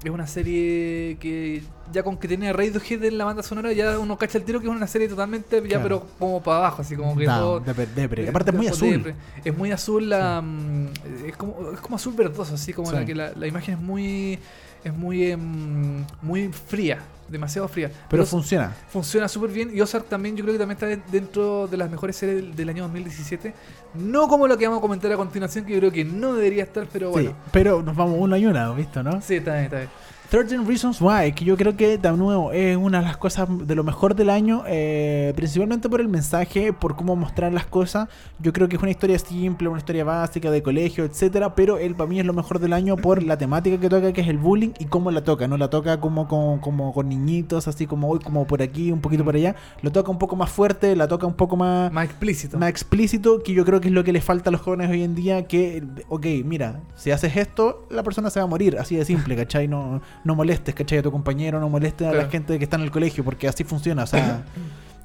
Es 0.03 0.11
una 0.11 0.27
serie 0.27 1.17
que 1.19 1.63
ya 1.91 2.03
con 2.03 2.17
que 2.17 2.27
tiene 2.27 2.53
Radiohead 2.53 3.03
en 3.03 3.17
la 3.17 3.25
banda 3.25 3.41
sonora 3.43 3.71
ya 3.73 3.97
uno 3.97 4.17
cacha 4.17 4.37
el 4.37 4.43
tiro 4.43 4.59
que 4.59 4.67
es 4.67 4.71
una 4.71 4.85
serie 4.87 5.07
totalmente 5.09 5.57
ya 5.61 5.67
Claro. 5.67 5.83
pero 5.83 6.07
como 6.19 6.43
para 6.43 6.57
abajo, 6.59 6.81
así 6.83 6.95
como 6.95 7.15
que 7.15 7.25
todo... 7.25 7.61
depre- 7.63 7.87
depre. 7.95 8.23
de- 8.23 8.29
aparte 8.29 8.51
es 8.51 8.57
muy 8.57 8.67
azul 8.67 8.91
depre. 8.91 9.15
Es 9.43 9.57
muy 9.57 9.71
azul 9.71 10.09
la... 10.09 10.41
mm, 10.41 10.87
Es 11.27 11.35
como, 11.37 11.71
es 11.73 11.79
como 11.79 11.95
azul 11.95 12.13
verdoso, 12.15 12.53
así 12.55 12.73
como 12.73 12.89
Sí. 12.91 12.95
la 12.95 13.05
que 13.05 13.15
la, 13.15 13.31
la 13.35 13.47
imagen 13.47 13.73
es 13.75 13.79
muy... 13.81 14.39
Es 14.83 14.93
muy, 14.93 15.31
em, 15.31 16.05
muy 16.21 16.49
fría, 16.53 16.99
demasiado 17.29 17.67
fría. 17.67 17.91
pero 18.09 18.25
funciona 18.25 18.73
funciona 18.89 19.27
súper 19.27 19.49
bien. 19.51 19.71
Y 19.75 19.81
Ozark 19.81 20.05
también, 20.07 20.35
yo 20.35 20.43
creo 20.43 20.53
que 20.55 20.59
también 20.59 20.75
está 20.77 20.85
de- 20.87 21.01
dentro 21.11 21.67
de 21.67 21.77
las 21.77 21.89
mejores 21.89 22.15
series 22.15 22.37
del, 22.37 22.55
del 22.55 22.69
año 22.69 22.83
2017. 22.83 23.53
No 23.95 24.27
como 24.27 24.47
lo 24.47 24.57
que 24.57 24.65
vamos 24.65 24.79
a 24.79 24.81
comentar 24.81 25.11
a 25.11 25.17
continuación, 25.17 25.65
que 25.65 25.73
yo 25.73 25.79
creo 25.79 25.91
que 25.91 26.05
no 26.05 26.33
debería 26.33 26.63
estar, 26.63 26.87
pero 26.91 27.11
bueno. 27.11 27.29
Sí, 27.31 27.35
pero 27.51 27.81
nos 27.83 27.95
vamos 27.95 28.15
uno 28.19 28.37
y 28.37 28.45
una, 28.45 28.71
¿visto, 28.73 29.01
no? 29.03 29.21
Sí, 29.21 29.35
está 29.35 29.53
bien, 29.53 29.63
está 29.65 29.77
bien. 29.77 29.89
13 30.29 30.57
Reasons 30.65 30.99
Why, 31.01 31.31
que 31.31 31.45
yo 31.45 31.55
creo 31.55 31.77
que 31.77 31.97
de 31.97 32.11
nuevo 32.11 32.51
es 32.51 32.75
una 32.75 32.99
de 32.99 33.05
las 33.05 33.15
cosas 33.15 33.47
de 33.65 33.75
lo 33.75 33.85
mejor 33.85 34.13
del 34.13 34.29
año, 34.29 34.63
eh, 34.67 35.31
principalmente 35.37 35.87
por 35.87 36.01
el 36.01 36.09
mensaje, 36.09 36.73
por 36.73 36.97
cómo 36.97 37.15
mostrar 37.15 37.53
las 37.53 37.65
cosas. 37.65 38.09
Yo 38.39 38.51
creo 38.51 38.67
que 38.67 38.75
es 38.75 38.81
una 38.81 38.91
historia 38.91 39.17
simple, 39.19 39.69
una 39.69 39.77
historia 39.77 40.03
básica 40.03 40.51
de 40.51 40.61
colegio, 40.61 41.05
etcétera, 41.05 41.55
pero 41.55 41.77
él 41.77 41.95
para 41.95 42.09
mí 42.09 42.19
es 42.19 42.25
lo 42.25 42.33
mejor 42.33 42.59
del 42.59 42.73
año 42.73 42.97
por 42.97 43.23
la 43.23 43.37
temática 43.37 43.79
que 43.79 43.87
toca, 43.87 44.11
que 44.11 44.19
es 44.19 44.27
el 44.27 44.37
bullying 44.37 44.71
y 44.79 44.85
cómo 44.85 45.11
la 45.11 45.23
toca. 45.23 45.47
No 45.47 45.55
la 45.55 45.69
toca 45.69 46.01
como 46.01 46.27
con, 46.27 46.59
como 46.59 46.93
con 46.93 47.07
niñitos, 47.07 47.69
así 47.69 47.87
como 47.87 48.09
hoy, 48.09 48.19
como 48.19 48.45
por 48.45 48.61
aquí, 48.61 48.91
un 48.91 48.99
poquito 48.99 49.23
por 49.23 49.35
allá. 49.35 49.55
Lo 49.81 49.93
toca 49.93 50.11
un 50.11 50.17
poco 50.17 50.35
más 50.35 50.49
fuerte, 50.49 50.93
la 50.97 51.07
toca 51.07 51.25
un 51.25 51.35
poco 51.35 51.55
más 51.55 51.89
Más 51.93 52.03
explícito. 52.03 52.57
más 52.57 52.69
explícito 52.69 53.41
que 53.43 53.53
yo 53.53 53.63
creo 53.63 53.79
que 53.79 53.87
es 53.87 53.93
lo 53.93 54.03
que 54.03 54.11
le 54.11 54.19
falta 54.19 54.49
a 54.49 54.51
los 54.51 54.59
jóvenes 54.59 54.89
hoy 54.89 55.03
en 55.03 55.15
día 55.15 55.47
que 55.47 55.83
ok 56.09 56.25
mira 56.43 56.81
si 56.95 57.11
haces 57.11 57.37
esto 57.37 57.85
la 57.89 58.03
persona 58.03 58.29
se 58.29 58.39
va 58.39 58.43
a 58.43 58.47
morir 58.47 58.77
así 58.77 58.95
de 58.95 59.05
simple 59.05 59.35
¿cachai? 59.35 59.67
no, 59.67 60.01
no 60.27 60.35
molestes 60.35 60.75
¿cachai? 60.75 60.99
a 60.99 61.01
tu 61.03 61.11
compañero 61.11 61.59
no 61.59 61.69
molestes 61.69 62.05
a 62.07 62.11
la 62.11 62.17
Claro. 62.17 62.29
gente 62.31 62.57
que 62.59 62.63
está 62.65 62.75
en 62.77 62.83
el 62.83 62.91
colegio 62.91 63.23
porque 63.23 63.47
así 63.47 63.63
funciona 63.63 64.03
o 64.03 64.07
sea 64.07 64.43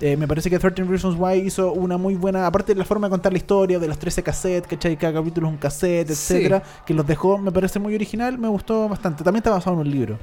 eh, 0.01 0.17
me 0.17 0.27
parece 0.27 0.51
que 0.51 0.59
13 0.59 0.83
Reasons 0.85 1.17
Why 1.19 1.39
hizo 1.47 1.73
una 1.73 1.97
muy 1.97 2.17
buena 2.17 2.47
aparte 2.47 2.75
de 2.75 2.79
la 2.81 2.85
forma 2.85 3.07
de 3.07 3.11
contar 3.13 3.31
la 3.33 3.39
historia 3.39 3.79
de 3.79 3.87
los 3.89 3.99
13 3.99 4.23
cassettes 4.23 4.69
¿cachai? 4.69 4.97
cada 4.97 5.15
capítulo 5.15 5.47
es 5.47 5.53
un 5.53 5.59
cassette 5.59 6.09
Sí. 6.09 6.13
etcétera 6.35 6.63
que 6.85 6.93
los 6.93 7.07
dejó 7.07 7.39
me 7.39 7.53
parece 7.53 7.79
muy 7.79 7.95
original 7.95 8.37
me 8.37 8.49
gustó 8.49 8.89
bastante 8.89 9.23
también 9.25 9.39
está 9.41 9.51
basado 9.51 9.75
en 9.77 9.81
un 9.87 9.91
libro 9.91 10.19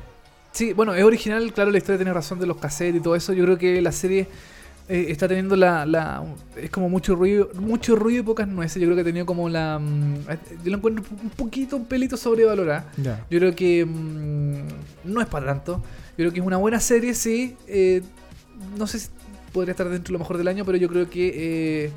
Sí, 0.51 0.73
bueno, 0.73 0.95
es 0.95 1.03
original, 1.03 1.53
claro, 1.53 1.69
la 1.69 1.77
historia 1.77 1.99
tiene 1.99 2.11
razón 2.11 2.39
de 2.39 2.47
los 2.47 2.57
cassettes 2.57 2.95
y 2.99 3.03
todo 3.03 3.15
eso. 3.15 3.33
Yo 3.33 3.43
creo 3.45 3.57
que 3.59 3.79
la 3.83 3.91
serie 3.91 4.27
eh, 4.89 5.05
está 5.09 5.27
teniendo 5.27 5.55
la, 5.55 5.85
la- 5.85 6.23
Es 6.59 6.71
como 6.71 6.89
mucho 6.89 7.13
ruido 7.15 7.49
mucho 7.53 7.95
ruido 7.95 8.21
y 8.21 8.25
pocas 8.25 8.47
nueces. 8.47 8.81
Yo 8.81 8.87
creo 8.87 8.95
que 8.95 9.01
ha 9.01 9.05
tenido 9.05 9.27
como 9.27 9.47
la... 9.47 9.77
mm, 9.77 10.15
yo 10.63 10.71
lo 10.71 10.77
encuentro 10.77 11.05
un 11.21 11.29
poquito, 11.29 11.75
un 11.75 11.85
pelito 11.85 12.17
sobrevalorada. 12.17 12.85
ya 12.97 13.23
Yo 13.29 13.37
creo 13.37 13.55
que 13.55 13.85
mm, 13.85 14.38
no 15.03 15.21
es 15.21 15.27
para 15.27 15.45
tanto. 15.45 15.77
Yo 16.11 16.15
creo 16.17 16.31
que 16.33 16.39
es 16.39 16.45
una 16.45 16.57
buena 16.57 16.79
serie, 16.79 17.13
sí. 17.13 17.55
Eh, 17.67 18.01
no 18.77 18.87
sé 18.87 18.99
si 18.99 19.07
podría 19.53 19.71
estar 19.71 19.87
dentro 19.89 20.11
de 20.11 20.13
lo 20.13 20.19
mejor 20.19 20.37
del 20.37 20.47
año, 20.47 20.65
pero 20.65 20.77
yo 20.77 20.87
creo 20.89 21.09
que 21.09 21.85
eh, 21.85 21.91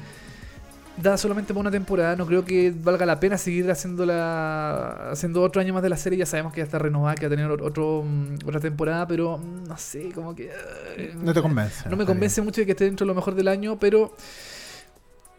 da 0.96 1.16
solamente 1.16 1.52
por 1.54 1.60
una 1.60 1.70
temporada. 1.70 2.16
No 2.16 2.26
creo 2.26 2.44
que 2.44 2.72
valga 2.74 3.04
la 3.06 3.18
pena 3.20 3.36
seguir 3.38 3.70
haciéndola, 3.70 5.10
haciendo 5.10 5.42
otro 5.42 5.60
año 5.60 5.74
más 5.74 5.82
de 5.82 5.88
la 5.88 5.96
serie. 5.96 6.18
Ya 6.18 6.26
sabemos 6.26 6.52
que 6.52 6.58
ya 6.60 6.64
está 6.64 6.78
renovada, 6.78 7.14
que 7.14 7.22
va 7.26 7.34
a 7.34 7.36
tener 7.36 7.50
otro, 7.50 8.04
mm, 8.06 8.46
otra 8.46 8.60
temporada, 8.60 9.06
pero 9.06 9.38
mm, 9.38 9.64
no 9.68 9.76
sé, 9.76 10.10
como 10.14 10.34
que... 10.34 10.50
eh, 10.96 11.14
no 11.20 11.32
te 11.32 11.42
convence 11.42 11.88
no 11.88 11.96
me 11.96 12.04
convence 12.06 12.40
mucho 12.42 12.60
de 12.60 12.66
que 12.66 12.72
esté 12.72 12.84
dentro 12.84 13.04
de 13.04 13.08
lo 13.08 13.14
mejor 13.14 13.34
del 13.34 13.48
año, 13.48 13.78
pero 13.78 14.14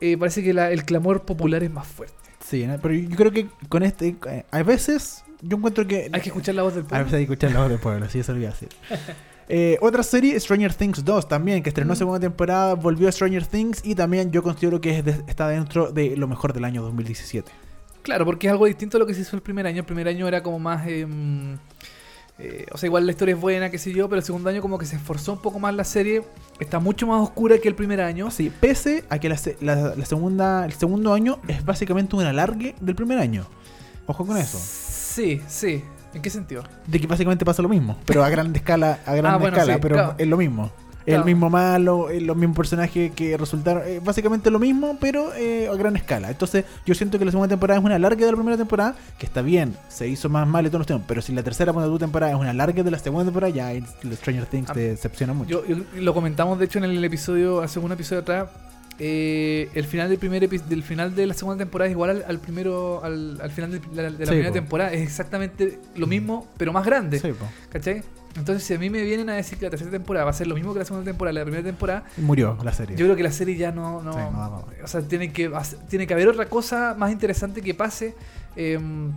eh, 0.01 0.17
parece 0.17 0.43
que 0.43 0.53
la- 0.53 0.71
el 0.71 0.83
clamor 0.85 1.21
popular 1.23 1.63
es 1.63 1.71
más 1.71 1.87
fuerte. 1.87 2.15
sí 2.45 2.67
pero 2.81 2.93
yo 2.93 3.15
creo 3.15 3.31
que 3.31 3.47
con 3.69 3.83
este 3.83 4.15
a 4.51 4.63
veces 4.63 5.23
yo 5.43 5.57
encuentro 5.57 5.85
que 5.87 6.09
Hay 6.11 6.21
que 6.21 6.29
escuchar 6.29 6.55
la 6.55 6.63
voz 6.63 6.73
del 6.75 6.85
A 6.85 6.87
pueblo. 6.87 7.05
veces 7.05 7.17
hay 7.19 7.25
que 7.27 7.33
escuchar 7.33 7.51
la 7.51 7.59
voz 7.61 7.69
del 7.69 7.79
pueblo, 7.79 8.09
sí, 8.09 8.19
eso 8.19 8.33
lo 8.33 8.39
iba 8.39 8.49
a 8.49 8.51
decir. 8.53 8.69
Eh, 9.49 9.77
otra 9.81 10.03
serie, 10.03 10.39
Stranger 10.39 10.73
Things 10.73 11.03
2, 11.03 11.27
también, 11.27 11.61
que 11.61 11.69
estrenó 11.69 11.93
Mm. 11.93 11.97
segunda 11.97 12.19
temporada, 12.19 12.75
volvió 12.75 13.09
a 13.09 13.11
Stranger 13.11 13.45
Things 13.45 13.81
y 13.83 13.93
también 13.93 14.31
yo 14.31 14.41
considero 14.41 14.79
que 14.79 14.97
es 14.99 15.05
de- 15.05 15.21
está 15.27 15.49
dentro 15.49 15.91
de 15.91 16.15
lo 16.15 16.27
mejor 16.29 16.53
del 16.53 16.63
año 16.63 16.81
2017. 16.81 17.51
Claro, 18.03 18.25
porque 18.25 18.47
es 18.47 18.51
algo 18.51 18.65
distinto 18.65 18.97
a 18.97 18.99
lo 18.99 19.05
que 19.05 19.13
se 19.13 19.21
hizo 19.21 19.35
el 19.35 19.41
primer 19.41 19.67
año. 19.67 19.79
El 19.79 19.85
primer 19.85 20.07
año 20.07 20.27
era 20.27 20.41
como 20.43 20.59
más. 20.59 20.87
em, 20.87 21.57
eh, 22.39 22.65
o 22.71 22.77
sea, 22.77 22.87
igual 22.87 23.05
la 23.05 23.11
historia 23.11 23.35
es 23.35 23.39
buena, 23.41 23.69
qué 23.69 23.77
sé 23.77 23.91
yo, 23.93 24.09
pero 24.09 24.19
el 24.19 24.25
segundo 24.25 24.49
año 24.49 24.61
como 24.61 24.77
que 24.77 24.85
se 24.85 24.95
esforzó 24.95 25.33
un 25.33 25.41
poco 25.41 25.59
más 25.59 25.73
la 25.75 25.83
serie. 25.83 26.23
Está 26.59 26.79
mucho 26.79 27.05
más 27.05 27.21
oscura 27.21 27.57
que 27.59 27.67
el 27.67 27.75
primer 27.75 28.01
año. 28.01 28.31
Sí, 28.31 28.51
pese 28.61 29.03
a 29.09 29.19
que 29.19 29.29
la, 29.29 29.37
la- 29.61 29.95
la 29.95 30.05
segunda, 30.05 30.65
el 30.65 30.73
segundo 30.73 31.13
año 31.13 31.39
es 31.47 31.63
básicamente 31.63 32.15
un 32.15 32.23
alargue 32.23 32.75
del 32.81 32.95
primer 32.95 33.19
año. 33.19 33.45
Ojo 34.07 34.25
con 34.25 34.37
eso. 34.37 34.57
Sí, 35.13 35.41
sí. 35.47 35.83
¿En 36.13 36.21
qué 36.21 36.29
sentido? 36.29 36.63
De 36.87 36.99
que 36.99 37.07
básicamente 37.07 37.43
pasa 37.45 37.61
lo 37.61 37.69
mismo, 37.69 37.97
pero 38.05 38.23
a 38.23 38.29
grande 38.29 38.59
escala, 38.59 38.99
a 39.05 39.11
grande 39.15 39.29
Ah, 39.29 39.37
bueno, 39.37 39.57
escala, 39.57 39.73
sí, 39.75 39.79
pero 39.81 39.95
claro. 39.95 40.15
es 40.17 40.27
lo 40.27 40.37
mismo. 40.37 40.71
Es 41.05 41.05
Claro. 41.07 41.19
el 41.21 41.25
mismo 41.25 41.49
malo, 41.49 42.09
es 42.09 42.21
los 42.23 42.37
mismos 42.37 42.55
personajes 42.55 43.11
que 43.11 43.35
resultaron. 43.35 43.83
eh, 43.85 43.99
básicamente 44.01 44.49
lo 44.49 44.57
mismo, 44.57 44.95
pero 45.01 45.33
eh, 45.35 45.67
a 45.69 45.75
gran 45.75 45.97
escala. 45.97 46.29
Entonces, 46.31 46.63
yo 46.85 46.95
siento 46.95 47.19
que 47.19 47.25
la 47.25 47.31
segunda 47.31 47.49
temporada 47.49 47.77
es 47.79 47.85
una 47.85 47.99
larga 47.99 48.25
de 48.25 48.31
la 48.31 48.37
primera 48.37 48.55
temporada, 48.57 48.95
que 49.19 49.25
está 49.25 49.41
bien, 49.41 49.75
se 49.89 50.07
hizo 50.07 50.29
más 50.29 50.47
mal 50.47 50.65
y 50.65 50.69
todos 50.69 50.79
los 50.79 50.87
temas. 50.87 51.03
Pero 51.05 51.21
si 51.21 51.33
la 51.33 51.43
tercera 51.43 51.73
ponte 51.73 51.89
tu 51.89 51.99
temporada 51.99 52.31
es 52.31 52.39
una 52.39 52.53
larga 52.53 52.83
de 52.83 52.89
la 52.91 52.97
segunda 52.99 53.25
temporada, 53.25 53.51
ya 53.53 53.73
el 53.73 53.83
Stranger 54.15 54.45
Things 54.45 54.69
Ah, 54.69 54.73
te 54.73 54.79
decepciona 54.91 55.33
mucho. 55.33 55.65
Yo, 55.67 55.75
yo- 55.75 55.83
lo 56.01 56.13
comentamos 56.13 56.57
de 56.57 56.65
hecho 56.65 56.77
en 56.79 56.85
el 56.85 57.03
episodio, 57.03 57.61
hace 57.61 57.79
un 57.79 57.91
episodio 57.91 58.21
atrás. 58.21 58.47
Eh, 58.99 59.69
el 59.73 59.85
final 59.85 60.07
del 60.09 60.19
primer 60.19 60.47
del 60.47 60.83
final 60.83 61.15
de 61.15 61.25
la 61.27 61.33
segunda 61.33 61.57
temporada 61.63 61.87
es 61.87 61.93
igual 61.93 62.09
al, 62.11 62.25
al 62.27 62.39
primero 62.39 63.03
al, 63.03 63.39
al 63.41 63.51
final 63.51 63.71
de 63.71 63.79
la, 63.95 64.03
de 64.03 64.11
la 64.11 64.17
Sí, 64.17 64.25
primera 64.25 64.49
po. 64.49 64.53
temporada 64.53 64.93
es 64.93 65.01
exactamente 65.01 65.79
lo 65.95 66.05
mismo 66.07 66.47
pero 66.57 66.71
más 66.73 66.85
grande 66.85 67.19
Sí. 67.19 67.29
¿cachai? 67.69 68.03
entonces 68.35 68.63
si 68.63 68.73
a 68.73 68.79
mí 68.79 68.89
me 68.89 69.01
vienen 69.03 69.29
a 69.29 69.33
decir 69.35 69.57
que 69.57 69.65
la 69.65 69.69
tercera 69.71 69.91
temporada 69.91 70.25
va 70.25 70.31
a 70.31 70.33
ser 70.33 70.47
lo 70.47 70.55
mismo 70.55 70.73
que 70.73 70.79
la 70.79 70.85
segunda 70.85 71.05
temporada 71.09 71.33
la 71.33 71.43
primera 71.43 71.63
temporada 71.63 72.03
Murió 72.17 72.57
la 72.63 72.71
serie. 72.73 72.95
yo 72.95 73.05
creo 73.05 73.15
que 73.15 73.23
la 73.23 73.31
serie 73.31 73.55
ya 73.57 73.71
no, 73.71 74.01
no, 74.03 74.13
Sí, 74.13 74.19
no, 74.19 74.31
no, 74.31 74.49
no. 74.49 74.65
o 74.83 74.87
sea 74.87 75.01
tiene 75.01 75.31
que 75.33 75.51
tiene 75.89 76.05
que 76.07 76.13
haber 76.13 76.27
otra 76.27 76.45
cosa 76.45 76.95
más 76.97 77.11
interesante 77.11 77.61
que 77.61 77.73
pase 77.73 78.15
em, 78.55 79.11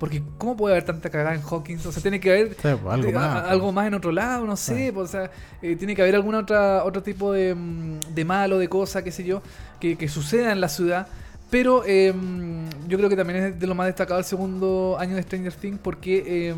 Porque 0.00 0.22
¿cómo 0.38 0.56
puede 0.56 0.74
haber 0.74 0.84
tanta 0.84 1.10
cagada 1.10 1.34
en 1.36 1.42
Hawkins? 1.42 1.84
O 1.86 1.92
sea, 1.92 2.00
tiene 2.02 2.18
que 2.18 2.30
haber 2.30 2.56
Sí, 2.60 2.66
algo 2.66 2.96
de- 3.06 3.12
más, 3.12 3.36
a- 3.36 3.40
pues. 3.42 3.52
algo 3.52 3.70
más 3.70 3.86
en 3.86 3.94
otro 3.94 4.10
lado, 4.10 4.46
no 4.46 4.56
sé. 4.56 4.86
Sí. 4.86 4.92
pues, 4.92 5.10
o 5.10 5.12
sea, 5.12 5.30
eh, 5.62 5.76
tiene 5.76 5.94
que 5.94 6.00
haber 6.02 6.16
otra 6.16 6.82
otro 6.84 7.02
tipo 7.02 7.32
de, 7.32 7.54
mm, 7.54 8.00
de 8.14 8.24
malo, 8.24 8.58
de 8.58 8.68
cosa, 8.68 9.04
qué 9.04 9.12
sé 9.12 9.22
yo, 9.24 9.42
que, 9.78 9.96
que 9.96 10.08
suceda 10.08 10.50
en 10.52 10.60
la 10.60 10.68
ciudad. 10.70 11.06
Pero 11.50 11.82
eh, 11.84 12.14
yo 12.86 12.96
creo 12.96 13.08
que 13.10 13.16
también 13.16 13.42
es 13.44 13.58
de 13.58 13.66
lo 13.66 13.74
más 13.74 13.86
destacado 13.88 14.20
el 14.20 14.24
segundo 14.24 14.96
año 15.00 15.16
de 15.16 15.22
Stranger 15.24 15.52
Things 15.52 15.80
porque 15.82 16.22
eh, 16.24 16.54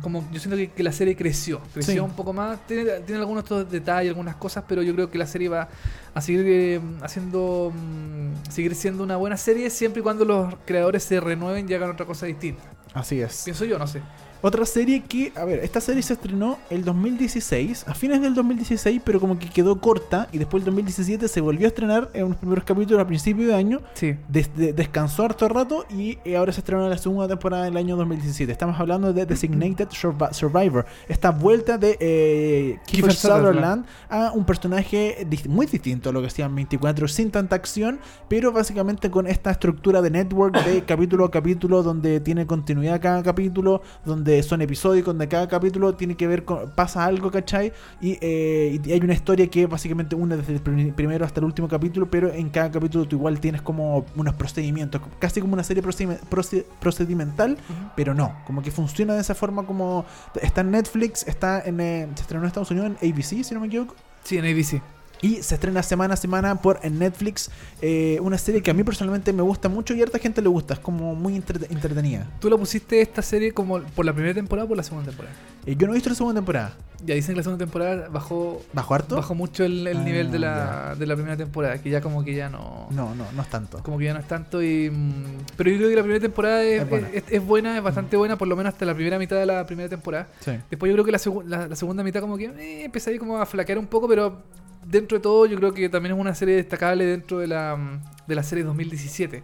como 0.00 0.28
yo 0.30 0.38
siento 0.38 0.56
que, 0.56 0.70
que 0.70 0.82
la 0.84 0.92
serie 0.92 1.16
creció, 1.16 1.60
creció 1.74 1.94
Sí. 1.94 1.98
un 1.98 2.12
poco 2.12 2.32
más, 2.32 2.64
tiene, 2.68 2.84
tiene 3.04 3.20
algunos 3.20 3.42
otros 3.42 3.68
detalles, 3.68 4.10
algunas 4.10 4.36
cosas, 4.36 4.62
pero 4.68 4.80
yo 4.82 4.94
creo 4.94 5.10
que 5.10 5.18
la 5.18 5.26
serie 5.26 5.48
va 5.48 5.68
a 6.14 6.20
seguir 6.20 6.44
eh, 6.46 6.80
haciendo, 7.02 7.72
mm, 7.74 8.48
seguir 8.50 8.76
siendo 8.76 9.02
una 9.02 9.16
buena 9.16 9.36
serie 9.36 9.70
siempre 9.70 10.00
y 10.00 10.02
cuando 10.04 10.24
los 10.24 10.54
creadores 10.64 11.02
se 11.02 11.18
renueven 11.18 11.68
y 11.68 11.74
hagan 11.74 11.90
otra 11.90 12.06
cosa 12.06 12.24
distinta. 12.26 12.62
Así 12.98 13.20
es. 13.20 13.42
Pienso 13.44 13.64
yo, 13.64 13.78
no 13.78 13.86
sé. 13.86 14.02
Otra 14.40 14.64
serie 14.66 15.02
que, 15.02 15.32
a 15.34 15.44
ver, 15.44 15.58
esta 15.60 15.80
serie 15.80 16.02
se 16.02 16.12
estrenó 16.12 16.58
el 16.70 16.84
2016, 16.84 17.84
a 17.88 17.94
fines 17.94 18.20
del 18.22 18.34
2016, 18.34 19.00
pero 19.04 19.18
como 19.18 19.38
que 19.38 19.48
quedó 19.50 19.80
corta 19.80 20.28
y 20.32 20.38
después 20.38 20.60
el 20.60 20.66
2017 20.66 21.26
se 21.26 21.40
volvió 21.40 21.66
a 21.66 21.68
estrenar 21.68 22.10
en 22.14 22.24
unos 22.26 22.36
primeros 22.38 22.64
capítulos 22.64 23.02
a 23.02 23.06
principio 23.06 23.48
de 23.48 23.54
año. 23.54 23.80
Sí. 23.94 24.14
des- 24.28 24.54
de- 24.56 24.72
descansó 24.72 25.24
harto 25.24 25.48
rato 25.48 25.84
y 25.90 26.18
eh, 26.24 26.36
ahora 26.36 26.52
se 26.52 26.60
estrenó 26.60 26.84
en 26.84 26.90
la 26.90 26.98
segunda 26.98 27.26
temporada 27.26 27.64
del 27.64 27.76
año 27.76 27.96
2017. 27.96 28.52
Estamos 28.52 28.78
hablando 28.78 29.12
de 29.12 29.26
Designated 29.26 29.88
Survi- 29.88 30.32
Survivor, 30.32 30.86
esta 31.08 31.30
vuelta 31.30 31.76
de 31.78 31.96
eh, 32.00 32.78
Kiefer 32.86 33.10
Kiefer 33.10 33.12
Sutherland. 33.14 33.86
A 34.08 34.32
un 34.32 34.44
personaje 34.44 35.26
muy 35.48 35.66
distinto 35.66 36.10
a 36.10 36.12
lo 36.12 36.20
que 36.20 36.28
hacían 36.28 36.54
24, 36.54 37.08
sin 37.08 37.30
tanta 37.30 37.56
acción, 37.56 37.98
pero 38.28 38.52
básicamente 38.52 39.10
con 39.10 39.26
esta 39.26 39.50
estructura 39.50 40.00
de 40.00 40.10
network 40.10 40.64
de 40.64 40.84
capítulo 40.84 41.24
a 41.24 41.30
capítulo, 41.30 41.82
donde 41.82 42.20
tiene 42.20 42.46
continuidad 42.46 43.00
cada 43.00 43.22
capítulo, 43.22 43.82
donde 44.04 44.27
son 44.42 44.62
episódicos, 44.62 45.06
donde 45.14 45.28
cada 45.28 45.48
capítulo 45.48 45.94
tiene 45.94 46.16
que 46.16 46.26
ver 46.26 46.44
con, 46.44 46.70
pasa 46.70 47.04
algo, 47.04 47.30
¿cachai? 47.30 47.72
Y, 48.00 48.18
eh, 48.20 48.80
y 48.84 48.92
hay 48.92 49.00
una 49.00 49.14
historia 49.14 49.46
que 49.48 49.66
básicamente 49.66 50.14
une 50.14 50.36
desde 50.36 50.54
el 50.54 50.60
prim- 50.60 50.92
primero 50.92 51.24
hasta 51.24 51.40
el 51.40 51.44
último 51.46 51.68
capítulo, 51.68 52.08
pero 52.10 52.32
en 52.32 52.48
cada 52.50 52.70
capítulo 52.70 53.06
tú 53.06 53.16
igual 53.16 53.40
tienes 53.40 53.62
como 53.62 54.04
unos 54.16 54.34
procedimientos, 54.34 55.00
casi 55.18 55.40
como 55.40 55.54
una 55.54 55.64
serie 55.64 55.82
procedime- 55.82 56.18
proce- 56.30 56.64
procedimental, 56.80 57.56
pero 57.96 58.14
no, 58.14 58.34
como 58.46 58.62
que 58.62 58.70
funciona 58.70 59.14
de 59.14 59.20
esa 59.20 59.34
forma 59.34 59.64
como 59.66 60.04
está 60.42 60.60
en 60.62 60.70
Netflix, 60.70 61.26
está 61.26 61.62
en 61.64 61.80
eh, 61.80 62.08
se 62.14 62.22
estrenó 62.22 62.42
en 62.44 62.48
Estados 62.48 62.70
Unidos 62.70 62.92
en 63.00 63.10
ABC, 63.12 63.42
si 63.44 63.54
no 63.54 63.60
me 63.60 63.66
equivoco. 63.68 63.94
Sí, 64.24 64.36
en 64.38 64.44
ABC. 64.44 64.82
Y 65.20 65.42
se 65.42 65.54
estrena 65.56 65.82
semana 65.82 66.14
a 66.14 66.16
semana 66.16 66.54
por 66.62 66.78
en 66.82 66.98
Netflix. 66.98 67.50
eh, 67.80 68.18
una 68.22 68.38
serie 68.38 68.62
que 68.62 68.70
a 68.70 68.74
mí 68.74 68.82
personalmente 68.84 69.32
me 69.32 69.42
gusta 69.42 69.68
mucho 69.68 69.94
y 69.94 70.00
a 70.00 70.04
harta 70.04 70.18
gente 70.18 70.42
le 70.42 70.48
gusta. 70.48 70.74
Es 70.74 70.80
como 70.80 71.14
muy 71.14 71.34
entre- 71.36 71.66
entretenida. 71.70 72.26
¿Tú 72.40 72.48
la 72.50 72.56
pusiste 72.56 73.00
esta 73.00 73.22
serie 73.22 73.52
como 73.52 73.80
por 73.80 74.04
la 74.04 74.12
primera 74.12 74.34
temporada 74.34 74.64
o 74.64 74.68
por 74.68 74.76
la 74.76 74.82
segunda 74.82 75.06
temporada? 75.10 75.34
Eh, 75.66 75.76
yo 75.76 75.86
no 75.86 75.92
he 75.92 75.96
visto 75.96 76.08
la 76.10 76.16
segunda 76.16 76.38
temporada. 76.40 76.74
Ya 77.04 77.14
dicen 77.14 77.34
que 77.34 77.38
la 77.38 77.42
segunda 77.44 77.64
temporada 77.64 78.08
bajó 78.08 78.60
¿Bajo 78.72 78.94
harto? 78.94 79.14
bajó 79.16 79.34
mucho 79.36 79.64
el, 79.64 79.86
el 79.86 79.98
Ah, 79.98 80.02
nivel 80.02 80.32
de 80.32 80.38
la, 80.40 80.94
de 80.98 81.06
la 81.06 81.14
primera 81.14 81.36
temporada, 81.36 81.78
que 81.80 81.90
ya 81.90 82.00
como 82.00 82.24
que 82.24 82.34
ya 82.34 82.48
no, 82.48 82.88
No, 82.90 83.14
no, 83.14 83.24
no 83.32 83.42
es 83.42 83.48
tanto. 83.48 83.80
como 83.84 83.98
que 83.98 84.06
ya 84.06 84.14
no 84.14 84.18
es 84.20 84.26
tanto 84.26 84.60
y 84.62 84.90
mm, 84.90 85.24
pero 85.56 85.70
yo 85.70 85.76
creo 85.76 85.88
que 85.90 85.94
la 85.96 86.02
primera 86.02 86.20
temporada 86.20 86.62
es, 86.64 86.82
Es 86.82 86.90
buena. 86.90 87.08
es- 87.12 87.24
es 87.28 87.44
buena, 87.46 87.76
es 87.76 87.82
bastante 87.84 88.16
buena, 88.16 88.36
por 88.36 88.48
lo 88.48 88.56
menos 88.56 88.72
hasta 88.72 88.84
la 88.84 88.94
primera 88.94 89.18
mitad 89.18 89.36
de 89.36 89.46
la 89.46 89.64
primera 89.66 89.88
temporada. 89.88 90.26
Sí. 90.40 90.52
Después 90.70 90.90
yo 90.90 90.94
creo 90.94 91.04
que 91.04 91.12
la, 91.12 91.20
la, 91.58 91.68
la 91.68 91.76
segunda 91.76 92.02
mitad 92.02 92.20
como 92.20 92.36
que 92.36 92.46
eh, 92.46 92.84
empecé 92.86 93.10
ahí 93.10 93.18
como 93.18 93.38
a 93.38 93.46
flaquear 93.46 93.78
un 93.78 93.86
poco, 93.86 94.08
pero 94.08 94.42
dentro 94.86 95.18
de 95.18 95.22
todo 95.22 95.46
yo 95.46 95.56
creo 95.56 95.72
que 95.74 95.88
también 95.88 96.14
es 96.14 96.20
una 96.20 96.34
serie 96.34 96.56
destacable 96.56 97.04
dentro 97.06 97.38
de 97.38 97.46
la, 97.46 97.76
mm, 97.76 98.00
de 98.26 98.34
la 98.34 98.42
serie 98.42 98.64
2017. 98.64 99.42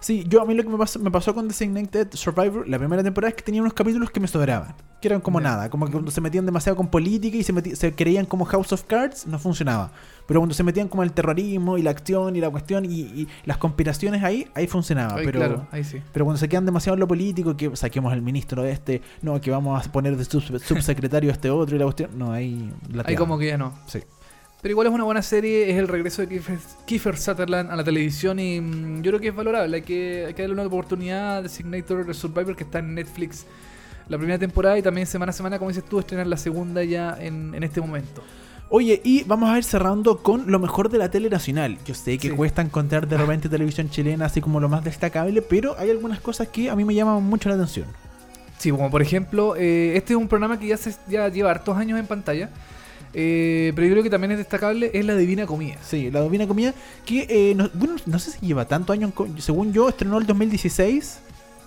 Sí, 0.00 0.22
yo 0.28 0.42
a 0.42 0.44
mí 0.44 0.52
lo 0.52 0.62
que 0.62 0.68
me 0.68 0.76
pasó, 0.76 0.98
me 0.98 1.10
pasó 1.10 1.34
con 1.34 1.48
Designated 1.48 2.08
Survivor 2.12 2.68
la 2.68 2.78
primera 2.78 3.02
temporada 3.02 3.30
es 3.30 3.36
que 3.36 3.42
tenía 3.42 3.62
unos 3.62 3.72
capítulos 3.72 4.10
que 4.10 4.20
me 4.20 4.28
sobraban. 4.28 4.74
Que 5.00 5.08
eran 5.08 5.22
como 5.22 5.40
nada. 5.40 5.70
Como 5.70 5.86
que 5.86 5.92
cuando 5.92 6.10
se 6.10 6.20
metían 6.20 6.44
demasiado 6.44 6.76
con 6.76 6.88
política 6.88 7.38
y 7.38 7.42
se, 7.42 7.54
meti- 7.54 7.74
se 7.74 7.94
creían 7.94 8.26
como 8.26 8.44
House 8.44 8.70
of 8.74 8.82
Cards, 8.84 9.26
no 9.26 9.38
funcionaba. 9.38 9.92
Pero 10.26 10.40
cuando 10.40 10.54
se 10.54 10.62
metían 10.62 10.88
como 10.88 11.04
el 11.04 11.12
terrorismo 11.12 11.78
y 11.78 11.82
la 11.82 11.90
acción 11.90 12.36
y 12.36 12.40
la 12.40 12.50
cuestión 12.50 12.84
y, 12.84 13.00
y 13.00 13.28
las 13.46 13.56
conspiraciones 13.56 14.22
ahí, 14.22 14.46
ahí 14.54 14.66
funcionaba. 14.66 15.14
Pero, 15.16 15.38
claro, 15.40 15.66
ahí 15.70 15.84
sí. 15.84 16.02
pero 16.12 16.26
cuando 16.26 16.38
se 16.38 16.50
quedan 16.50 16.66
demasiado 16.66 16.94
en 16.94 17.00
lo 17.00 17.08
político, 17.08 17.56
que 17.56 17.74
saquemos 17.74 18.12
al 18.12 18.20
ministro 18.20 18.62
de 18.62 18.72
este, 18.72 19.00
no, 19.22 19.40
que 19.40 19.50
vamos 19.50 19.86
a 19.86 19.90
poner 19.90 20.18
de 20.18 20.24
sub- 20.26 20.58
subsecretario 20.60 21.30
a 21.30 21.32
este 21.32 21.48
otro 21.48 21.76
y 21.76 21.78
la 21.78 21.84
cuestión, 21.86 22.10
no, 22.18 22.30
ahí 22.30 22.70
la 22.92 23.04
Ahí 23.06 23.16
como 23.16 23.38
que 23.38 23.46
ya 23.46 23.56
no. 23.56 23.72
Sí. 23.86 24.00
Pero 24.64 24.72
igual 24.72 24.86
es 24.86 24.94
una 24.94 25.04
buena 25.04 25.20
serie, 25.20 25.70
es 25.70 25.76
el 25.76 25.88
regreso 25.88 26.22
de 26.22 26.28
Kiefer, 26.28 26.58
Kiefer 26.86 27.18
Sutherland 27.18 27.70
a 27.70 27.76
la 27.76 27.84
televisión 27.84 28.38
y 28.38 28.62
mm, 28.62 29.02
yo 29.02 29.10
creo 29.10 29.20
que 29.20 29.28
es 29.28 29.34
valorable. 29.36 29.76
Hay 29.76 29.82
que, 29.82 30.24
hay 30.26 30.32
que 30.32 30.40
darle 30.40 30.54
una 30.54 30.62
oportunidad 30.64 31.36
a 31.36 31.42
Designator 31.42 32.14
Survivor 32.14 32.56
que 32.56 32.64
está 32.64 32.78
en 32.78 32.94
Netflix 32.94 33.44
la 34.08 34.16
primera 34.16 34.38
temporada 34.38 34.78
y 34.78 34.80
también 34.80 35.06
semana 35.06 35.28
a 35.28 35.32
semana, 35.34 35.58
como 35.58 35.68
dices 35.68 35.84
tú, 35.84 35.98
estrenar 35.98 36.26
la 36.26 36.38
segunda 36.38 36.82
ya 36.82 37.14
en, 37.20 37.54
en 37.54 37.62
este 37.62 37.82
momento. 37.82 38.22
Oye, 38.70 39.02
y 39.04 39.22
vamos 39.24 39.50
a 39.50 39.58
ir 39.58 39.64
cerrando 39.64 40.22
con 40.22 40.50
lo 40.50 40.58
mejor 40.58 40.88
de 40.88 40.96
la 40.96 41.10
tele 41.10 41.28
nacional. 41.28 41.76
Yo 41.84 41.92
sé 41.94 42.16
que 42.16 42.30
Sí. 42.30 42.34
cuesta 42.34 42.62
encontrar 42.62 43.06
de 43.06 43.18
repente 43.18 43.50
televisión 43.50 43.90
chilena 43.90 44.24
así 44.24 44.40
como 44.40 44.60
lo 44.60 44.70
más 44.70 44.82
destacable, 44.82 45.42
pero 45.42 45.78
hay 45.78 45.90
algunas 45.90 46.20
cosas 46.20 46.48
que 46.48 46.70
a 46.70 46.74
mí 46.74 46.86
me 46.86 46.94
llaman 46.94 47.22
mucho 47.22 47.50
la 47.50 47.56
atención. 47.56 47.84
Sí, 48.56 48.70
como 48.70 48.90
por 48.90 49.02
ejemplo, 49.02 49.56
eh, 49.56 49.94
este 49.94 50.14
es 50.14 50.18
un 50.18 50.26
programa 50.26 50.58
que 50.58 50.68
ya, 50.68 50.78
se, 50.78 50.94
ya 51.06 51.28
lleva 51.28 51.50
hartos 51.50 51.76
años 51.76 52.00
en 52.00 52.06
pantalla, 52.06 52.48
eh, 53.14 53.72
pero 53.74 53.86
yo 53.86 53.92
creo 53.94 54.02
que 54.02 54.10
también 54.10 54.32
es 54.32 54.38
destacable, 54.38 54.90
es 54.92 55.04
La 55.04 55.14
Divina 55.16 55.46
Comida. 55.46 55.76
Sí, 55.82 56.10
la 56.10 56.22
Divina 56.22 56.46
Comida, 56.46 56.74
que 57.06 57.26
eh, 57.28 57.54
no, 57.54 57.70
bueno, 57.74 57.96
no 58.06 58.18
sé 58.18 58.32
si 58.32 58.46
lleva 58.46 58.66
tanto 58.66 58.92
años, 58.92 59.12
co- 59.14 59.28
según 59.38 59.72
yo, 59.72 59.88
estrenó 59.88 60.18
el 60.18 60.26
2016, 60.26 61.20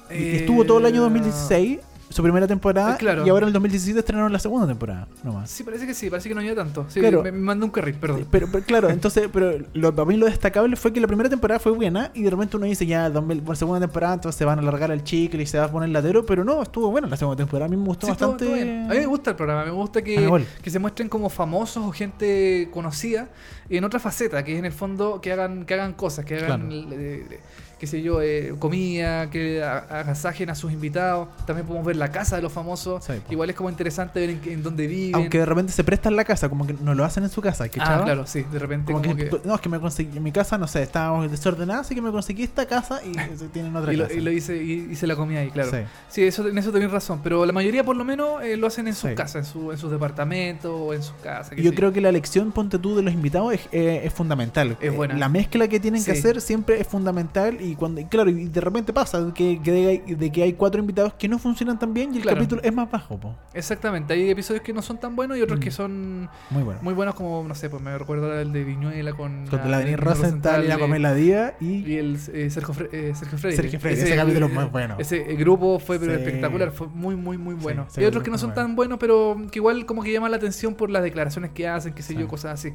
y 0.10 0.14
Eh, 0.14 0.36
estuvo 0.38 0.64
todo 0.66 0.80
el 0.80 0.86
año 0.86 1.02
2016, 1.02 1.80
su 2.10 2.24
primera 2.24 2.48
temporada, 2.48 2.94
Eh, 2.94 2.98
claro. 2.98 3.26
y 3.26 3.30
ahora 3.30 3.44
en 3.44 3.48
el 3.48 3.54
2017 3.54 4.00
estrenaron 4.00 4.32
la 4.32 4.40
segunda 4.40 4.66
temporada, 4.66 5.08
nomás. 5.24 5.50
Sí, 5.52 5.64
parece 5.64 5.86
que 5.86 5.94
sí, 5.94 6.10
parece 6.10 6.30
que 6.30 6.36
no 6.36 6.42
lleva 6.42 6.56
tanto. 6.64 6.86
Sí, 6.90 7.00
Claro. 7.02 7.22
me, 7.22 7.32
me 7.32 7.40
mandó 7.40 7.66
un 7.66 7.72
carril, 7.72 7.96
perdón. 7.96 8.26
Pero, 8.32 8.48
pero 8.52 8.64
claro, 8.66 8.90
entonces, 8.90 9.30
pero 9.32 9.54
lo, 9.74 9.94
para 9.94 10.06
mí 10.08 10.16
lo 10.18 10.26
destacable 10.26 10.76
fue 10.78 10.94
que 10.94 11.00
la 11.02 11.08
primera 11.08 11.30
temporada 11.30 11.60
fue 11.60 11.74
buena 11.74 12.12
y 12.14 12.24
de 12.24 12.30
repente 12.30 12.56
uno 12.58 12.66
dice 12.66 12.86
ya, 12.86 13.10
2000 13.10 13.42
bueno, 13.42 13.56
segunda 13.56 13.80
temporada, 13.82 14.14
entonces 14.16 14.38
se 14.40 14.46
van 14.46 14.58
a 14.58 14.62
alargar 14.62 14.90
el 14.92 15.04
chicle 15.04 15.44
y 15.44 15.46
se 15.46 15.60
va 15.60 15.66
a 15.66 15.72
poner 15.72 15.90
latero, 15.90 16.26
pero 16.26 16.44
no, 16.44 16.62
estuvo 16.64 16.90
buena 16.90 17.08
la 17.08 17.18
segunda 17.18 17.38
temporada, 17.38 17.66
a 17.66 17.70
mí 17.70 17.76
me 17.78 17.86
gustó 17.86 18.08
Sí, 18.08 18.14
todo- 18.18 18.32
bastante. 18.32 18.46
todo 18.46 18.54
bien. 18.56 18.86
A 18.90 18.94
mí 18.94 19.00
me 19.00 19.06
gusta 19.06 19.32
el 19.32 19.36
programa, 19.36 19.66
me 19.66 19.72
gusta 19.72 20.00
Ah, 20.00 20.04
que, 20.04 20.14
igual. 20.16 20.46
que 20.62 20.70
se 20.70 20.80
muestren 20.80 21.10
como 21.10 21.30
famosos 21.30 21.86
o 21.86 21.92
gente 21.92 22.70
conocida 22.72 23.28
en 23.70 23.84
otra 23.84 24.00
faceta, 24.00 24.44
que 24.46 24.54
es 24.54 24.60
en 24.60 24.66
el 24.66 24.72
fondo 24.72 25.20
que 25.22 25.34
hagan, 25.34 25.66
que 25.66 25.74
hagan 25.74 25.94
cosas, 25.94 26.24
que 26.24 26.36
hagan, 26.38 26.70
Claro. 26.70 26.92
eh, 26.94 27.26
eh, 27.32 27.40
qué 27.80 27.88
sé 27.88 28.02
yo, 28.02 28.22
eh, 28.22 28.54
comida, 28.60 29.30
que 29.30 29.64
agasajen 29.64 30.50
a 30.50 30.56
sus 30.56 30.72
invitados. 30.72 31.28
También 31.46 31.66
podemos 31.68 31.86
ver 31.86 31.96
la 31.96 32.12
casa 32.12 32.36
de 32.36 32.42
los 32.42 32.52
famosos. 32.52 33.04
Sí. 33.06 33.14
Igual 33.30 33.50
es 33.50 33.56
como 33.56 33.70
interesante 33.70 34.20
ver 34.20 34.30
en, 34.32 34.40
qué- 34.40 34.54
en 34.54 34.64
dónde 34.64 34.88
viven. 34.88 35.16
Aunque 35.16 35.40
de 35.40 35.46
repente 35.46 35.72
se 35.72 35.84
prestan 35.84 36.16
la 36.16 36.24
casa, 36.26 36.50
como 36.50 36.66
que 36.66 36.74
no 36.74 36.94
lo 36.96 37.04
hacen 37.06 37.24
en 37.24 37.30
su 37.30 37.42
casa, 37.42 37.70
¿que 37.70 37.80
ah, 37.82 38.02
claro, 38.04 38.26
sí, 38.26 38.44
de 38.52 38.60
repente 38.60 38.92
Como 38.92 39.04
como, 39.04 39.16
que, 39.16 39.30
que... 39.30 39.42
no, 39.44 39.56
es 39.56 39.62
que 39.62 39.70
me 39.70 39.80
conseguí, 39.80 40.18
en 40.18 40.24
mi 40.24 40.32
casa, 40.32 40.58
no 40.58 40.68
sé, 40.68 40.84
estábamos 40.84 41.30
desordenados, 41.30 41.86
así 41.86 41.96
que 41.96 42.02
me 42.02 42.12
conseguí 42.12 42.44
esta 42.44 42.66
casa 42.66 43.02
y 43.06 43.14
se 43.38 43.48
tienen 43.50 43.76
otra 43.76 43.94
Y 43.94 43.98
lo, 43.98 44.04
casa. 44.06 44.16
y 44.18 44.22
lo 44.22 44.32
hice, 44.32 44.58
y 44.64 44.88
hice 44.92 45.06
la 45.08 45.16
comida 45.16 45.40
ahí, 45.42 45.52
claro. 45.52 45.72
Sí. 45.72 45.78
Sí, 46.10 46.24
eso, 46.24 46.48
en 46.48 46.58
eso 46.58 46.72
tenés 46.72 46.92
razón. 46.92 47.20
Pero 47.24 47.46
la 47.46 47.54
mayoría, 47.54 47.84
por 47.84 47.96
lo 47.96 48.04
menos, 48.04 48.42
eh, 48.44 48.58
lo 48.58 48.68
hacen 48.68 48.88
en 48.88 48.96
sus 48.96 49.10
Sí. 49.10 49.16
casas, 49.16 49.46
en, 49.48 49.52
su- 49.54 49.72
en 49.72 49.78
sus 49.78 49.92
departamentos 49.92 50.72
o 50.74 50.94
en 50.94 51.04
sus 51.04 51.14
casas. 51.24 51.54
qué 51.56 51.62
Yo 51.62 51.74
creo 51.74 51.94
que 51.94 52.02
la 52.02 52.10
elección, 52.10 52.52
ponte 52.52 52.80
tú, 52.80 52.96
de 52.96 53.04
los 53.04 53.14
invitados 53.14 53.54
es, 53.54 53.62
eh, 53.72 54.02
es 54.04 54.14
fundamental. 54.14 54.78
Es 54.82 54.88
Eh, 54.88 54.90
buena. 54.90 55.16
La 55.18 55.30
mezcla 55.30 55.68
que 55.68 55.80
tienen 55.80 56.04
que 56.04 56.12
hacer 56.12 56.42
siempre 56.42 56.80
es 56.82 56.88
fundamental 56.88 57.58
y 57.68 57.76
cuando 57.76 58.02
y 58.02 58.06
claro, 58.06 58.30
y 58.30 58.46
de 58.48 58.62
repente 58.62 58.94
pasa 58.94 59.32
que, 59.34 59.62
que 59.62 59.72
de, 59.72 60.16
de 60.16 60.32
que 60.32 60.44
hay 60.44 60.54
cuatro 60.54 60.80
invitados 60.80 61.14
que 61.14 61.28
no 61.28 61.38
funcionan 61.40 61.78
tan 61.80 61.94
bien 61.94 62.14
y 62.14 62.18
el 62.18 62.24
Claro. 62.24 62.38
capítulo 62.38 62.62
es 62.64 62.74
más 62.74 62.90
bajo, 62.90 63.18
po. 63.20 63.36
Exactamente, 63.54 64.14
hay 64.14 64.30
episodios 64.30 64.64
que 64.64 64.74
no 64.74 64.82
son 64.82 65.00
tan 65.00 65.16
buenos 65.16 65.38
y 65.38 65.42
otros 65.42 65.60
Mm. 65.60 65.62
que 65.62 65.72
son 65.72 66.30
Muy 66.50 66.64
bueno. 66.64 66.80
muy 66.84 66.94
buenos, 66.94 67.16
como, 67.16 67.44
no 67.48 67.56
sé, 67.56 67.70
pues 67.70 67.82
me 67.82 67.98
recuerdo 67.98 68.40
el 68.40 68.52
de 68.52 68.64
Viñuela 68.64 69.14
con... 69.14 69.46
Con 69.48 69.70
la 69.72 69.80
Denise 69.80 69.98
Rosenthal 69.98 70.64
y 70.64 70.68
la 70.68 70.78
Pamela 70.78 71.14
Díaz 71.14 71.54
y, 71.60 71.86
Y 71.86 71.98
el 71.98 72.16
eh, 72.34 72.50
Sergio, 72.50 72.74
Fre- 72.74 72.90
eh, 72.92 73.14
Sergio 73.16 73.38
Freire. 73.38 73.56
Sergio 73.58 73.80
Freire, 73.80 74.02
ese 74.04 74.16
capítulo 74.16 74.46
es 74.48 74.54
muy 74.54 74.66
bueno. 74.66 74.96
Ese 75.00 75.20
grupo 75.36 75.80
fue 75.80 76.00
pero 76.00 76.14
Sí. 76.14 76.20
espectacular, 76.24 76.72
fue 76.72 76.88
muy, 76.88 77.16
muy, 77.16 77.38
muy 77.38 77.56
bueno. 77.56 77.86
ese 77.90 78.02
y 78.02 78.06
otros 78.06 78.24
que 78.24 78.32
no 78.32 78.38
son 78.38 78.50
muy 78.50 78.56
tan 78.56 78.76
buenos, 78.76 78.98
pero 79.00 79.36
que 79.52 79.60
igual 79.60 79.86
como 79.86 80.04
que 80.04 80.12
llaman 80.12 80.32
la 80.32 80.38
atención 80.38 80.76
por 80.76 80.90
las 80.90 81.04
declaraciones 81.04 81.52
que 81.52 81.68
hacen, 81.68 81.94
qué 81.94 82.02
sé 82.02 82.14
Sí. 82.14 82.20
yo, 82.20 82.28
cosas 82.28 82.54
así. 82.60 82.72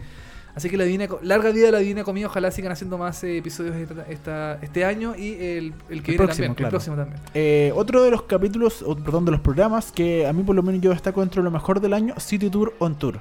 Así 0.55 0.69
que 0.69 0.77
la 0.77 0.85
divina, 0.85 1.07
larga 1.23 1.51
vida 1.51 1.67
de 1.67 1.73
la 1.73 1.79
Divina 1.79 2.05
Comida, 2.05 2.27
ojalá 2.27 2.51
sigan 2.51 2.73
haciendo 2.73 2.99
más 2.99 3.25
eh, 3.25 3.39
episodios 3.39 3.75
esta, 3.77 4.03
esta- 4.09 4.59
este 4.61 4.85
año 4.85 5.15
y 5.17 5.33
el, 5.35 5.73
el 5.89 6.03
que 6.03 6.13
El 6.13 6.19
viene 6.19 6.19
próximo, 6.19 6.27
también, 6.49 6.55
claro. 6.55 6.67
el 6.67 6.71
próximo 6.71 6.97
también. 6.97 7.21
Eh, 7.33 7.73
otro 7.75 8.03
de 8.03 8.11
los 8.11 8.23
capítulos, 8.25 8.83
o, 8.83 8.95
perdón, 8.97 9.25
de 9.25 9.31
los 9.31 9.41
programas 9.41 9.91
que 9.93 10.27
a 10.27 10.33
mí 10.35 10.43
por 10.43 10.55
lo 10.55 10.63
menos 10.63 10.81
yo 10.83 10.91
destaco 10.91 11.21
dentro 11.21 11.41
de 11.43 11.45
lo 11.45 11.51
mejor 11.51 11.81
del 11.81 11.95
año, 11.95 12.15
City 12.19 12.51
Tour 12.51 12.75
on 12.81 12.99
Tour. 12.99 13.21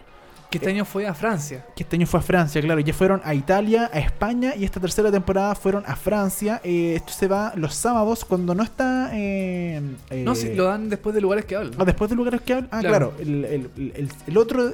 Que 0.51 0.57
este 0.57 0.69
año 0.69 0.83
fue 0.85 1.07
a 1.07 1.13
Francia. 1.13 1.65
que 1.75 1.83
este 1.83 1.95
año 1.95 2.05
fue 2.05 2.19
a 2.19 2.23
Francia, 2.23 2.61
claro. 2.61 2.81
Ya 2.81 2.93
fueron 2.93 3.21
a 3.23 3.33
Italia, 3.33 3.89
a 3.93 3.99
España 3.99 4.53
y 4.55 4.65
esta 4.65 4.79
tercera 4.81 5.09
temporada 5.09 5.55
fueron 5.55 5.83
a 5.87 5.95
Francia. 5.95 6.59
Eh, 6.63 6.93
esto 6.97 7.13
se 7.13 7.27
va 7.29 7.53
los 7.55 7.73
sábados 7.73 8.25
cuando 8.25 8.53
no 8.53 8.61
está. 8.61 9.11
eh, 9.13 9.81
eh, 10.09 10.23
No, 10.25 10.35
sí, 10.35 10.53
lo 10.53 10.65
dan 10.65 10.89
después 10.89 11.15
de 11.15 11.21
lugares 11.21 11.45
que 11.45 11.55
hablan. 11.55 11.73
Ah, 11.77 11.85
después 11.85 12.09
de 12.09 12.15
lugares 12.17 12.41
que 12.41 12.53
hablan. 12.53 12.69
Ah, 12.71 12.81
Claro. 12.81 13.11
claro. 13.11 13.13
el, 13.21 13.45
el- 13.45 13.69
el- 13.95 14.09
el 14.27 14.37
otro 14.37 14.73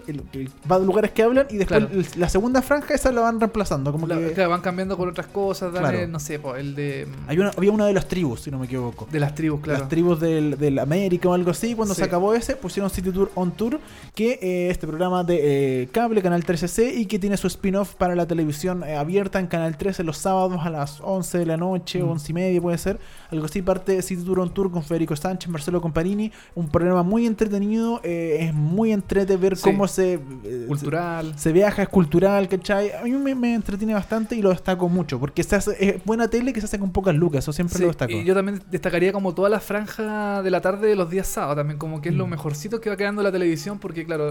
va 0.69 0.79
de 0.79 0.85
lugares 0.85 1.11
que 1.11 1.21
hablan 1.23 1.45
y 1.51 1.57
después 1.57 1.85
Claro. 1.85 2.01
la 2.15 2.29
segunda 2.29 2.61
franja 2.63 2.95
esa 2.95 3.11
la 3.11 3.21
van 3.21 3.39
reemplazando. 3.39 3.91
Como 3.91 4.07
La- 4.07 4.17
que 4.17 4.33
claro, 4.33 4.49
van 4.49 4.61
cambiando 4.61 4.97
con 4.97 5.07
otras 5.09 5.27
cosas. 5.27 5.71
Dale, 5.71 5.89
Claro. 5.89 6.07
no 6.07 6.19
sé, 6.19 6.39
po, 6.39 6.55
el 6.55 6.73
de. 6.73 7.05
mm, 7.07 7.29
hay 7.29 7.37
una, 7.39 7.51
había 7.55 7.71
una 7.71 7.85
de 7.85 7.93
las 7.93 8.07
tribus, 8.07 8.41
si 8.41 8.49
no 8.51 8.57
me 8.57 8.65
equivoco. 8.65 9.07
De 9.11 9.19
las 9.19 9.35
tribus, 9.35 9.61
claro. 9.61 9.79
Las 9.81 9.89
tribus 9.89 10.19
del, 10.19 10.57
del 10.57 10.79
América 10.79 11.29
o 11.29 11.33
algo 11.33 11.51
así. 11.51 11.75
Cuando 11.75 11.93
Sí. 11.93 11.99
se 11.99 12.05
acabó 12.05 12.33
ese, 12.33 12.55
pusieron 12.55 12.89
City 12.89 13.11
Tour 13.11 13.29
on 13.35 13.51
Tour, 13.51 13.79
que 14.15 14.39
eh, 14.41 14.69
este 14.71 14.87
programa 14.87 15.23
de 15.23 15.66
eh, 15.67 15.87
cable, 15.91 16.21
Canal 16.21 16.43
13C, 16.45 16.93
y 16.95 17.05
que 17.05 17.19
tiene 17.19 17.37
su 17.37 17.47
spin-off 17.47 17.95
para 17.95 18.15
la 18.15 18.25
televisión 18.27 18.83
eh, 18.83 18.95
abierta 18.95 19.39
en 19.39 19.47
Canal 19.47 19.77
13 19.77 20.03
los 20.03 20.17
sábados 20.17 20.59
a 20.65 20.69
las 20.69 20.99
11 21.01 21.37
de 21.39 21.45
la 21.45 21.57
noche, 21.57 22.01
Mm. 22.01 22.09
11 22.09 22.31
y 22.31 22.33
media 22.33 22.61
puede 22.61 22.77
ser. 22.77 22.99
Algo 23.31 23.45
así, 23.45 23.61
parte 23.61 24.01
City 24.01 24.23
Tour 24.23 24.39
on 24.39 24.53
Tour 24.53 24.71
con 24.71 24.83
Federico 24.83 25.15
Sánchez, 25.15 25.49
Marcelo 25.49 25.81
Comparini. 25.81 26.31
Un 26.55 26.69
programa 26.69 27.03
muy 27.03 27.25
entretenido. 27.25 27.99
eh, 28.03 28.37
es 28.47 28.53
muy 28.53 28.91
entrete 28.91 29.35
ver 29.37 29.57
Sí. 29.57 29.63
cómo 29.63 29.87
se, 29.87 30.19
Cultural. 30.67 31.33
se 31.37 31.51
viaja, 31.51 31.81
es 31.83 31.89
cultural, 31.89 32.47
¿cachai? 32.47 32.91
A 32.91 33.03
mí 33.03 33.11
me, 33.11 33.35
me 33.35 33.53
entretiene 33.53 33.93
bastante 33.93 34.35
y 34.35 34.41
lo 34.41 34.49
destaco 34.49 34.87
mucho, 34.89 35.19
porque 35.19 35.43
se 35.43 35.55
hace, 35.55 35.75
es 35.79 36.03
buena 36.05 36.27
tele 36.27 36.53
que 36.53 36.59
se 36.61 36.65
hace 36.65 36.79
con 36.79 36.91
pocas 36.91 37.15
lucas, 37.15 37.43
eso 37.43 37.51
siempre 37.53 37.75
Sí, 37.77 37.81
lo 37.83 37.87
destaco. 37.89 38.11
y 38.13 38.23
yo 38.23 38.33
también 38.35 38.61
destacaría 38.69 39.11
como 39.11 39.33
toda 39.33 39.49
la 39.49 39.59
franja 39.59 40.41
de 40.41 40.51
la 40.51 40.61
tarde 40.61 40.87
de 40.87 40.95
los 40.95 41.09
días 41.09 41.27
sábados 41.27 41.57
también, 41.57 41.77
como 41.79 42.01
que 42.01 42.09
es 42.09 42.15
lo 42.15 42.27
Mm. 42.27 42.31
mejorcito 42.31 42.79
que 42.81 42.89
va 42.89 42.97
quedando 42.97 43.21
la 43.23 43.31
televisión, 43.31 43.79
porque 43.79 44.05
claro, 44.05 44.29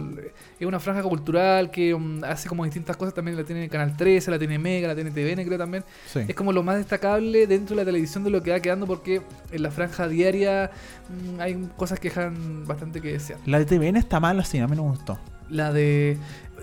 es 0.61 0.66
una 0.66 0.78
franja 0.80 1.03
cultural 1.03 1.26
que 1.72 1.93
um, 1.95 2.22
hace 2.24 2.49
como 2.49 2.64
distintas 2.64 2.97
cosas, 2.97 3.12
también 3.14 3.37
la 3.37 3.45
tiene 3.45 3.68
Canal 3.68 3.97
13, 3.97 4.31
la 4.31 4.39
tiene 4.39 4.59
Mega, 4.59 4.89
la 4.89 4.95
tiene 4.95 5.11
TVN 5.11 5.45
creo 5.45 5.59
también. 5.59 5.85
Sí. 6.12 6.20
Es 6.27 6.35
como 6.35 6.53
lo 6.53 6.62
más 6.62 6.77
destacable 6.77 7.47
dentro 7.47 7.74
de 7.77 7.83
la 7.83 7.87
televisión 7.87 8.24
de 8.24 8.31
lo 8.31 8.43
que 8.43 8.51
va 8.53 8.61
quedando, 8.61 8.87
porque 8.87 9.22
en 9.51 9.62
la 9.62 9.70
franja 9.70 10.09
diaria 10.09 10.70
mm, 11.09 11.41
hay 11.41 11.68
cosas 11.77 11.99
que 12.01 12.09
dejan 12.09 12.66
bastante 12.66 13.01
que 13.01 13.12
desear. 13.12 13.39
La 13.47 13.59
de 13.59 13.64
TVN 13.66 13.97
está 13.97 14.20
mal 14.20 14.39
así, 14.41 14.59
a 14.59 14.66
mí 14.68 14.77
no 14.77 14.85
me 14.85 14.91
gustó. 14.91 15.18
La 15.51 15.72
de... 15.72 16.16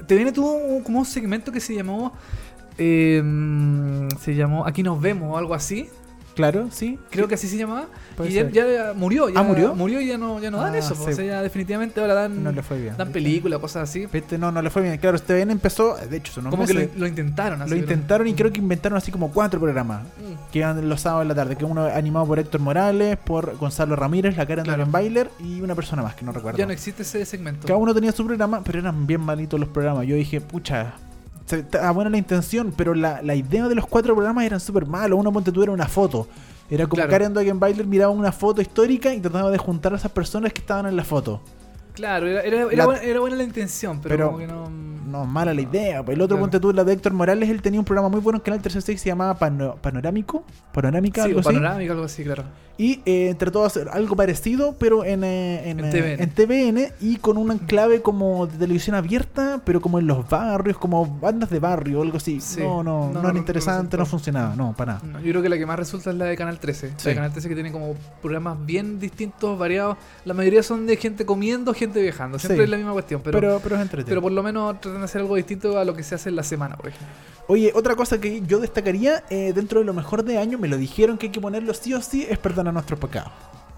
TVN 0.08 0.34
tuvo 0.34 0.54
un- 0.56 0.84
como 0.84 1.00
un 1.00 1.06
segmento 1.06 1.52
que 1.52 1.60
se 1.60 1.76
llamó... 1.76 2.14
eh, 2.78 3.22
mm, 3.24 4.08
se 4.20 4.36
llamó 4.36 4.66
Aquí 4.66 4.82
nos 4.84 5.00
vemos 5.02 5.32
o 5.34 5.38
algo 5.38 5.54
así. 5.54 5.90
Claro, 6.36 6.68
sí. 6.72 6.98
Creo 7.12 7.28
que 7.28 7.36
así 7.36 7.48
se 7.48 7.58
llamaba. 7.58 7.86
Puede 8.18 8.32
y 8.32 8.34
ya, 8.34 8.50
ya 8.50 8.94
murió. 8.96 9.30
Ya 9.30 9.40
Ah, 9.40 9.44
¿murió? 9.44 9.76
Murió 9.76 10.02
y 10.02 10.08
ya 10.08 10.18
no, 10.18 10.40
ya 10.40 10.50
no 10.50 10.58
dan 10.60 10.74
Ah, 10.74 10.78
eso. 10.80 10.96
sí. 10.96 11.12
O 11.12 11.14
sea, 11.14 11.24
ya 11.26 11.42
definitivamente 11.44 12.00
ahora 12.02 12.14
dan, 12.16 12.44
No 12.44 12.52
le 12.52 12.64
fue 12.64 12.80
bien. 12.82 12.96
dan 12.98 13.12
películas, 13.12 13.60
cosas 13.60 13.90
así. 13.90 14.08
Viste, 14.12 14.38
No, 14.38 14.52
no 14.52 14.62
le 14.62 14.70
fue 14.70 14.82
bien. 14.82 14.98
Claro, 14.98 15.20
TVN 15.20 15.52
empezó, 15.52 15.96
de 15.96 16.18
hecho, 16.18 16.40
unos 16.42 16.52
Como 16.52 16.66
que 16.66 16.74
lo, 16.74 16.82
lo 16.98 17.08
intentaron. 17.08 17.62
así, 17.62 17.72
lo 17.72 17.78
intentaron 17.78 18.28
y 18.28 18.34
creo 18.34 18.52
que 18.52 18.60
inventaron 18.60 18.98
así 18.98 19.12
como 19.12 19.32
cuatro 19.32 19.60
programas. 19.60 20.04
Mm. 20.04 20.52
Que 20.52 20.60
iban 20.60 20.90
los 20.90 21.02
sábados 21.02 21.24
en 21.24 21.28
la 21.30 21.36
tarde. 21.36 21.56
Que 21.56 21.66
uno 21.66 21.86
animado 21.86 22.26
por 22.26 22.40
Héctor 22.40 22.62
Morales, 22.62 23.18
por 23.18 23.56
Gonzalo 23.58 23.96
Ramírez, 23.96 24.36
la 24.38 24.46
Karen 24.46 24.64
Claro. 24.66 24.86
Bailer 24.88 25.30
y 25.40 25.62
una 25.62 25.76
persona 25.76 26.02
más 26.04 26.16
que 26.16 26.26
no 26.26 26.32
recuerdo. 26.32 26.58
Ya 26.58 26.66
no 26.66 26.72
existe 26.72 27.04
ese 27.04 27.26
segmento. 27.26 27.68
Cada 27.68 27.78
uno 27.78 27.94
tenía 27.94 28.12
su 28.12 28.26
programa, 28.26 28.62
pero 28.64 28.80
eran 28.80 29.06
bien 29.08 29.22
malitos 29.22 29.60
los 29.60 29.70
programas. 29.70 30.06
Yo 30.08 30.16
dije, 30.16 30.42
pucha, 30.42 30.94
estaba 31.50 31.92
buena 31.92 32.10
la 32.10 32.18
intención, 32.18 32.74
pero 32.76 32.94
la, 32.94 33.22
la 33.22 33.36
idea 33.36 33.68
de 33.68 33.76
los 33.76 33.86
cuatro 33.88 34.14
programas 34.16 34.46
eran 34.46 34.60
súper 34.60 34.86
malos. 34.86 35.20
Uno 35.20 35.32
ponte 35.32 35.52
tú 35.52 35.64
era 35.64 35.72
una 35.72 35.88
foto. 35.88 36.28
Era 36.70 36.86
como 36.86 36.96
Claro. 36.96 37.12
Karen 37.12 37.34
Dogenbailer 37.34 37.86
miraba 37.86 38.12
una 38.12 38.32
foto 38.32 38.62
histórica 38.62 39.14
y 39.14 39.20
trataba 39.20 39.52
de 39.52 39.58
juntar 39.58 39.94
a 39.94 39.98
esas 39.98 40.12
personas 40.12 40.54
que 40.54 40.60
estaban 40.62 40.86
en 40.88 40.96
la 40.96 41.04
foto. 41.04 41.42
Claro, 41.94 42.26
era, 42.26 42.42
era, 42.42 42.62
era 42.64 42.76
La- 42.76 42.86
buena, 42.86 43.02
era 43.04 43.20
buena 43.20 43.36
la 43.36 43.44
intención, 43.44 44.00
pero, 44.02 44.16
Pero- 44.16 44.26
como 44.28 44.38
que 44.40 44.48
no. 44.48 44.94
No, 45.14 45.26
mala 45.28 45.54
la 45.54 45.62
idea. 45.62 46.00
El 46.00 46.22
otro 46.22 46.38
Claro. 46.38 46.40
ponte 46.40 46.60
tú, 46.60 46.74
la 46.74 46.84
de 46.84 46.94
Héctor 46.94 47.14
Morales, 47.14 47.48
él 47.48 47.62
tenía 47.62 47.80
un 47.80 47.86
programa 47.86 48.10
muy 48.10 48.20
bueno 48.20 48.38
en 48.38 48.42
Canal 48.44 48.62
36 48.62 48.96
que 48.96 49.04
se 49.04 49.10
llamaba 49.10 49.38
Pano- 49.38 49.76
Panorámico. 49.76 50.44
Panorámica, 50.72 51.22
Sí, 51.22 51.28
algo 51.28 51.38
o 51.38 51.42
así. 51.42 51.50
panorámica, 51.54 51.92
algo 51.94 52.06
así, 52.06 52.24
claro. 52.24 52.46
Y 52.76 53.02
eh, 53.06 53.36
trató 53.38 53.62
de 53.62 53.68
hacer 53.68 53.90
algo 53.90 54.16
parecido, 54.16 54.76
pero 54.80 55.06
en, 55.06 55.24
eh, 55.24 55.70
en, 55.70 55.80
En 55.80 55.86
eh, 55.86 55.92
TVN. 55.92 56.24
en 56.24 56.30
TVN 56.32 56.94
y 57.02 57.18
con 57.18 57.38
un 57.38 57.52
enclave 57.52 58.02
como 58.02 58.48
de 58.48 58.58
televisión 58.58 58.96
abierta, 58.96 59.62
pero 59.64 59.80
como 59.80 60.00
en 60.00 60.08
los 60.08 60.28
barrios, 60.28 60.80
como 60.80 61.06
bandas 61.06 61.52
de 61.52 61.60
barrio 61.60 62.00
o 62.00 62.02
algo 62.02 62.18
así. 62.18 62.42
Sí. 62.42 62.62
No, 62.62 62.82
no, 62.84 63.00
No, 63.00 63.06
no, 63.08 63.14
no, 63.14 63.20
era 63.20 63.34
no 63.34 63.38
interesante, 63.38 63.96
no 63.96 64.08
funcionaba, 64.08 64.56
no, 64.56 64.74
para 64.76 64.94
nada. 64.96 65.06
No, 65.06 65.20
yo 65.20 65.30
creo 65.30 65.44
que 65.44 65.50
la 65.50 65.58
que 65.60 65.68
más 65.68 65.78
resulta 65.78 66.10
es 66.10 66.16
la 66.16 66.26
de 66.26 66.36
Canal 66.36 66.60
13. 66.60 66.90
La 66.90 67.00
Sí. 67.00 67.10
de 67.10 67.16
Canal 67.16 67.32
13 67.32 67.48
que 67.50 67.54
tiene 67.54 67.72
como 67.72 67.94
programas 68.24 68.58
bien 68.66 69.00
distintos, 69.00 69.58
variados. 69.60 69.98
La 70.26 70.34
mayoría 70.34 70.64
son 70.64 70.88
de 70.88 70.98
gente 70.98 71.28
comiendo, 71.28 71.76
gente 71.76 72.02
viajando. 72.02 72.40
Siempre 72.40 72.58
Sí. 72.58 72.64
es 72.64 72.70
la 72.72 72.78
misma 72.78 72.94
cuestión, 72.94 73.22
pero, 73.24 73.40
Pero, 73.40 73.48
pero, 73.50 73.62
pero, 73.64 73.76
es 73.76 73.82
entretenido. 73.84 74.20
por 74.22 74.32
lo 74.32 74.42
menos 74.42 74.82
tratan 74.82 75.02
de 75.02 75.06
hacer 75.06 75.22
algo 75.22 75.36
distinto 75.36 75.78
a 75.78 75.86
lo 75.86 75.96
que 75.96 76.02
se 76.02 76.16
hace 76.16 76.30
en 76.30 76.36
la 76.38 76.44
semana, 76.44 76.76
por 76.76 76.88
ejemplo. 76.88 77.08
Oye, 77.50 77.74
otra 77.76 77.96
cosa 77.98 78.22
que 78.22 78.42
yo 78.48 78.60
destacaría 78.60 79.22
eh, 79.30 79.52
dentro 79.54 79.82
de 79.82 79.86
lo 79.86 79.94
mejor 79.94 80.24
de 80.24 80.38
año, 80.38 80.58
me 80.58 80.70
lo 80.70 80.78
dijeron 80.78 81.18
que 81.18 81.26
hay 81.26 81.32
que 81.34 81.42
ponerlo 81.42 81.74
sí 81.74 81.94
o 81.94 82.02
sí, 82.02 82.26
es 82.30 82.38
perdonar 82.64 82.74
nuestros 82.74 83.00
pecados. 83.00 83.32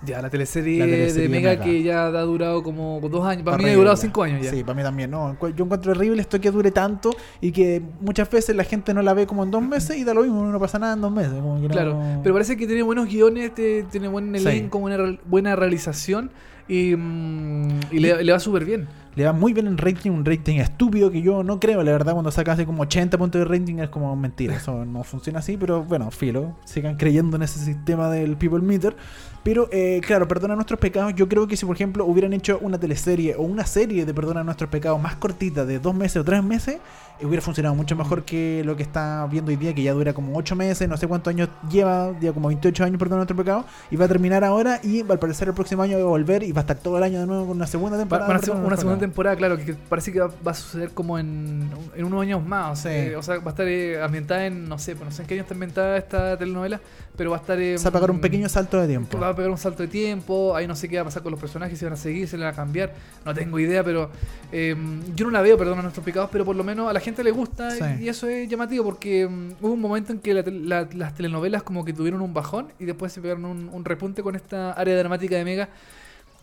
Ya, 0.05 0.21
la 0.21 0.29
teleserie, 0.29 0.77
La 0.79 0.85
teleserie 0.85 1.23
de 1.23 1.29
Mega, 1.29 1.49
Mega. 1.51 1.63
que 1.63 1.81
ya 1.81 2.05
ha 2.07 2.21
durado 2.21 2.61
como 2.61 2.99
dos 3.09 3.25
años. 3.25 3.43
Para 3.43 3.57
mí 3.57 3.65
ha 3.69 3.73
durado 3.75 3.95
cinco 3.97 4.21
años 4.21 4.43
ya. 4.43 4.51
Sí, 4.51 4.63
para 4.63 4.75
mí 4.75 4.83
también. 4.83 5.09
No, 5.09 5.35
yo 5.55 5.63
encuentro 5.65 5.93
horrible 5.93 6.21
esto 6.21 6.39
que 6.39 6.51
dure 6.51 6.69
tanto 6.69 7.09
y 7.41 7.51
que 7.51 7.81
muchas 8.01 8.29
veces 8.29 8.55
la 8.55 8.65
gente 8.65 8.93
no 8.93 9.01
la 9.01 9.13
ve 9.15 9.25
como 9.25 9.43
en 9.43 9.49
dos 9.51 9.63
meses 9.63 9.97
y 9.97 10.03
da 10.03 10.13
lo 10.13 10.21
mismo, 10.21 10.45
no 10.45 10.59
pasa 10.59 10.77
nada 10.77 10.93
en 10.93 11.01
dos 11.01 11.11
meses. 11.11 11.33
como 11.33 11.55
que 11.55 11.67
no- 11.69 11.73
Claro, 11.73 11.99
pero 12.21 12.35
parece 12.35 12.55
que 12.55 12.67
tiene 12.67 12.83
buenos 12.83 13.07
guiones, 13.07 13.51
tiene 13.55 14.07
buen 14.07 14.35
Sí. 14.37 14.45
elenco, 14.47 14.77
buena, 14.79 14.97
re- 14.97 15.19
buena 15.25 15.55
realización 15.55 16.29
y, 16.67 16.95
mm, 16.95 17.79
y 17.91 17.99
le, 17.99 18.23
le 18.23 18.31
va 18.31 18.39
súper 18.39 18.65
bien. 18.65 18.87
Le 19.15 19.25
va 19.25 19.33
muy 19.33 19.53
bien 19.53 19.67
en 19.67 19.77
rating, 19.77 20.11
un 20.11 20.25
rating 20.25 20.57
estúpido 20.57 21.09
que 21.09 21.21
yo 21.21 21.43
no 21.43 21.59
creo, 21.59 21.83
la 21.83 21.91
verdad, 21.91 22.13
cuando 22.13 22.31
saca 22.31 22.53
así 22.53 22.65
como 22.65 22.83
80 22.83 23.17
puntos 23.17 23.39
de 23.39 23.45
rating 23.45 23.77
es 23.79 23.89
como 23.89 24.15
mentira, 24.15 24.55
eso 24.55 24.85
no 24.85 25.03
funciona 25.03 25.39
así, 25.39 25.57
pero 25.57 25.83
bueno, 25.83 26.11
filo, 26.11 26.55
sigan 26.65 26.97
creyendo 26.97 27.37
en 27.37 27.43
ese 27.43 27.59
sistema 27.59 28.09
del 28.09 28.35
People 28.37 28.61
Meter. 28.61 28.95
Pero 29.45 29.69
eh, 29.71 30.01
claro, 30.03 30.27
perdona 30.27 30.55
nuestros 30.55 30.79
pecados, 30.79 31.13
yo 31.13 31.29
creo 31.29 31.45
que 31.45 31.55
si 31.55 31.67
por 31.67 31.75
ejemplo 31.75 32.03
hubieran 32.03 32.33
hecho 32.33 32.57
una 32.61 32.79
teleserie 32.79 33.35
o 33.35 33.43
una 33.43 33.63
serie 33.67 34.03
de 34.03 34.11
perdona 34.11 34.43
nuestros 34.43 34.71
pecados 34.71 34.99
más 34.99 35.15
cortita 35.17 35.65
de 35.65 35.77
dos 35.77 35.93
meses 35.93 36.17
o 36.17 36.23
tres 36.23 36.43
meses, 36.43 36.79
eh, 37.19 37.25
hubiera 37.27 37.43
funcionado 37.43 37.75
mucho 37.75 37.95
mejor 37.95 38.23
que 38.23 38.63
lo 38.65 38.75
que 38.75 38.81
está 38.81 39.27
viendo 39.31 39.51
hoy 39.51 39.55
día, 39.55 39.71
que 39.75 39.83
ya 39.83 39.93
dura 39.93 40.13
como 40.13 40.35
8 40.35 40.55
meses, 40.55 40.89
no 40.89 40.97
sé 40.97 41.07
cuántos 41.07 41.29
años 41.31 41.47
lleva, 41.69 42.11
ya 42.19 42.33
como 42.33 42.47
28 42.47 42.85
años, 42.85 42.97
perdona 42.97 43.17
nuestros 43.17 43.37
pecados, 43.37 43.65
y 43.91 43.95
va 43.97 44.05
a 44.05 44.07
terminar 44.07 44.43
ahora 44.43 44.79
y 44.81 45.01
al 45.09 45.19
parecer 45.19 45.47
el 45.47 45.53
próximo 45.53 45.83
año 45.83 45.97
va 45.99 46.03
a 46.05 46.07
volver 46.07 46.41
y 46.41 46.51
va 46.51 46.61
a 46.61 46.63
estar 46.63 46.77
todo 46.77 46.97
el 46.97 47.03
año 47.03 47.19
de 47.19 47.27
nuevo 47.27 47.45
con 47.45 47.57
una 47.57 47.67
segunda 47.67 47.99
temporada. 47.99 48.27
Una 48.65 48.77
segunda 48.77 48.97
temporada, 48.99 49.35
claro, 49.35 49.57
que 49.57 49.75
parece 49.75 50.11
que 50.11 50.21
va, 50.21 50.31
va 50.45 50.51
a 50.51 50.55
suceder 50.55 50.89
como 50.89 51.19
en, 51.19 51.69
en 51.95 52.03
unos 52.03 52.19
años 52.23 52.43
más. 52.43 52.79
Sí. 52.79 52.89
eh, 52.89 53.15
o 53.15 53.21
sea, 53.21 53.37
va 53.37 53.45
a 53.45 53.49
estar 53.49 53.67
eh, 53.67 54.01
ambientada 54.01 54.47
en, 54.47 54.67
no 54.67 54.79
sé, 54.79 54.95
pues 54.95 55.05
no 55.05 55.11
sé 55.15 55.21
en 55.21 55.27
qué 55.27 55.35
año 55.35 55.43
está 55.43 55.53
ambientada 55.53 55.97
esta 55.97 56.35
telenovela, 56.35 56.81
pero 57.15 57.29
va 57.29 57.37
a 57.37 57.39
estar... 57.41 57.59
eh, 57.61 57.77
Se 57.77 57.83
va 57.83 57.89
a 57.89 57.93
pagar 57.93 58.09
un 58.09 58.19
pequeño 58.19 58.49
salto 58.49 58.81
de 58.81 58.87
tiempo. 58.87 59.19
Va 59.19 59.34
a 59.35 59.37
pegar 59.37 59.51
un 59.51 59.57
salto 59.57 59.83
de 59.83 59.87
tiempo, 59.87 60.55
ahí 60.55 60.65
no 60.67 60.75
sé 60.75 60.89
qué 60.89 60.95
va 60.95 61.03
a 61.03 61.05
pasar 61.05 61.21
con 61.23 61.31
los 61.31 61.39
personajes, 61.39 61.77
si 61.77 61.85
van 61.85 61.93
a 61.93 61.97
seguir, 61.97 62.27
si 62.27 62.35
le 62.35 62.43
van 62.43 62.53
a 62.53 62.55
cambiar, 62.55 62.93
no 63.23 63.33
tengo 63.33 63.59
idea, 63.59 63.83
pero 63.83 64.09
eh, 64.51 64.75
yo 65.15 65.25
no 65.25 65.31
la 65.31 65.41
veo, 65.41 65.57
perdona 65.57 65.81
nuestros 65.81 66.03
pecados, 66.03 66.29
pero 66.31 66.43
por 66.45 66.55
lo 66.55 66.63
menos 66.63 66.89
a 66.89 66.93
la 66.93 66.99
gente 66.99 67.23
le 67.23 67.31
gusta 67.31 67.71
Sí. 67.71 67.83
y 68.03 68.09
eso 68.09 68.27
es 68.27 68.49
llamativo 68.49 68.83
porque 68.83 69.27
mm, 69.27 69.63
hubo 69.63 69.73
un 69.73 69.81
momento 69.81 70.11
en 70.11 70.19
que 70.19 70.33
la 70.33 70.43
la- 70.45 70.89
las 70.93 71.13
telenovelas 71.15 71.63
como 71.63 71.85
que 71.85 71.93
tuvieron 71.93 72.21
un 72.21 72.33
bajón 72.33 72.67
y 72.79 72.85
después 72.85 73.11
se 73.13 73.21
pegaron 73.21 73.45
un, 73.45 73.69
un 73.71 73.85
repunte 73.85 74.23
con 74.23 74.35
esta 74.35 74.71
área 74.73 74.97
dramática 74.97 75.35
de 75.35 75.45
Mega. 75.45 75.69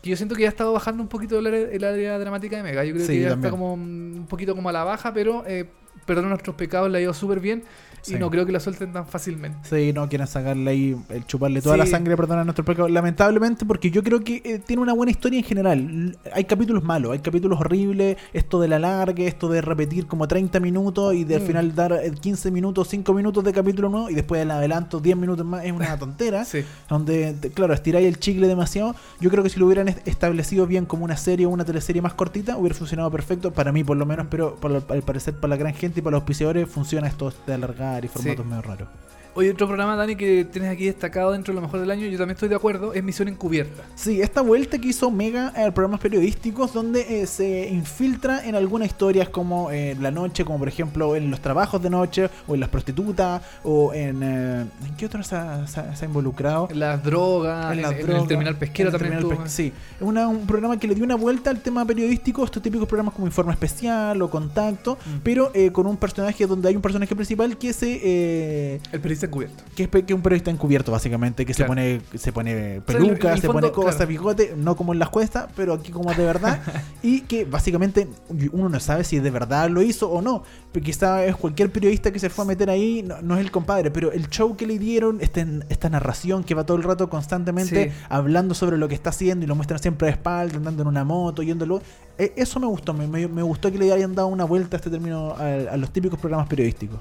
Que 0.03 0.11
yo 0.11 0.17
siento 0.17 0.35
que 0.35 0.43
ya 0.43 0.49
ha 0.49 0.51
estado 0.51 0.73
bajando 0.73 1.01
un 1.03 1.09
poquito 1.09 1.39
el 1.39 1.47
área, 1.47 1.61
el 1.71 1.85
área 1.85 2.19
dramática 2.19 2.57
de 2.57 2.63
Mega. 2.65 2.85
Yo 2.85 2.93
creo 2.95 3.07
Sí, 3.07 3.13
que 3.13 3.21
ya 3.21 3.29
también. 3.31 3.47
está 3.47 3.51
como 3.51 3.75
un 3.75 4.27
poquito 4.29 4.55
como 4.57 4.69
a 4.69 4.73
la 4.73 4.83
baja, 4.83 5.15
pero 5.15 5.45
eh, 5.47 5.65
perdona 6.07 6.29
nuestros 6.31 6.57
pecados, 6.57 6.91
la 6.91 6.99
ha 6.99 7.01
ido 7.01 7.15
súper 7.15 7.39
bien 7.39 7.63
Sí. 8.03 8.15
y 8.17 8.19
no 8.19 8.31
creo 8.31 8.45
que 8.45 8.53
la 8.53 8.61
suelten 8.61 8.93
tan 8.93 9.07
fácilmente. 9.07 9.59
Sí, 9.69 9.93
no 9.93 10.09
quieren 10.09 10.27
sacarle 10.27 10.71
ahí, 10.71 10.97
el 11.09 11.25
chuparle 11.27 11.63
toda 11.63 11.77
Sí. 11.77 11.79
la 11.79 11.87
sangre, 11.87 12.17
perdona 12.17 12.45
nuestro 12.45 12.65
pecado. 12.65 12.89
Lamentablemente, 12.89 13.65
porque 13.65 13.91
yo 13.91 14.03
creo 14.03 14.21
que 14.25 14.43
eh, 14.45 14.59
tiene 14.59 14.83
una 14.83 14.93
buena 14.93 15.11
historia 15.13 15.39
en 15.39 15.45
general. 15.45 16.19
Hay 16.35 16.45
capítulos 16.45 16.83
malos, 16.85 17.13
hay 17.13 17.21
capítulos 17.21 17.61
horribles. 17.61 18.17
Esto 18.33 18.61
de 18.61 18.69
la 18.69 18.79
larga, 18.79 19.23
esto 19.25 19.49
de 19.49 19.61
repetir 19.61 20.07
como 20.07 20.27
30 20.29 20.61
minutos 20.61 21.15
y 21.15 21.25
de 21.25 21.37
al 21.37 21.43
Mm. 21.43 21.47
final 21.47 21.75
dar 21.75 21.93
eh, 21.93 22.13
15 22.21 22.51
minutos, 22.51 22.89
5 22.89 23.15
minutos 23.15 23.45
de 23.45 23.53
capítulo 23.53 23.89
nuevo 23.89 24.11
y 24.11 24.15
después 24.15 24.43
el 24.43 24.51
adelanto 24.51 24.99
10 25.01 25.17
minutos 25.17 25.47
más. 25.47 25.65
Es 25.65 25.73
una 25.73 25.97
tontera. 25.99 26.45
Sí. 26.45 26.65
Donde, 26.89 27.37
claro, 27.55 27.73
estiráis 27.73 28.07
el 28.07 28.19
chicle 28.19 28.49
demasiado. 28.49 28.95
Yo 29.21 29.31
creo 29.31 29.43
que 29.43 29.49
si 29.51 29.61
lo 29.61 29.67
hubieran 29.67 29.89
est- 29.89 30.07
establecido 30.09 30.67
bien 30.67 30.87
como 30.87 31.05
una 31.05 31.17
serie 31.17 31.47
o 31.47 31.51
una 31.51 31.65
teleserie 31.65 32.03
más 32.03 32.15
cortita, 32.15 32.57
hubiera 32.57 32.75
funcionado 32.75 33.11
perfecto. 33.11 33.53
Para 33.53 33.71
mí, 33.73 33.85
por 33.85 33.97
lo 33.97 34.07
menos, 34.07 34.27
pero 34.29 34.57
por 34.57 34.73
al 34.73 35.03
parecer, 35.03 35.35
para 35.35 35.51
la 35.51 35.57
gran 35.57 35.75
gente 35.75 36.01
y 36.01 36.03
para 36.03 36.13
los 36.13 36.21
auspiciadores, 36.23 36.69
funciona 36.69 37.07
esto 37.07 37.33
de 37.47 37.55
alargar 37.55 37.92
y 38.05 38.09
formatos 38.09 38.45
Sí. 38.45 38.49
medio 38.51 38.63
raros. 38.63 38.89
Hoy 39.35 39.49
otro 39.49 39.67
programa, 39.67 39.97
Dani, 39.97 40.15
que 40.15 40.45
tienes 40.45 40.71
aquí 40.71 40.85
destacado 40.85 41.33
dentro 41.33 41.55
de 41.55 41.57
lo 41.57 41.63
mejor 41.63 41.81
del 41.81 41.91
año, 41.91 42.03
yo 42.07 42.19
también 42.19 42.35
estoy 42.35 42.51
de 42.51 42.55
acuerdo, 42.55 42.93
es 42.93 43.03
Misión 43.03 43.29
Encubierta. 43.29 43.83
Sí, 43.95 44.21
esta 44.21 44.43
vuelta 44.43 44.77
que 44.79 44.89
hizo 44.89 45.11
Mega 45.11 45.49
a 45.57 45.71
programas 45.71 46.01
periodísticos 46.01 46.75
donde 46.75 47.23
eh, 47.23 47.27
se 47.27 47.67
infiltra 47.71 48.47
en 48.47 48.57
algunas 48.57 48.89
historias 48.89 49.31
como 49.31 49.71
eh, 49.71 49.97
la 49.99 50.11
noche, 50.11 50.45
como 50.45 50.59
por 50.59 50.69
ejemplo 50.69 51.17
en 51.17 51.31
los 51.31 51.41
trabajos 51.41 51.83
de 51.83 51.89
noche, 51.89 52.29
o 52.47 52.53
en 52.53 52.61
las 52.61 52.69
prostitutas, 52.69 53.41
o 53.65 53.95
en... 53.95 54.23
eh, 54.23 54.67
¿En 54.87 54.97
qué 54.99 55.07
otro 55.07 55.23
se 55.23 55.35
ha, 55.35 55.67
se 55.67 55.81
ha- 55.81 55.97
se 55.97 56.05
ha 56.05 56.09
involucrado? 56.09 56.69
Las 56.75 57.03
drogas, 57.03 57.73
en, 57.73 57.81
las 57.81 57.93
en 57.93 58.11
el 58.11 58.27
terminal 58.27 58.57
pesquero 58.57 58.91
en 58.91 58.95
el 58.95 59.01
también 59.01 59.19
terminal 59.21 59.47
pesque- 59.47 59.49
Sí, 59.51 59.73
es 59.97 60.03
un 60.03 60.47
programa 60.47 60.79
que 60.79 60.87
le 60.87 60.95
dio 60.95 61.05
una 61.05 61.17
vuelta 61.17 61.49
al 61.49 61.63
tema 61.63 61.87
periodístico, 61.87 62.45
estos 62.45 62.63
típicos 62.63 62.87
programas 62.87 63.15
como 63.15 63.27
Informe 63.27 63.53
Especial 63.53 64.21
o 64.21 64.29
Contacto, 64.29 64.99
Mm. 65.07 65.19
pero 65.23 65.51
eh, 65.55 65.73
con 65.73 65.87
un 65.87 65.97
personaje 65.97 66.47
donde 66.47 66.69
hay 66.69 66.77
un 66.77 66.83
personaje 66.83 67.17
principal 67.17 67.57
que 67.57 67.73
se... 67.73 67.99
eh, 68.05 68.81
El 68.93 69.01
periodista 69.29 69.55
encubierto. 69.57 69.65
que 69.75 69.83
es, 69.85 70.05
que 70.05 70.15
un 70.15 70.23
periodista 70.23 70.51
encubierto 70.51 70.93
básicamente, 70.93 71.45
que 71.47 71.55
Claro. 71.55 71.73
se 71.73 72.01
pone 72.09 72.19
se 72.19 72.33
pone 72.33 72.81
peluca, 72.87 73.33
el 73.33 73.41
se 73.41 73.47
fondo, 73.47 73.61
pone 73.63 73.73
cosas, 73.73 73.97
claro. 73.97 74.09
bigote, 74.09 74.55
no 74.57 74.77
como 74.77 74.93
en 74.93 74.99
las 74.99 75.09
cuestas, 75.11 75.47
pero 75.57 75.75
aquí 75.75 75.93
como 75.93 76.13
de 76.13 76.25
verdad, 76.25 76.61
y 77.03 77.23
que 77.23 77.45
básicamente 77.45 78.09
uno 78.53 78.69
no 78.69 78.81
sabe 78.81 79.05
si 79.05 79.19
de 79.19 79.31
verdad 79.31 79.69
lo 79.71 79.83
hizo 79.83 80.11
o 80.11 80.21
no, 80.23 80.43
porque 80.73 80.87
quizá 80.87 81.25
es 81.25 81.37
cualquier 81.37 81.71
periodista 81.71 82.11
que 82.13 82.19
se 82.19 82.31
fue 82.31 82.45
a 82.45 82.49
meter 82.49 82.71
ahí, 82.71 83.03
no, 83.03 83.21
no 83.23 83.35
es 83.37 83.41
el 83.41 83.51
compadre, 83.51 83.91
pero 83.91 84.13
el 84.13 84.29
show 84.29 84.57
que 84.57 84.67
le 84.67 84.79
dieron, 84.79 85.19
este, 85.21 85.47
esta 85.69 85.89
narración 85.91 86.45
que 86.45 86.55
va 86.55 86.65
todo 86.65 86.77
el 86.77 86.83
rato 86.83 87.09
constantemente 87.09 87.91
Sí. 87.91 87.97
hablando 88.09 88.55
sobre 88.55 88.77
lo 88.79 88.89
que 88.89 88.95
está 88.95 89.11
haciendo 89.11 89.45
y 89.45 89.49
lo 89.49 89.55
muestran 89.55 89.81
siempre 89.81 90.07
de 90.07 90.13
espalda, 90.13 90.57
andando 90.57 90.83
en 90.83 90.89
una 90.89 91.05
moto, 91.05 91.43
yéndolo, 91.43 91.81
eh, 92.19 92.33
eso 92.37 92.61
me 92.61 92.67
gustó, 92.67 92.93
me, 92.93 93.07
me- 93.07 93.29
me 93.29 93.43
gustó 93.43 93.71
que 93.73 93.79
le 93.79 93.93
hayan 93.93 94.15
dado 94.15 94.29
una 94.29 94.45
vuelta 94.45 94.77
a 94.77 94.79
este 94.79 94.91
término 94.91 95.31
a, 95.33 95.73
a 95.73 95.77
los 95.77 95.91
típicos 95.93 96.19
programas 96.19 96.47
periodísticos. 96.49 97.01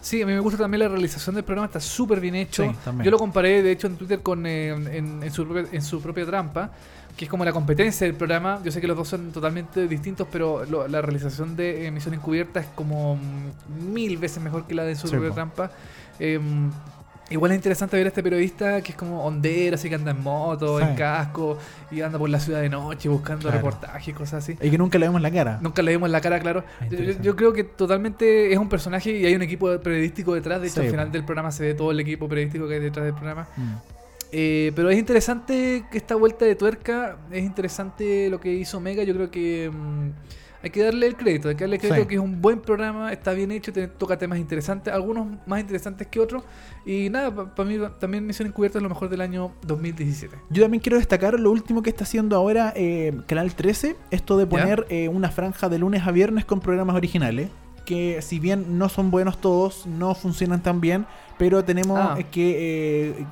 Sí, 0.00 0.22
a 0.22 0.26
mí 0.26 0.32
me 0.32 0.40
gusta 0.40 0.58
también 0.58 0.80
la 0.80 0.88
realización 0.88 1.34
del 1.34 1.44
programa, 1.44 1.66
está 1.66 1.78
súper 1.80 2.20
bien 2.20 2.34
hecho. 2.34 2.64
Sí. 2.64 2.90
Yo 3.02 3.10
lo 3.10 3.18
comparé, 3.18 3.62
de 3.62 3.70
hecho, 3.72 3.86
en 3.86 3.96
Twitter 3.96 4.20
con 4.20 4.46
eh, 4.46 4.68
en, 4.70 5.22
en 5.22 5.30
su 5.32 5.46
propia, 5.46 5.66
en 5.72 5.82
su 5.82 6.00
propia 6.00 6.24
trampa, 6.24 6.70
que 7.16 7.26
es 7.26 7.30
como 7.30 7.44
la 7.44 7.52
competencia 7.52 8.06
del 8.06 8.16
programa. 8.16 8.60
Yo 8.64 8.72
sé 8.72 8.80
que 8.80 8.86
los 8.86 8.96
dos 8.96 9.08
son 9.08 9.30
totalmente 9.30 9.86
distintos, 9.86 10.26
pero 10.32 10.64
lo- 10.64 10.88
la 10.88 11.02
realización 11.02 11.54
de 11.54 11.86
eh, 11.86 11.90
Misión 11.90 12.14
Encubierta 12.14 12.60
es 12.60 12.66
como 12.74 13.16
mm, 13.16 13.92
mil 13.92 14.16
veces 14.16 14.42
mejor 14.42 14.66
que 14.66 14.74
la 14.74 14.84
de 14.84 14.96
su 14.96 15.06
Sí, 15.06 15.12
propia 15.12 15.28
po. 15.28 15.34
trampa. 15.34 15.70
Em, 16.18 16.70
Igual 17.30 17.52
es 17.52 17.56
interesante 17.56 17.96
ver 17.96 18.06
a 18.06 18.08
este 18.08 18.22
periodista 18.22 18.82
que 18.82 18.90
es 18.92 18.98
como 18.98 19.24
hondero, 19.24 19.76
así 19.76 19.88
que 19.88 19.94
anda 19.94 20.10
en 20.10 20.20
moto, 20.22 20.78
Sí. 20.78 20.84
en 20.84 20.96
casco, 20.96 21.56
y 21.90 22.00
anda 22.00 22.18
por 22.18 22.28
la 22.28 22.40
ciudad 22.40 22.60
de 22.60 22.68
noche 22.68 23.08
buscando 23.08 23.42
Claro. 23.42 23.56
reportajes 23.58 24.08
y 24.08 24.12
cosas 24.12 24.42
así. 24.44 24.58
Y 24.60 24.70
que 24.70 24.76
nunca 24.76 24.98
le 24.98 25.06
vemos 25.06 25.22
la 25.22 25.30
cara. 25.30 25.58
Nunca 25.62 25.80
le 25.82 25.92
vimos 25.92 26.10
la 26.10 26.20
cara, 26.20 26.40
claro. 26.40 26.64
Ah, 26.80 26.86
Yo, 27.22 27.36
creo 27.36 27.52
que 27.52 27.62
totalmente 27.64 28.52
es 28.52 28.58
un 28.58 28.68
personaje 28.68 29.12
y 29.16 29.24
hay 29.24 29.34
un 29.34 29.42
equipo 29.42 29.78
periodístico 29.78 30.34
detrás. 30.34 30.60
De 30.60 30.66
hecho, 30.66 30.80
Sí, 30.80 30.86
al 30.86 30.90
final 30.90 31.12
del 31.12 31.24
programa 31.24 31.52
se 31.52 31.62
ve 31.64 31.74
todo 31.74 31.92
el 31.92 32.00
equipo 32.00 32.28
periodístico 32.28 32.66
que 32.66 32.74
hay 32.74 32.80
detrás 32.80 33.04
del 33.06 33.14
programa. 33.14 33.46
Mm. 33.56 33.72
Eh, 34.32 34.72
pero 34.76 34.90
es 34.90 34.98
interesante 34.98 35.84
que 35.90 35.98
esta 35.98 36.14
vuelta 36.14 36.44
de 36.44 36.54
tuerca, 36.54 37.16
es 37.30 37.42
interesante 37.42 38.28
lo 38.30 38.40
que 38.40 38.52
hizo 38.52 38.80
Mega. 38.80 39.02
Yo 39.02 39.14
creo 39.14 39.30
que 39.30 39.70
mm, 39.72 40.10
hay 40.62 40.70
que 40.70 40.82
darle 40.82 41.06
el 41.06 41.16
crédito, 41.16 41.48
hay 41.48 41.54
que 41.54 41.64
darle 41.64 41.76
el 41.76 41.80
crédito 41.80 42.02
Sí. 42.02 42.08
que 42.08 42.14
es 42.16 42.20
un 42.20 42.40
buen 42.42 42.60
programa, 42.60 43.12
está 43.12 43.32
bien 43.32 43.50
hecho, 43.50 43.72
te- 43.72 43.88
toca 43.88 44.18
temas 44.18 44.38
interesantes, 44.38 44.92
algunos 44.92 45.26
más 45.46 45.60
interesantes 45.60 46.06
que 46.06 46.20
otros. 46.20 46.42
Y 46.84 47.08
nada, 47.10 47.54
para 47.54 47.68
mí 47.68 47.78
también 47.98 48.26
Misión 48.26 48.48
Encubierta 48.48 48.78
es 48.78 48.82
lo 48.82 48.88
mejor 48.88 49.08
del 49.08 49.20
año 49.20 49.52
2017. 49.66 50.36
Yo 50.50 50.62
también 50.62 50.80
quiero 50.82 50.98
destacar 50.98 51.38
lo 51.38 51.50
último 51.50 51.82
que 51.82 51.90
está 51.90 52.04
haciendo 52.04 52.36
ahora 52.36 52.72
eh, 52.76 53.14
Canal 53.26 53.54
13, 53.54 53.96
esto 54.10 54.36
de 54.36 54.46
poner 54.46 54.86
eh, 54.90 55.08
una 55.08 55.30
franja 55.30 55.68
de 55.68 55.78
lunes 55.78 56.06
a 56.06 56.10
viernes 56.10 56.44
con 56.44 56.60
programas 56.60 56.96
originales, 56.96 57.48
que 57.86 58.20
si 58.22 58.38
bien 58.38 58.78
no 58.78 58.88
son 58.88 59.10
buenos 59.10 59.40
todos, 59.40 59.86
no 59.86 60.14
funcionan 60.14 60.62
tan 60.62 60.80
bien, 60.80 61.06
pero 61.40 61.64
tenemos 61.64 61.98
Ah. 61.98 62.18
que 62.30 63.08
eh, 63.18 63.24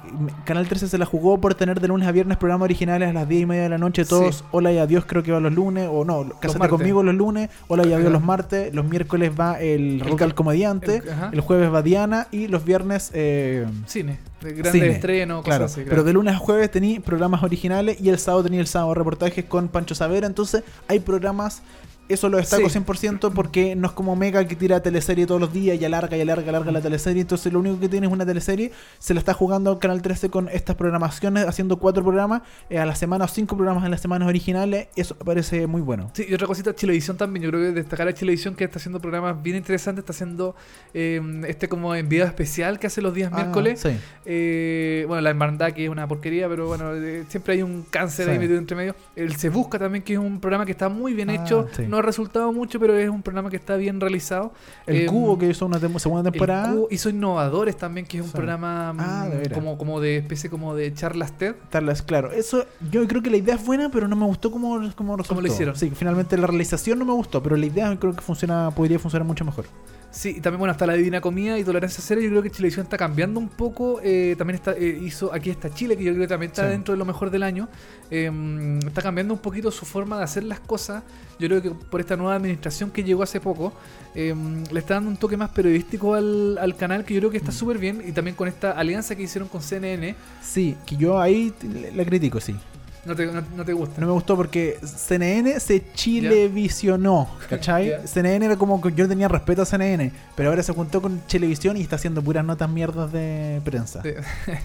Canal 0.47 0.67
13 0.67 0.89
se 0.89 0.97
la 0.97 1.05
jugó 1.05 1.39
por 1.41 1.55
tener 1.55 1.79
de 1.79 1.89
lunes 1.89 2.09
a 2.09 2.11
viernes 2.13 2.39
programas 2.39 2.65
originales 2.65 3.11
a 3.11 3.13
las 3.13 3.29
10 3.29 3.43
y 3.43 3.47
media 3.47 3.65
de 3.65 3.69
la 3.69 3.77
noche, 3.77 4.07
todos, 4.07 4.37
Sí. 4.37 4.45
Hola 4.51 4.73
y 4.73 4.79
Adiós 4.79 5.05
creo 5.07 5.23
que 5.23 5.31
va 5.31 5.41
los 5.41 5.53
lunes, 5.53 5.87
o 5.93 6.07
no, 6.07 6.25
martes. 6.25 6.69
conmigo 6.71 7.03
los 7.03 7.15
lunes, 7.15 7.51
Hola 7.69 7.83
y 7.87 7.93
Adiós 7.93 8.01
Ajá. 8.07 8.11
los 8.11 8.23
martes, 8.25 8.75
los 8.75 8.87
miércoles 8.87 9.31
va 9.39 9.61
el, 9.61 10.01
Rock 10.01 10.23
al 10.23 10.35
Comediante, 10.35 10.97
el- 10.97 11.35
el 11.35 11.41
jueves 11.43 11.73
va 11.73 11.83
Diana 11.83 12.29
y 12.31 12.49
los 12.49 12.65
viernes... 12.65 13.11
eh, 13.13 13.67
Cine, 13.87 14.19
de 14.41 14.53
grandes 14.53 14.73
Cine. 14.73 14.89
estrenos, 14.89 15.45
Claro, 15.45 15.65
cosas 15.67 15.79
así. 15.79 15.87
pero 15.89 16.03
de 16.03 16.13
lunes 16.15 16.35
a 16.35 16.39
jueves 16.39 16.71
tení 16.71 17.01
programas 17.01 17.43
originales 17.43 18.01
y 18.01 18.09
el 18.09 18.19
sábado 18.19 18.45
tenía 18.45 18.61
el 18.61 18.67
sábado 18.67 18.95
reportajes 18.95 19.45
con 19.45 19.69
Pancho 19.69 19.95
Savera. 19.95 20.27
Entonces 20.27 20.65
hay 20.89 21.01
programas, 21.01 21.61
eso 22.09 22.29
lo 22.29 22.37
destaco 22.39 22.69
Sí. 22.69 22.79
100% 22.79 23.33
porque 23.35 23.75
no 23.77 23.89
es 23.89 23.93
como 23.93 24.17
Mega 24.17 24.47
que 24.47 24.57
tira 24.57 24.81
teleserie 24.83 25.27
todos 25.27 25.41
los 25.41 25.53
días 25.53 25.81
y 25.81 25.85
alarga 25.85 26.17
y 26.17 26.21
alarga, 26.21 26.49
alarga 26.51 26.73
la 26.73 26.81
teleserie. 26.81 27.23
Entonces 27.23 27.53
lo 27.53 27.61
único 27.61 27.79
que 27.81 27.89
tiene 27.89 28.07
es 28.07 28.13
una 28.13 28.25
teleserie. 28.27 28.73
Se 28.99 29.15
la 29.15 29.21
está 29.21 29.35
jugando 29.35 29.79
Canal 29.79 30.03
13 30.03 30.31
con 30.31 30.49
estas 30.49 30.77
programaciones, 30.77 31.47
haciendo 31.47 31.79
cuatro 31.79 32.03
programas 32.03 32.43
eh, 32.71 32.79
a 32.79 32.87
la 32.87 32.95
semana 32.95 33.25
o 33.25 33.29
cinco 33.29 33.57
programas 33.57 33.85
en 33.85 33.91
las 33.91 34.01
semanas 34.01 34.29
originales. 34.29 34.89
Eso 34.97 35.15
parece 35.17 35.67
muy 35.67 35.81
bueno. 35.83 36.11
Sí, 36.15 36.27
y 36.29 36.35
otra 36.35 36.47
cosita, 36.47 36.75
Chilevisión 36.75 37.17
también. 37.17 37.45
Yo 37.45 37.51
creo 37.51 37.63
que 37.63 37.73
destacar 37.73 38.09
a 38.09 38.15
Chilevisión 38.15 38.55
que 38.55 38.65
está 38.65 38.79
haciendo 38.79 39.01
programas 39.01 39.43
bien 39.43 39.57
interesantes. 39.57 40.03
Está 40.03 40.13
haciendo 40.13 40.55
eh, 40.95 41.21
este 41.47 41.69
como 41.69 41.95
enviado 41.95 42.27
especial 42.29 42.79
que 42.79 42.87
hace 42.87 43.03
los 43.03 43.13
días 43.15 43.31
Ah, 43.33 43.37
miércoles. 43.37 43.81
sí. 43.81 43.91
Eh, 44.25 45.05
bueno, 45.09 45.21
la 45.23 45.31
hermandad 45.31 45.73
que 45.73 45.85
es 45.85 45.91
una 45.91 46.07
porquería, 46.07 46.49
pero 46.49 46.67
bueno, 46.67 46.95
eh, 46.95 47.25
siempre 47.29 47.55
hay 47.55 47.63
un 47.63 47.83
cáncer 47.89 48.29
ahí 48.31 48.39
metido 48.39 48.59
entre 48.59 48.77
medio. 48.77 48.95
El 49.17 49.37
Se 49.37 49.49
Busca 49.49 49.79
también, 49.79 50.05
que 50.05 50.15
es 50.15 50.19
un 50.19 50.41
programa 50.41 50.65
que 50.67 50.73
está 50.73 50.89
muy 50.89 51.13
bien 51.15 51.31
Ah, 51.31 51.35
hecho. 51.35 51.67
No 51.99 52.03
ha 52.03 52.07
resultado 52.07 52.53
mucho, 52.53 52.79
pero 52.79 52.97
es 52.97 53.09
un 53.11 53.23
programa 53.23 53.51
que 53.51 53.57
está 53.57 53.75
bien 53.77 54.01
realizado. 54.01 54.53
El 54.87 54.97
Eh, 54.99 55.07
Cubo 55.07 55.37
que 55.37 55.49
hizo 55.51 55.67
una 55.67 55.81
tem- 55.81 55.99
segunda 55.99 56.29
el 56.29 56.33
temporada. 56.33 56.71
Cubo 56.73 56.87
hizo 56.93 57.09
Innovadores 57.09 57.77
también, 57.77 58.07
que 58.07 58.19
es 58.19 58.23
un 58.23 58.29
Sí. 58.29 58.37
programa 58.37 58.93
mm, 58.93 59.01
Ah, 59.01 59.27
de 59.29 59.37
veras. 59.37 59.53
como, 59.59 59.77
como 59.77 59.99
de 60.01 60.19
especie 60.19 60.49
como 60.49 60.77
de 60.77 60.95
charlas 60.95 61.33
TED. 61.37 61.57
Tarlas, 61.71 62.03
claro. 62.03 62.31
Eso, 62.31 62.65
yo 62.93 63.05
creo 63.09 63.21
que 63.21 63.31
la 63.31 63.37
idea 63.39 63.57
es 63.57 63.67
buena, 63.67 63.91
pero 63.91 64.07
no 64.07 64.15
me 64.15 64.27
gustó 64.27 64.53
cómo, 64.53 64.79
cómo 64.95 65.17
resultó. 65.17 65.41
lo 65.41 65.49
hicieron. 65.49 65.75
Sí, 65.75 65.91
finalmente 65.93 66.37
la 66.39 66.47
realización 66.47 67.01
no 67.01 67.05
me 67.05 67.15
gustó, 67.15 67.43
pero 67.43 67.57
la 67.57 67.67
idea 67.67 67.97
creo 67.99 68.15
que 68.15 68.21
funciona, 68.21 68.71
podría 68.71 69.01
funcionar 69.01 69.27
mucho 69.27 69.45
mejor. 69.45 69.65
Sí, 70.11 70.37
y 70.39 70.41
también 70.41 70.59
bueno, 70.61 70.73
está 70.73 70.87
la 70.87 70.95
Divina 70.95 71.21
Comida 71.21 71.59
y 71.59 71.65
Tolerancia 71.65 72.03
Cero. 72.07 72.21
Yo 72.23 72.31
creo 72.31 72.43
que 72.43 72.51
Chilevisión 72.51 72.85
está 72.85 72.97
cambiando 72.97 73.39
un 73.41 73.49
poco. 73.49 74.01
eh, 74.03 74.37
también 74.39 74.55
está 74.55 74.73
eh, 74.73 75.01
hizo 75.03 75.35
aquí 75.35 75.51
está 75.51 75.69
Chile, 75.69 75.97
que 75.99 76.05
yo 76.05 76.13
creo 76.13 76.23
que 76.23 76.29
también 76.29 76.51
está 76.51 76.63
Sí. 76.65 76.71
dentro 76.71 76.93
de 76.95 76.99
lo 76.99 77.05
mejor 77.05 77.31
del 77.31 77.43
año. 77.43 77.69
Eh, 78.11 78.79
está 78.87 79.03
cambiando 79.03 79.35
un 79.35 79.41
poquito 79.41 79.71
su 79.71 79.85
forma 79.87 80.19
de 80.19 80.25
hacer 80.25 80.45
las 80.45 80.61
cosas. 80.61 81.03
Yo 81.39 81.47
creo 81.49 81.63
que 81.63 81.71
por 81.71 82.01
esta 82.01 82.17
nueva 82.17 82.35
administración 82.35 82.91
que 82.91 83.05
llegó 83.05 83.23
hace 83.23 83.41
poco, 83.41 83.73
eh, 84.15 84.35
le 84.73 84.81
está 84.81 84.95
dando 84.95 85.11
un 85.11 85.17
toque 85.17 85.37
más 85.37 85.51
periodístico 85.51 86.15
al, 86.15 86.59
al 86.59 86.75
canal, 86.77 87.05
que 87.05 87.15
yo 87.15 87.21
creo 87.21 87.31
que 87.31 87.37
está 87.39 87.51
Mm. 87.53 87.55
súper 87.55 87.79
bien. 87.79 88.03
Y 88.07 88.13
también 88.13 88.35
con 88.35 88.49
esta 88.49 88.73
alianza 88.73 89.15
que 89.15 89.23
hicieron 89.23 89.49
con 89.49 89.63
CNN, 89.63 90.15
Sí, 90.43 90.77
que 90.87 90.97
yo 90.97 91.21
ahí 91.21 91.53
la 91.95 92.05
critico, 92.05 92.41
sí. 92.41 92.57
no 93.05 93.15
te, 93.15 93.27
no, 93.27 93.43
no 93.57 93.65
te 93.65 93.73
gusta. 93.73 94.01
No 94.01 94.07
me 94.09 94.13
gustó 94.15 94.35
porque 94.37 94.79
CNN 94.83 95.61
se 95.61 95.85
chilevisionó, 95.93 97.29
¿cachai? 97.49 97.89
Ya. 97.91 98.07
CNN 98.07 98.45
era 98.47 98.57
como 98.57 98.81
que 98.81 98.93
yo 98.93 99.07
tenía 99.09 99.29
respeto 99.29 99.63
a 99.63 99.65
CNN, 99.65 100.13
pero 100.35 100.51
ahora 100.51 100.63
se 100.63 100.73
juntó 100.73 101.01
con 101.01 101.25
Chilevisión 101.27 101.77
y 101.77 101.83
está 101.83 101.97
haciendo 101.97 102.23
puras 102.23 102.45
notas 102.45 102.69
mierdas 102.69 103.13
de 103.13 103.61
prensa. 103.65 104.03
Sí. 104.03 104.11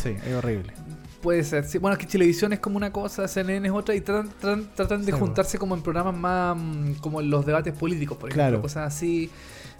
Sí, 0.01 0.15
es 0.25 0.33
horrible. 0.33 0.73
Puede 1.23 1.43
ser. 1.43 1.63
Sí, 1.65 1.77
bueno, 1.79 1.93
es 1.93 1.99
que 1.99 2.05
Chilevisión 2.05 2.53
es 2.53 2.59
como 2.59 2.77
una 2.77 2.91
cosa, 2.91 3.27
CNN 3.27 3.65
es 3.67 3.73
otra 3.73 3.95
y 3.95 4.01
tratan, 4.01 4.29
tratan, 4.39 4.69
tratan 4.75 5.05
de 5.05 5.11
Sí, 5.13 5.17
juntarse 5.17 5.57
como 5.57 5.73
en 5.73 5.81
programas 5.81 6.13
más 6.15 6.55
mm, 6.55 6.93
como 6.99 7.21
en 7.21 7.29
los 7.29 7.45
debates 7.45 7.73
políticos, 7.73 8.17
por 8.17 8.29
ejemplo, 8.29 8.43
Claro. 8.49 8.61
cosas 8.61 8.93
así. 8.93 9.29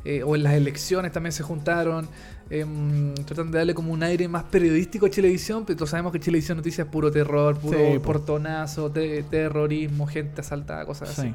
eh, 0.05 0.21
o 0.23 0.35
en 0.35 0.43
las 0.43 0.53
elecciones 0.53 1.11
también 1.11 1.31
se 1.33 1.43
juntaron. 1.43 2.07
em, 2.49 3.13
tratan 3.25 3.51
de 3.51 3.57
darle 3.57 3.73
como 3.73 3.93
un 3.93 4.03
aire 4.03 4.27
más 4.27 4.43
periodístico 4.43 5.05
a 5.05 5.09
Chilevisión, 5.09 5.65
pero 5.65 5.77
todos 5.77 5.89
sabemos 5.91 6.11
que 6.11 6.19
Chilevisión 6.19 6.57
Noticias 6.57 6.85
es 6.87 6.91
puro 6.91 7.09
terror, 7.11 7.57
puro 7.57 7.77
Sí, 7.77 7.99
portonazo, 7.99 8.91
te- 8.91 9.23
terrorismo, 9.23 10.05
gente 10.07 10.41
asaltada, 10.41 10.85
cosas 10.85 11.09
así. 11.17 11.29
Sí. 11.29 11.33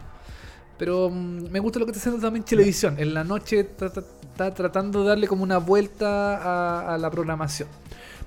Pero 0.78 1.08
mm, 1.10 1.50
me 1.50 1.58
gusta 1.60 1.78
lo 1.80 1.86
que 1.86 1.92
está 1.92 2.00
haciendo 2.00 2.20
también 2.20 2.44
Chilevisión. 2.44 2.94
En 2.98 3.14
la 3.14 3.24
noche 3.24 3.60
está 3.60 4.54
tratando 4.54 5.02
de 5.02 5.08
darle 5.08 5.26
como 5.26 5.42
una 5.42 5.58
vuelta 5.58 6.36
a, 6.36 6.94
a 6.94 6.98
la 6.98 7.10
programación. 7.10 7.68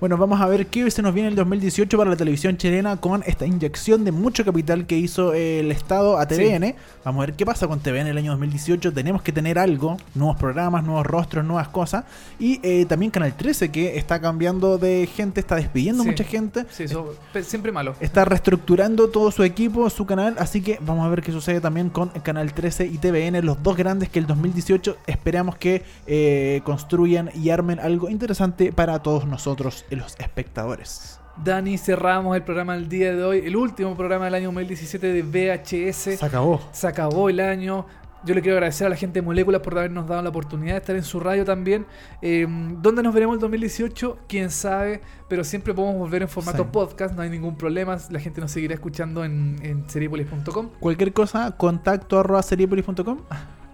Bueno, 0.02 0.18
vamos 0.18 0.42
a 0.42 0.48
ver 0.48 0.66
qué 0.66 0.90
se 0.90 1.04
nos 1.04 1.14
viene 1.14 1.30
el 1.30 1.36
2018 1.36 1.96
para 1.96 2.10
la 2.10 2.16
televisión 2.16 2.58
chilena 2.58 2.98
con 2.98 3.22
esta 3.28 3.46
inyección 3.46 4.04
de 4.04 4.12
mucho 4.12 4.44
capital 4.44 4.88
que 4.88 4.98
hizo 4.98 5.36
el 5.36 5.72
Estado 5.72 6.18
a 6.18 6.26
TVN. 6.28 6.74
Vamos 7.06 7.22
a 7.22 7.26
ver 7.28 7.36
qué 7.36 7.46
pasa 7.46 7.68
con 7.68 7.80
TVN 7.82 8.08
el 8.08 8.18
año 8.18 8.32
2018. 8.32 8.94
Tenemos 8.94 9.22
que 9.22 9.32
tener 9.32 9.60
algo, 9.60 9.98
nuevos 10.16 10.38
programas, 10.38 10.84
nuevos 10.84 11.06
rostros, 11.06 11.46
nuevas 11.46 11.68
cosas. 11.68 12.06
Y 12.40 12.60
eh, 12.64 12.88
también 12.88 13.12
Canal 13.12 13.38
13 13.38 13.70
que 13.70 14.00
está 14.00 14.20
cambiando 14.20 14.80
de 14.80 15.06
gente, 15.06 15.40
está 15.40 15.58
despidiendo 15.58 16.02
Sí. 16.02 16.10
mucha 16.10 16.24
gente. 16.24 16.66
Sí, 16.72 16.86
eso 16.86 17.14
siempre 17.44 17.72
malo. 17.72 17.94
Está 18.00 18.26
reestructurando 18.26 19.10
todo 19.10 19.30
su 19.30 19.44
equipo, 19.44 19.88
su 19.92 20.08
canal, 20.08 20.34
así 20.40 20.62
que 20.62 20.80
vamos 20.82 21.06
a 21.06 21.10
ver 21.10 21.22
qué 21.22 21.32
sucede 21.32 21.62
también 21.62 21.92
con 21.92 22.10
Canal 22.10 22.56
13 22.56 22.88
y 22.88 22.98
TVN, 22.98 23.46
los 23.46 23.62
dos 23.62 23.78
grandes 23.78 24.10
que 24.10 24.18
el 24.18 24.26
2018 24.26 24.98
esperamos 25.06 25.58
que 25.58 25.84
eh, 26.08 26.62
construyan 26.64 27.30
y 27.36 27.52
armen 27.52 27.80
algo 27.80 28.10
interesante 28.10 28.74
para 28.74 28.98
todos 29.04 29.28
nosotros, 29.28 29.86
los 29.96 30.16
espectadores. 30.20 31.20
Dani, 31.44 31.78
cerramos 31.78 32.36
el 32.36 32.44
programa 32.44 32.74
del 32.74 32.90
día 32.90 33.16
de 33.16 33.24
hoy, 33.24 33.40
el 33.46 33.56
último 33.56 33.96
programa 33.96 34.26
del 34.26 34.36
año 34.36 34.48
2017 34.48 35.14
de 35.14 35.22
VHS. 35.24 36.18
Se 36.20 36.26
acabó. 36.26 36.62
Se 36.72 36.88
acabó 36.88 37.30
el 37.30 37.40
año. 37.40 37.86
Yo 38.24 38.36
le 38.36 38.42
quiero 38.44 38.58
agradecer 38.58 38.86
a 38.86 38.90
la 38.92 38.96
gente 38.96 39.20
de 39.20 39.26
Moléculas 39.26 39.62
por 39.62 39.76
habernos 39.80 40.08
dado 40.08 40.22
la 40.22 40.30
oportunidad 40.30 40.74
de 40.74 40.78
estar 40.78 40.96
en 40.96 41.04
su 41.04 41.20
radio 41.20 41.44
también. 41.44 41.88
Eh, 42.22 42.46
¿Dónde 42.48 43.02
nos 43.02 43.16
veremos 43.16 43.34
el 43.34 43.40
2018? 43.40 44.20
Quién 44.28 44.52
sabe, 44.52 45.02
pero 45.28 45.44
siempre 45.44 45.74
podemos 45.74 45.98
volver 45.98 46.22
en 46.22 46.28
formato 46.30 46.62
Sí. 46.64 46.70
podcast, 46.72 47.16
no 47.16 47.24
hay 47.24 47.32
ningún 47.32 47.56
problema. 47.56 47.98
La 48.12 48.20
gente 48.20 48.40
nos 48.40 48.52
seguirá 48.52 48.76
escuchando 48.76 49.26
en, 49.26 49.58
en 49.64 49.90
seriepolis.com. 49.90 50.70
Cualquier 50.80 51.14
cosa, 51.14 51.58
contacto 51.58 52.20
arroba 52.20 52.44
seriepolis.com. 52.44 53.22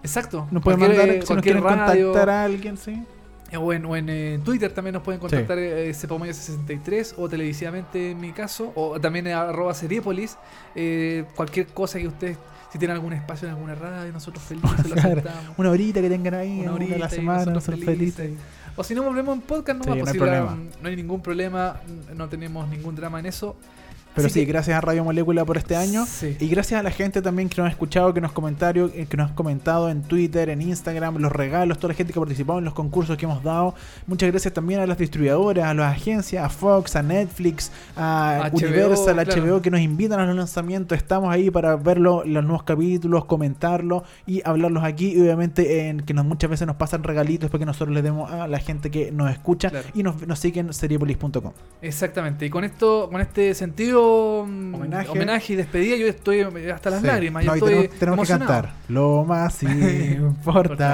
Exacto. 0.02 0.48
Nos 0.50 0.62
pueden 0.62 0.80
mandar, 0.80 1.22
si 1.26 1.34
nos 1.34 1.42
quieren 1.42 1.62
radio, 1.62 2.06
contactar 2.06 2.30
a 2.30 2.44
alguien, 2.44 2.78
sí. 2.78 3.04
Eh, 3.50 3.56
O 3.56 3.72
en, 3.72 3.84
o 3.84 3.96
en, 3.96 4.08
eh, 4.08 4.40
Twitter 4.44 4.72
también 4.72 4.94
nos 4.94 5.02
pueden 5.02 5.20
contactar 5.20 5.58
eh, 5.58 5.90
Cepamoya63 5.92 7.14
o 7.16 7.28
televisivamente 7.28 8.10
en 8.12 8.20
mi 8.20 8.32
caso, 8.32 8.72
o 8.74 9.00
también 9.00 9.26
en 9.26 9.34
arroba 9.34 9.74
Seriepolis. 9.74 10.36
Eh, 10.74 11.24
cualquier 11.34 11.66
cosa 11.68 11.98
que 11.98 12.08
ustedes, 12.08 12.36
si 12.72 12.78
tienen 12.78 12.96
algún 12.96 13.12
espacio 13.12 13.48
en 13.48 13.54
alguna 13.54 13.74
radio, 13.74 14.12
nosotros 14.12 14.42
felices 14.44 14.88
lo 14.90 14.94
Claro. 14.96 15.22
Una 15.56 15.70
horita 15.70 16.00
que 16.00 16.08
tengan 16.08 16.34
ahí, 16.34 16.60
Una 16.60 16.74
horita 16.74 16.96
a 16.96 16.98
la 16.98 17.08
semana, 17.08 17.38
nosotros 17.38 17.54
nosotros 17.68 17.84
felices. 17.84 18.14
felices. 18.16 18.38
O 18.76 18.84
si 18.84 18.94
no, 18.94 19.02
volvemos 19.02 19.34
en 19.34 19.40
podcast, 19.42 19.78
no, 19.78 19.84
Sí, 19.84 19.90
más 19.90 19.96
no 19.98 20.04
hay 20.04 20.18
posible, 20.18 20.26
problema. 20.26 20.58
no 20.82 20.88
hay 20.88 20.96
ningún 20.96 21.20
problema, 21.20 21.80
no 22.14 22.28
tenemos 22.28 22.68
ningún 22.68 22.94
drama 22.94 23.18
en 23.18 23.26
eso. 23.26 23.56
Pero 24.18 24.26
Así 24.26 24.40
sí, 24.40 24.46
que- 24.46 24.52
gracias 24.52 24.76
a 24.76 24.80
Radio 24.80 25.04
Molécula 25.04 25.44
por 25.44 25.56
este 25.56 25.76
año. 25.76 26.04
Sí. 26.06 26.36
Y 26.40 26.48
gracias 26.48 26.78
a 26.80 26.82
la 26.82 26.90
gente 26.90 27.22
también 27.22 27.48
que 27.48 27.56
nos 27.60 27.68
ha 27.68 27.70
escuchado, 27.70 28.12
que 28.14 28.20
nos 28.20 28.32
comentarios, 28.32 28.90
que 28.90 29.16
nos 29.16 29.30
ha 29.30 29.34
comentado 29.34 29.88
en 29.88 30.02
Twitter, 30.02 30.48
en 30.50 30.60
Instagram, 30.62 31.16
los 31.18 31.32
regalos, 31.32 31.78
toda 31.78 31.92
la 31.92 31.94
gente 31.96 32.12
que 32.12 32.18
ha 32.18 32.22
participado 32.22 32.58
en 32.58 32.64
los 32.64 32.74
concursos 32.74 33.16
que 33.16 33.24
hemos 33.24 33.42
dado. 33.42 33.74
Muchas 34.06 34.30
gracias 34.30 34.52
también 34.54 34.80
a 34.80 34.86
las 34.86 34.98
distribuidoras, 34.98 35.64
a 35.66 35.74
las 35.74 35.92
agencias, 35.96 36.44
a 36.44 36.48
Fox, 36.48 36.96
a 36.96 37.02
Netflix, 37.02 37.70
a 37.96 38.50
HBO, 38.52 38.56
Universal, 38.66 39.18
a 39.18 39.24
claro. 39.24 39.42
HBO, 39.44 39.62
que 39.62 39.70
nos 39.70 39.80
invitan 39.80 40.20
a 40.20 40.26
los 40.26 40.36
lanzamientos. 40.36 40.96
Estamos 40.98 41.30
ahí 41.32 41.50
para 41.50 41.76
verlo, 41.76 42.22
los 42.24 42.42
nuevos 42.44 42.62
capítulos, 42.64 43.24
comentarlos 43.26 44.02
y 44.26 44.42
hablarlos 44.44 44.84
aquí. 44.84 45.12
Y 45.16 45.20
obviamente 45.20 45.88
en 45.88 46.00
que 46.00 46.14
nos, 46.14 46.24
muchas 46.24 46.50
veces 46.50 46.66
nos 46.66 46.76
pasan 46.76 47.02
regalitos 47.04 47.50
para 47.50 47.60
que 47.60 47.66
nosotros 47.66 47.94
les 47.94 48.02
demos 48.02 48.30
a 48.30 48.48
la 48.48 48.58
gente 48.58 48.90
que 48.90 49.12
nos 49.12 49.30
escucha 49.30 49.70
Claro. 49.70 49.88
y 49.94 50.02
nos, 50.02 50.26
nos 50.26 50.38
siguen 50.38 50.66
en 50.68 50.72
seriepolis.com. 50.72 51.52
Exactamente. 51.82 52.46
Y 52.46 52.50
con 52.50 52.64
esto, 52.64 53.08
con 53.10 53.20
este 53.20 53.54
sentido 53.54 54.07
Homenaje. 54.08 55.08
homenaje 55.08 55.52
y 55.52 55.56
despedida, 55.56 55.96
yo 55.96 56.06
estoy 56.06 56.40
hasta 56.72 56.90
las 56.90 57.00
Sí. 57.00 57.06
lágrimas. 57.06 57.44
No, 57.44 57.54
estoy 57.54 57.70
tenemos, 57.74 57.98
tenemos 57.98 58.28
que 58.28 58.38
cantar. 58.38 58.72
Lo 58.88 59.24
más 59.24 59.62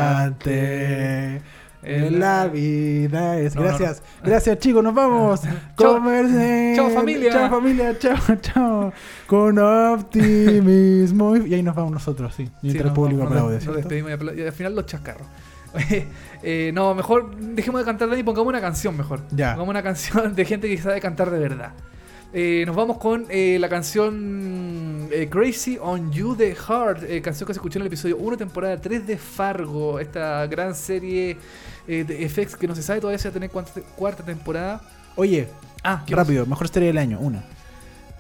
importante 0.05 1.41
en 1.83 2.19
la 2.19 2.47
vida 2.49 3.39
es. 3.39 3.55
No, 3.55 3.63
no, 3.63 3.69
Gracias, 3.69 4.03
gracias 4.23 4.59
chicos, 4.59 4.83
nos 4.83 4.95
vamos. 4.95 5.43
Chao. 5.79 6.01
Chao, 6.77 6.91
familia. 6.91 7.33
Chao 7.33 7.51
familia, 7.51 7.99
chao, 7.99 8.19
chao. 8.41 8.93
Con 9.27 9.59
optimismo. 9.59 11.37
Y 11.37 11.55
ahí 11.55 11.63
nos 11.63 11.75
vamos 11.75 11.93
nosotros, 11.93 12.35
sí. 12.35 12.47
Sí, 12.47 12.53
Mientras 12.63 12.89
el 12.89 12.95
público 12.95 13.25
aplaude. 13.25 13.55
Nos 13.55 13.63
¿cierto? 13.63 13.79
despedimos 13.79 14.11
y, 14.37 14.43
al 14.43 14.53
final 14.53 14.75
los 14.75 14.87
chascarros. 14.87 15.27
Eh, 16.47 16.73
no, 16.75 16.95
mejor 16.95 17.35
dejemos 17.37 17.81
de 17.81 17.87
cantar 17.87 18.07
Dani 18.11 18.21
y 18.21 18.23
pongamos 18.23 18.51
una 18.51 18.61
canción 18.61 18.95
mejor. 18.99 19.21
Ya. 19.31 19.53
Pongamos 19.53 19.71
una 19.71 19.83
canción 19.83 20.35
de 20.35 20.45
gente 20.45 20.69
que 20.69 20.77
sabe 20.77 21.01
cantar 21.01 21.31
de 21.31 21.39
verdad. 21.39 21.73
Eh, 22.37 22.65
nos 22.67 22.75
vamos 22.75 22.99
con 22.99 23.27
eh, 23.29 23.59
la 23.61 23.69
canción 23.69 25.09
eh, 25.13 25.29
Crazy 25.31 25.79
on 25.81 26.11
You 26.11 26.35
de 26.35 26.53
Heart, 26.57 27.05
eh, 27.05 27.23
canción 27.23 27.47
que 27.47 27.55
se 27.55 27.59
escuchó 27.59 27.79
en 27.79 27.83
el 27.83 27.87
episodio 27.87 28.17
1, 28.17 28.37
temporada 28.37 28.77
3 28.81 29.07
de 29.07 29.17
Fargo, 29.17 30.01
esta 30.01 30.45
gran 30.49 30.75
serie 30.75 31.37
eh, 31.87 32.03
de 32.03 32.29
FX 32.29 32.57
que 32.57 32.67
no 32.67 32.75
se 32.75 32.83
sabe 32.83 33.01
todavía 33.01 33.19
si 33.19 33.29
va 33.29 33.31
a 33.31 33.35
tener 33.35 33.51
cuarta, 33.51 33.81
cuarta 33.97 34.25
temporada. 34.25 34.81
Oye, 35.17 35.49
Ah, 35.85 36.03
¿qué 36.07 36.17
rápido, 36.17 36.45
mejor 36.47 36.67
serie 36.69 36.89
del 36.89 36.99
año, 36.99 37.19
una. 37.21 37.45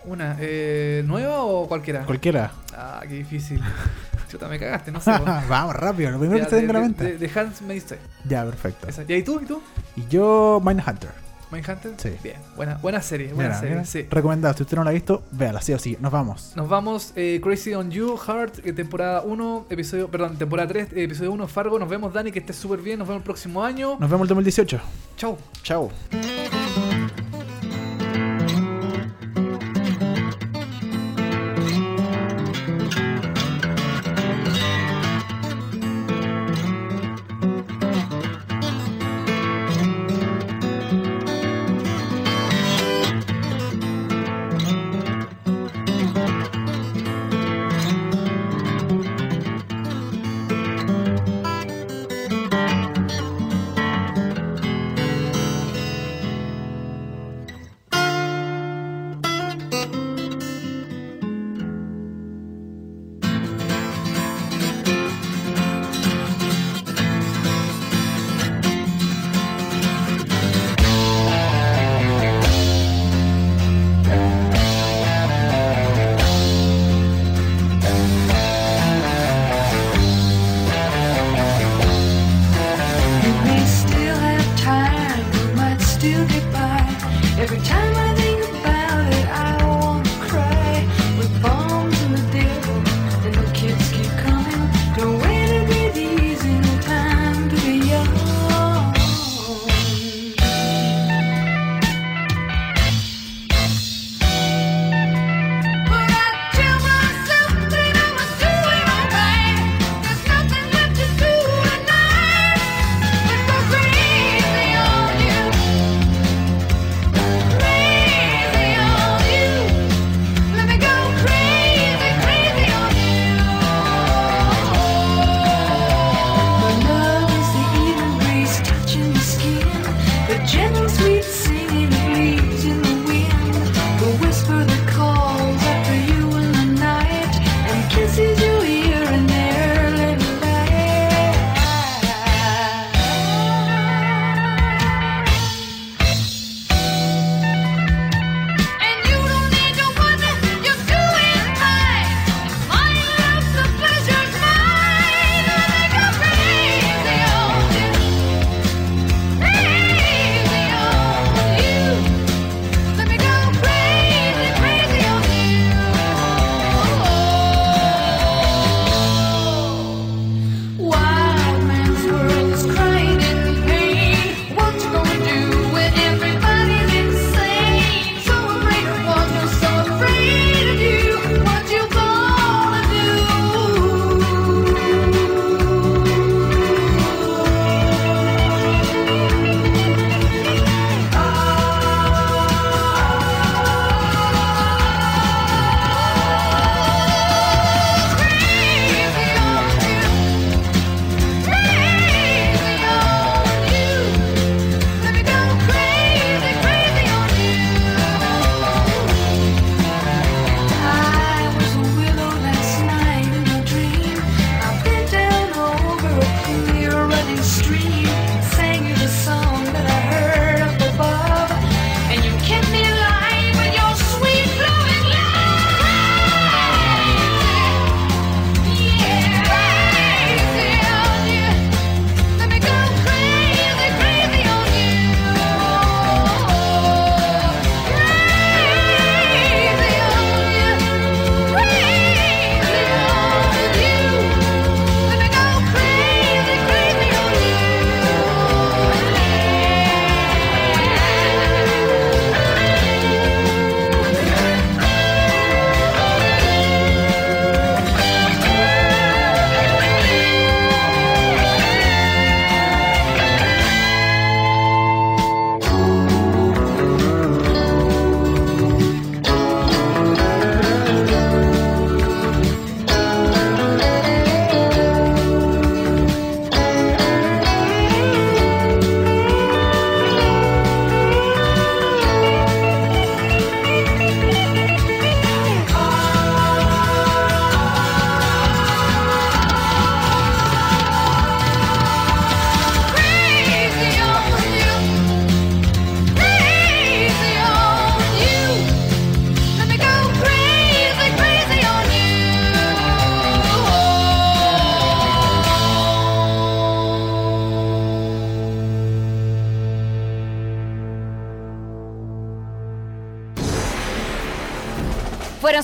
¿Una? 0.04 0.36
Eh, 0.38 1.02
¿Nueva 1.06 1.42
o 1.42 1.66
cualquiera? 1.66 2.04
Cualquiera. 2.04 2.52
ah, 2.76 3.02
qué 3.08 3.14
difícil. 3.14 3.58
Chuta, 4.30 4.46
me 4.48 4.58
cagaste, 4.60 4.92
no 4.92 5.00
sé. 5.00 5.10
vamos, 5.48 5.74
rápido, 5.74 6.10
lo 6.12 6.18
primero 6.20 6.38
Ya, 6.40 6.46
que 6.46 6.54
de, 6.54 6.60
venga 6.60 6.70
a 6.72 6.74
la 6.82 6.86
mente. 6.86 7.04
de- 7.04 7.18
de 7.18 7.30
Handmaid's 7.40 7.86
Tale. 7.86 8.00
Ya, 8.28 8.44
perfecto. 8.44 8.86
Esa. 8.86 9.02
¿Y 9.08 9.12
ahí 9.14 9.22
tú? 9.24 9.40
¿Y 9.42 9.46
tú? 9.46 9.60
Y 9.96 10.06
yo, 10.08 10.60
Mindhunter. 10.64 11.23
¿Mindhunter? 11.54 11.92
Sí. 11.96 12.10
Bien, 12.22 12.36
buena, 12.56 12.76
buena 12.76 13.00
serie, 13.00 13.32
buena 13.32 13.50
Mira, 13.50 13.60
serie, 13.60 13.74
mira, 13.76 13.86
sí. 13.86 14.06
Recomendado, 14.10 14.54
si 14.56 14.62
usted 14.62 14.76
no 14.76 14.84
la 14.84 14.90
ha 14.90 14.92
visto, 14.92 15.22
véala, 15.30 15.60
sí 15.60 15.72
o 15.72 15.78
sí. 15.78 15.96
Nos 16.00 16.12
vamos. 16.12 16.52
Nos 16.56 16.68
vamos, 16.68 17.12
eh, 17.16 17.40
Crazy 17.42 17.74
on 17.74 17.90
You, 17.90 18.16
Heart, 18.16 18.66
eh, 18.66 18.72
temporada 18.72 19.22
1, 19.22 19.66
episodio, 19.70 20.08
perdón, 20.08 20.36
temporada 20.36 20.68
3, 20.68 20.88
eh, 20.92 21.04
episodio 21.04 21.32
1, 21.32 21.46
Fargo. 21.48 21.78
Nos 21.78 21.88
vemos, 21.88 22.12
Dani, 22.12 22.32
que 22.32 22.40
estés 22.40 22.56
súper 22.56 22.80
bien. 22.80 22.98
Nos 22.98 23.08
vemos 23.08 23.20
el 23.20 23.24
próximo 23.24 23.64
año. 23.64 23.96
Nos 23.98 24.10
vemos 24.10 24.24
el 24.24 24.28
2018. 24.28 24.80
Chau. 25.16 25.38
Chao. 25.62 25.90